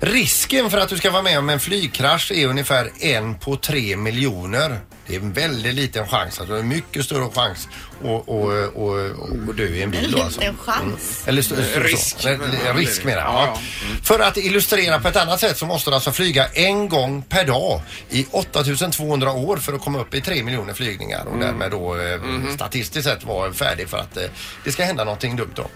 Risken 0.00 0.70
för 0.70 0.78
att 0.78 0.88
du 0.88 0.96
ska 0.96 1.10
vara 1.10 1.22
med 1.22 1.38
om 1.38 1.48
en 1.50 1.60
flygkrasch 1.60 2.32
är 2.32 2.46
ungefär 2.46 2.90
en 3.00 3.34
på 3.38 3.56
tre 3.56 3.96
miljoner. 3.96 4.80
Det 5.06 5.16
är 5.16 5.20
en 5.20 5.32
väldigt 5.32 5.74
liten 5.74 6.08
chans. 6.08 6.40
Alltså 6.40 6.56
en 6.56 6.68
mycket 6.68 7.04
större 7.04 7.30
chans 7.30 7.68
att 8.04 8.28
och, 8.28 8.76
och, 8.76 9.48
och 9.48 9.54
dö 9.54 9.64
i 9.64 9.82
en 9.82 9.90
bil. 9.90 10.14
En 10.14 10.20
alltså. 10.22 10.40
liten 10.40 10.56
chans. 10.56 11.22
Eller 11.26 11.40
st- 11.42 11.54
st- 11.62 11.80
Risk. 11.80 12.20
Så. 12.20 12.28
Risk 12.74 13.04
menar 13.04 13.20
jag. 13.22 13.32
Ja. 13.32 13.58
För 14.04 14.18
att 14.20 14.36
illustrera 14.36 15.00
på 15.00 15.08
ett 15.08 15.16
annat 15.16 15.40
sätt 15.40 15.58
så 15.58 15.66
måste 15.66 15.90
du 15.90 15.94
alltså 15.94 16.12
flyga 16.12 16.46
en 16.48 16.88
gång 16.88 17.22
per 17.22 17.44
dag 17.44 17.80
i 18.10 18.26
8200 18.30 19.32
år 19.32 19.56
för 19.56 19.72
att 19.72 19.80
komma 19.80 20.00
upp 20.00 20.14
i 20.14 20.20
3 20.20 20.42
miljoner 20.42 20.74
flygningar 20.74 21.24
och 21.26 21.38
därmed 21.38 21.70
då 21.70 21.96
eh, 21.96 22.20
statistiskt 22.54 23.04
sett 23.08 23.24
vara 23.24 23.52
färdig 23.52 23.88
för 23.88 23.98
att 23.98 24.16
eh, 24.16 24.22
det 24.64 24.72
ska 24.72 24.84
hända 24.84 25.04
någonting 25.04 25.36
dumt 25.36 25.52
då. 25.54 25.66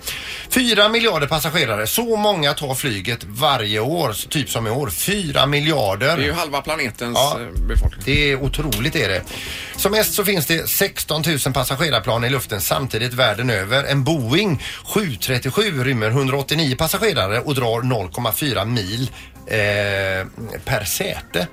4 0.51 0.89
miljarder 0.89 1.27
passagerare, 1.27 1.87
så 1.87 2.17
många 2.17 2.55
tar 2.55 2.75
flyget 2.75 3.25
varje 3.25 3.81
år, 3.81 4.13
så 4.13 4.29
typ 4.29 4.51
som 4.51 4.67
i 4.67 4.71
år. 4.71 4.91
4 4.91 5.47
miljarder. 5.47 6.17
Det 6.17 6.23
är 6.23 6.27
ju 6.27 6.33
halva 6.33 6.61
planetens 6.63 7.19
Ja. 7.19 7.39
eh, 7.41 7.61
befolkning. 7.63 8.03
Det 8.05 8.31
är 8.33 8.37
otroligt 8.43 8.97
är 8.97 9.09
det. 9.09 9.23
Som 9.77 9.93
mest 9.93 10.15
så 10.15 10.25
finns 10.25 10.47
det 10.47 10.69
16 10.71 11.23
000 11.27 11.55
passagerarplan 11.55 12.14
i 12.23 12.31
luften 12.31 12.61
samtidigt 12.61 13.13
världen 13.13 13.51
över. 13.51 13.85
En 13.85 14.05
Boeing 14.05 14.63
737 14.85 15.85
rymmer 15.85 16.07
189 16.07 16.77
passagerare 16.79 17.41
och 17.41 17.55
drar 17.55 17.83
0,4 17.83 18.65
mil 18.65 19.11
eh, 19.47 20.59
per 20.65 20.85
säte. 20.85 21.49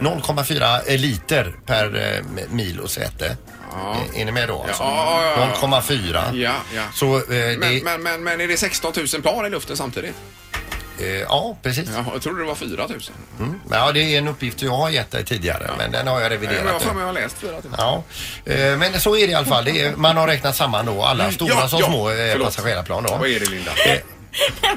0,4 0.00 0.96
liter 0.96 1.54
per 1.66 2.16
eh, 2.16 2.46
mil 2.50 2.80
och 2.80 2.90
säte. 2.90 3.36
Är, 3.76 4.20
är 4.20 4.24
ni 4.24 4.32
med 4.32 4.48
då? 4.48 4.62
Alltså? 4.68 4.82
Ja, 4.82 5.22
ja, 5.36 5.48
ja. 5.62 5.80
0,4. 5.80 6.36
Ja, 6.36 6.52
ja. 6.74 6.82
Så 6.94 7.16
eh, 7.16 7.22
Men, 7.28 7.60
det, 7.60 7.84
men, 7.84 8.02
men, 8.02 8.24
men 8.24 8.40
är 8.40 8.48
det 8.48 8.56
16 8.56 8.92
000 9.12 9.22
plan 9.22 9.46
i 9.46 9.50
luften 9.50 9.76
samtidigt? 9.76 10.14
Eh, 11.00 11.06
ja, 11.06 11.56
precis. 11.62 11.88
Ja, 11.96 12.04
jag 12.12 12.22
trodde 12.22 12.40
det 12.40 12.46
var 12.46 12.54
4 12.54 12.86
000. 12.88 13.00
Mm. 13.40 13.60
Ja, 13.70 13.92
det 13.92 14.00
är 14.00 14.18
en 14.18 14.28
uppgift 14.28 14.62
jag 14.62 14.70
har 14.72 14.90
gett 14.90 15.10
dig 15.10 15.24
tidigare, 15.24 15.70
men 15.78 15.90
den 15.92 16.06
har 16.06 16.20
jag 16.20 16.28
Nej, 16.28 16.38
reviderat. 16.38 16.62
jag 16.64 16.72
har 16.72 16.78
nu. 16.78 16.84
för 16.84 16.92
mig 16.94 17.00
jag 17.00 17.06
har 17.06 17.12
läst 17.14 17.36
4 17.38 17.50
000. 17.50 17.62
Ja, 17.78 18.02
eh, 18.44 18.76
men 18.76 19.00
så 19.00 19.16
är 19.16 19.26
det 19.26 19.32
i 19.32 19.34
alla 19.34 19.46
fall. 19.46 19.68
Är, 19.68 19.96
man 19.96 20.16
har 20.16 20.26
räknat 20.26 20.56
samman 20.56 20.86
då 20.86 21.02
alla 21.02 21.30
stora 21.32 21.54
Ja, 21.54 21.68
som 21.68 21.78
ja, 21.80 21.86
små 21.86 22.10
eh, 22.10 22.38
passagerarplan 22.38 23.02
då. 23.02 23.16
Vad 23.16 23.28
är 23.28 23.40
det 23.40 23.50
Linda? 23.50 23.70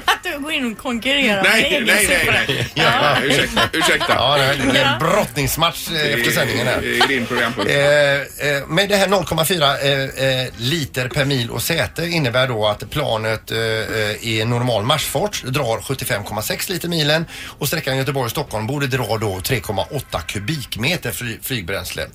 Att 0.04 0.22
du 0.24 0.38
går 0.38 0.52
in 0.52 0.72
och 0.72 0.78
konkurrerar 0.78 1.42
med 1.42 1.50
Nej, 1.52 1.64
egen 1.64 1.84
nej, 1.84 2.06
nej, 2.08 2.18
siffra. 2.18 2.32
nej. 2.48 2.70
Ja, 2.74 3.16
ursäkta. 3.22 3.60
ursäkta. 3.72 4.14
Ja, 4.14 4.36
det 4.72 4.78
är 4.78 4.92
en 4.92 4.98
brottningsmatch 4.98 5.88
eh, 5.90 6.12
efter 6.14 6.30
sändningen 6.32 6.66
här. 6.66 6.84
I, 6.84 6.96
i 6.96 7.00
din 7.08 7.26
programpunkt. 7.26 7.70
Eh, 7.70 7.78
eh, 7.80 8.66
med 8.68 8.88
det 8.88 8.96
här 8.96 9.06
0,4 9.06 10.22
eh, 10.22 10.40
eh, 10.44 10.48
liter 10.58 11.08
per 11.08 11.24
mil 11.24 11.50
och 11.50 11.62
säte 11.62 12.06
innebär 12.06 12.48
då 12.48 12.66
att 12.66 12.90
planet 12.90 13.50
eh, 13.50 13.58
eh, 13.58 14.24
i 14.28 14.44
normal 14.46 14.82
marschfart 14.82 15.42
drar 15.44 15.78
75,6 15.78 16.70
liter 16.72 16.88
milen 16.88 17.26
och 17.58 17.66
sträckan 17.68 17.96
Göteborg-Stockholm 17.96 18.66
borde 18.66 18.86
dra 18.86 19.18
då 19.18 19.38
3,8 19.38 20.20
kubikmeter 20.26 21.10
fly, 21.12 21.38
flygbränsle. 21.42 22.06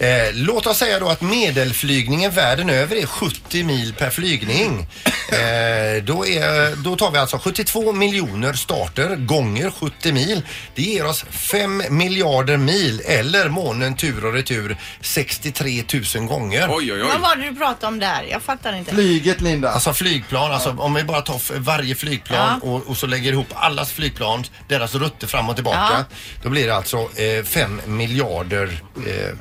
Eh, 0.00 0.34
låt 0.34 0.66
oss 0.66 0.78
säga 0.78 0.98
då 0.98 1.08
att 1.08 1.20
medelflygningen 1.20 2.30
världen 2.30 2.70
över 2.70 2.96
är 2.96 3.06
70 3.06 3.64
mil 3.64 3.94
per 3.94 4.10
flygning. 4.10 4.86
Eh, 5.30 6.02
då, 6.02 6.26
är, 6.26 6.76
då 6.76 6.96
tar 6.96 7.10
vi 7.10 7.18
alltså 7.18 7.38
72 7.38 7.92
miljoner 7.92 8.52
starter 8.52 9.16
gånger 9.16 9.70
70 9.70 10.12
mil. 10.12 10.42
Det 10.74 10.82
ger 10.82 11.06
oss 11.06 11.24
5 11.30 11.82
miljarder 11.90 12.56
mil 12.56 13.02
eller 13.06 13.48
månen 13.48 13.96
tur 13.96 14.24
och 14.24 14.32
retur 14.32 14.76
63 15.00 15.84
000 16.14 16.26
gånger. 16.26 16.68
Oj, 16.70 16.92
oj, 16.92 17.02
oj. 17.02 17.08
Vad 17.12 17.20
var 17.20 17.36
det 17.36 17.50
du 17.50 17.56
pratade 17.56 17.86
om 17.86 17.98
där? 17.98 18.22
Jag 18.30 18.42
fattar 18.42 18.72
inte. 18.72 18.90
Flyget 18.90 19.40
Linda. 19.40 19.70
Alltså 19.70 19.92
flygplan, 19.92 20.52
alltså 20.52 20.76
om 20.78 20.94
vi 20.94 21.04
bara 21.04 21.20
tar 21.20 21.58
varje 21.58 21.94
flygplan 21.94 22.60
och, 22.60 22.86
och 22.86 22.96
så 22.96 23.06
lägger 23.06 23.32
ihop 23.32 23.48
allas 23.54 23.92
flygplan, 23.92 24.44
deras 24.68 24.94
rutter 24.94 25.26
fram 25.26 25.48
och 25.48 25.54
tillbaka. 25.54 26.04
Då 26.42 26.48
blir 26.48 26.66
det 26.66 26.76
alltså 26.76 27.08
5 27.44 27.80
miljarder 27.86 28.80
eh, 29.06 29.36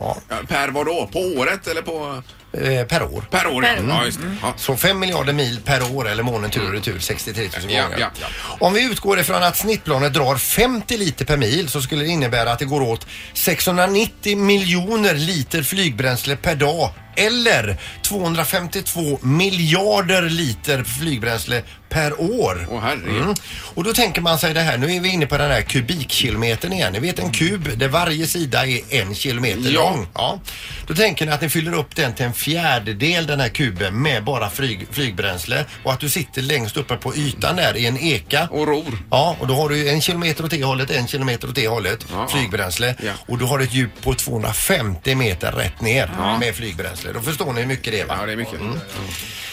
ja, 0.00 0.16
Ja, 0.28 0.36
Per 0.48 0.68
vad 0.68 0.86
då? 0.86 1.08
På 1.12 1.18
året 1.18 1.66
eller 1.66 1.82
på... 1.82 2.22
eh, 2.52 2.84
per 2.86 3.02
år. 3.02 3.28
Per 3.30 3.46
år? 3.46 3.62
Per- 3.62 3.84
Ja, 3.88 4.04
just 4.04 4.20
det. 4.20 4.36
Ja. 4.42 4.54
Så 4.56 4.76
5 4.76 4.98
miljarder 4.98 5.32
mil 5.32 5.60
per 5.64 5.96
år 5.96 6.08
eller 6.08 6.22
månen 6.22 6.50
tur 6.50 6.66
och 6.66 6.72
retur 6.72 6.98
63 6.98 7.42
000 7.44 7.52
Ja, 7.68 7.82
gånger. 7.82 7.98
ja, 8.00 8.06
ja. 8.20 8.26
Om 8.60 8.72
vi 8.74 8.84
utgår 8.90 9.18
ifrån 9.18 9.42
att 9.42 9.56
snittplanet 9.56 10.14
drar 10.14 10.36
50 10.36 10.96
liter 10.96 11.24
per 11.24 11.36
mil 11.36 11.68
så 11.68 11.82
skulle 11.82 12.04
det 12.04 12.10
innebära 12.10 12.52
att 12.52 12.58
det 12.58 12.64
går 12.64 12.80
åt 12.82 13.06
690 13.34 14.36
miljoner 14.36 15.14
liter 15.14 15.62
flygbränsle 15.62 16.36
per 16.36 16.54
dag 16.54 16.90
eller 17.16 17.76
252 18.02 19.18
miljarder 19.22 20.22
liter 20.22 20.84
flygbränsle 20.84 21.62
per 21.88 22.20
år. 22.20 22.66
Åh, 22.70 22.80
herregud. 22.82 23.22
Mm. 23.22 23.34
Och 23.74 23.84
då 23.84 23.92
tänker 23.92 24.20
man 24.20 24.38
sig 24.38 24.54
det 24.54 24.60
här, 24.60 24.78
nu 24.78 24.94
är 24.94 25.00
vi 25.00 25.08
inne 25.08 25.26
på 25.26 25.38
den 25.38 25.50
här 25.50 25.62
kubikkilometern 25.62 26.72
igen. 26.72 26.92
Ni 26.92 26.98
vet 27.00 27.18
en 27.18 27.32
kub 27.32 27.78
där 27.78 27.88
varje 27.88 28.26
sida 28.26 28.66
är 28.66 28.80
en 28.90 29.14
kilometer 29.14 29.70
Ja. 29.70 29.80
lång. 29.90 30.06
Ja. 30.14 30.40
Då 30.86 30.94
tänker 30.94 31.26
ni 31.26 31.32
att 31.32 31.40
ni 31.40 31.48
fyller 31.48 31.72
upp 31.74 31.96
den 31.96 32.14
till 32.14 32.24
en 32.26 32.32
fjärdedel 32.32 33.26
den 33.26 33.40
här 33.40 33.48
kuben 33.48 34.02
med 34.02 34.24
bara 34.24 34.50
flyg, 34.50 34.86
flygbränsle 34.90 35.64
och 35.82 35.92
att 35.92 36.00
du 36.00 36.08
sitter 36.08 36.42
längst 36.42 36.76
uppe 36.76 36.96
på 36.96 37.16
ytan 37.16 37.56
där 37.56 37.76
i 37.76 37.86
en 37.86 37.98
eka. 37.98 38.48
Och 38.50 38.66
ror. 38.66 38.98
Ja, 39.10 39.36
och 39.40 39.46
då 39.46 39.54
har 39.54 39.68
du 39.68 39.88
en 39.88 40.00
kilometer 40.00 40.44
åt 40.44 40.50
det 40.50 40.64
hållet, 40.64 40.90
en 40.90 41.06
kilometer 41.06 41.48
åt 41.48 41.54
det 41.54 41.68
hållet, 41.68 42.06
Ja, 42.12 42.28
flygbränsle. 42.28 42.94
ja. 43.04 43.12
Och 43.28 43.38
du 43.38 43.44
har 43.44 43.60
ett 43.60 43.72
djup 43.74 43.90
på 44.02 44.14
250 44.14 45.14
meter 45.14 45.52
rätt 45.52 45.80
ner 45.80 46.10
med 46.40 46.54
flygbränsle. 46.54 47.05
Då 47.12 47.20
förstår 47.20 47.52
ni 47.52 47.60
hur 47.60 47.68
mycket 47.68 47.92
det 47.92 48.00
är 48.00 48.06
va? 48.06 48.16
Ja, 48.20 48.26
det 48.26 48.32
är 48.32 48.36
mycket. 48.36 48.60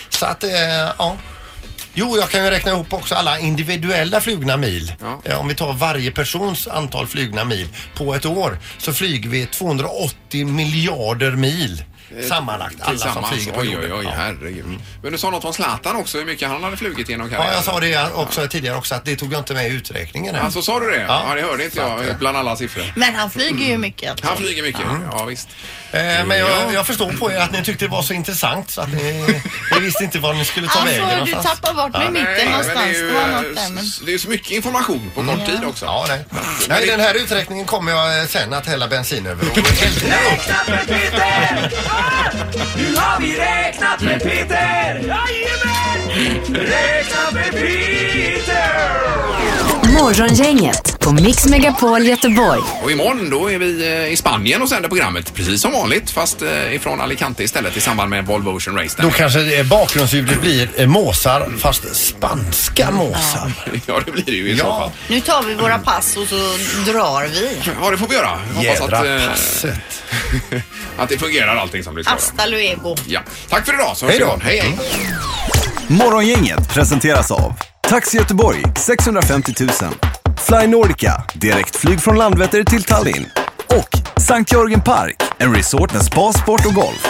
Så 0.09 0.25
att, 0.25 0.43
eh, 0.43 0.51
ja. 0.97 1.17
Jo, 1.95 2.17
jag 2.17 2.29
kan 2.29 2.43
ju 2.43 2.49
räkna 2.49 2.71
ihop 2.71 2.93
också 2.93 3.15
alla 3.15 3.39
individuella 3.39 4.21
flugna 4.21 4.57
mil. 4.57 4.93
Ja. 5.01 5.21
Eh, 5.25 5.39
Om 5.39 5.47
vi 5.47 5.55
tar 5.55 5.73
varje 5.73 6.11
persons 6.11 6.67
antal 6.67 7.07
flugna 7.07 7.43
mil 7.43 7.67
på 7.95 8.15
ett 8.15 8.25
år 8.25 8.57
så 8.77 8.93
flyger 8.93 9.29
vi 9.29 9.45
280 9.45 10.45
miljarder 10.47 11.31
mil 11.31 11.83
sammanlagt. 12.29 12.75
Alla 12.81 12.97
som 12.97 13.23
flyger 13.23 13.51
på 13.51 13.59
Oj, 13.59 13.67
oj, 13.67 13.73
jorden. 13.73 13.91
oj, 13.99 14.05
Ja. 14.05 14.11
herregud. 14.15 14.65
Men 15.03 15.11
du 15.11 15.17
sa 15.17 15.29
något 15.29 15.45
om 15.45 15.53
Zlatan 15.53 15.95
också, 15.95 16.17
hur 16.17 16.25
mycket 16.25 16.49
han 16.49 16.63
hade 16.63 16.77
flugit 16.77 17.09
genom 17.09 17.29
karriären. 17.29 17.47
Ja, 17.49 17.55
jag 17.55 17.63
sa 17.63 17.79
det 17.79 18.11
också 18.13 18.47
tidigare 18.47 18.77
också 18.77 18.95
att 18.95 19.05
det 19.05 19.15
tog 19.15 19.33
jag 19.33 19.39
inte 19.39 19.53
med 19.53 19.67
i 19.67 19.69
uträkningen. 19.73 20.35
här. 20.35 20.41
Alltså 20.43 20.61
sa 20.61 20.79
du 20.79 20.89
det? 20.91 21.01
Ja, 21.07 21.23
Ja. 21.29 21.35
det 21.35 21.41
hörde 21.41 21.65
inte 21.65 21.79
jag 21.79 22.07
eh, 22.07 22.17
bland 22.19 22.37
alla 22.37 22.55
siffror. 22.55 22.93
Men 22.95 23.15
han 23.15 23.31
flyger 23.31 23.65
ju 23.65 23.77
mycket. 23.77 24.11
Alltså. 24.11 24.27
Han 24.27 24.37
flyger 24.37 24.63
mycket. 24.63 24.81
Ja, 25.11 25.25
visst. 25.25 25.47
Eh, 25.91 25.99
men 26.25 26.39
jag, 26.39 26.73
jag 26.73 26.87
förstår 26.87 27.11
på 27.11 27.31
er 27.31 27.37
att 27.37 27.51
ni 27.51 27.63
tyckte 27.63 27.85
det 27.85 27.91
var 27.91 28.01
så 28.01 28.13
intressant 28.13 28.69
så 28.71 28.81
att 28.81 28.93
ni, 28.93 29.41
ni 29.71 29.79
visste 29.79 30.03
inte 30.03 30.19
var 30.19 30.33
ni 30.33 30.45
skulle 30.45 30.67
ta 30.67 30.83
vägen 30.83 31.03
Alltså, 31.03 31.25
du 31.25 31.31
någonstans. 31.31 31.59
tappar 31.59 31.73
bort 31.83 31.93
mig 31.97 32.07
i 32.07 32.11
mitten 32.11 32.33
Nej, 32.33 32.45
men 32.45 32.51
någonstans. 32.51 32.85
Det 32.85 32.97
är, 32.97 33.01
ju, 33.01 33.07
Det 33.07 33.13
var 33.13 33.27
något 33.27 33.57
eh, 33.57 33.63
där, 33.63 33.69
men... 33.73 33.83
s- 33.83 33.99
det 34.05 34.09
är 34.11 34.13
ju 34.13 34.19
så 34.19 34.29
mycket 34.29 34.51
information 34.51 35.11
på 35.15 35.23
kort 35.23 35.45
tid 35.45 35.59
också. 35.67 35.85
Ja, 35.85 36.05
nej. 36.09 36.25
nej. 36.69 36.87
Den 36.87 36.99
här 36.99 37.13
uträkningen 37.13 37.65
kommer 37.65 37.91
jag 37.91 38.19
eh, 38.19 38.25
sen 38.27 38.53
att 38.53 38.65
hälla 38.67 38.87
bensin 38.87 39.25
över 39.27 39.45
och 39.51 39.57
elda 39.57 40.15
upp. 40.15 41.73
Nu 42.77 42.95
har 42.95 43.19
vi 43.19 43.37
räknat 43.39 44.01
med 44.01 44.23
Peter! 44.23 44.93
Jajamän! 44.95 46.53
Räknat 46.53 47.33
med 47.33 47.51
Peter! 47.51 49.32
Morgongänget 50.01 50.99
på 50.99 51.11
Mix 51.11 51.45
Megapol 51.45 52.03
Göteborg. 52.05 52.61
Och 52.83 52.91
imorgon 52.91 53.29
då 53.29 53.51
är 53.51 53.59
vi 53.59 53.87
eh, 54.05 54.13
i 54.13 54.15
Spanien 54.17 54.61
och 54.61 54.69
sänder 54.69 54.89
programmet 54.89 55.33
precis 55.33 55.61
som 55.61 55.71
vanligt 55.71 56.09
fast 56.11 56.41
eh, 56.41 56.75
ifrån 56.75 57.01
Alicante 57.01 57.43
istället 57.43 57.77
i 57.77 57.81
samband 57.81 58.09
med 58.09 58.25
Volvo 58.25 58.49
Ocean 58.57 58.77
Race. 58.77 59.01
Då 59.01 59.09
kanske 59.11 59.59
eh, 59.59 59.65
bakgrundsljudet 59.67 60.41
blir 60.41 60.87
måsar 60.87 61.49
fast 61.59 61.95
spanska 61.95 62.91
måsar. 62.91 63.51
Ja, 63.85 64.01
det 64.05 64.11
blir 64.11 64.23
det 64.25 64.31
ju 64.31 64.49
i 64.51 64.57
så 64.57 64.65
Ja. 64.65 64.79
fall. 64.79 64.91
Nu 65.09 65.19
tar 65.21 65.43
vi 65.43 65.53
våra 65.53 65.79
pass 65.79 66.17
och 66.17 66.27
så 66.27 66.35
drar 66.91 67.27
vi. 67.27 67.49
Ja, 67.81 67.91
det 67.91 67.97
får 67.97 68.07
vi 68.07 68.15
göra. 68.15 68.29
Hoppas 68.53 68.63
Jädra 68.63 68.97
att, 68.97 69.05
eh, 69.21 69.27
passet. 69.29 70.03
att 70.97 71.09
det 71.09 71.17
fungerar 71.17 71.55
allting 71.55 71.83
som 71.83 71.95
det 71.95 72.03
ska. 72.03 72.13
Hasta 72.13 72.45
luego. 72.45 72.95
Ja. 73.07 73.19
Tack 73.49 73.65
för 73.65 73.73
idag 73.73 73.97
så 73.97 74.05
hörs 74.05 74.15
Hej 74.15 74.19
då. 74.19 74.39
Hej, 74.43 74.59
hej. 74.59 74.77
Morgongänget 75.87 76.69
presenteras 76.73 77.31
av 77.31 77.53
Taxi 77.89 78.17
Göteborg 78.17 78.63
650 78.77 79.53
000 79.59 79.69
Fly 80.37 80.67
Nordica, 80.67 81.11
direktflyg 81.35 81.99
från 81.99 82.17
Landvetter 82.17 82.63
till 82.63 82.83
Tallinn 82.83 83.25
och 83.69 84.21
Sankt 84.21 84.51
Jörgen 84.51 84.81
Park, 84.81 85.21
en 85.37 85.55
resort 85.55 85.93
med 85.93 86.03
spa, 86.03 86.33
sport 86.33 86.65
och 86.65 86.73
golf. 86.73 87.07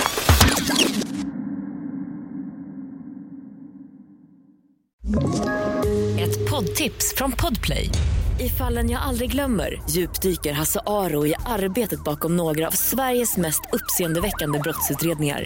Ett 6.20 6.50
poddtips 6.50 7.14
från 7.16 7.32
Podplay. 7.32 7.90
I 8.40 8.50
fallen 8.50 8.90
jag 8.90 9.02
aldrig 9.02 9.32
glömmer 9.32 9.82
djupdyker 9.90 10.54
Hasse 10.54 10.80
Aro 10.86 11.26
i 11.28 11.36
arbetet 11.46 12.04
bakom 12.04 12.38
några 12.38 12.68
av 12.68 12.72
Sveriges 12.72 13.38
mest 13.38 13.62
uppseendeväckande 13.72 14.60
brottsutredningar. 14.60 15.46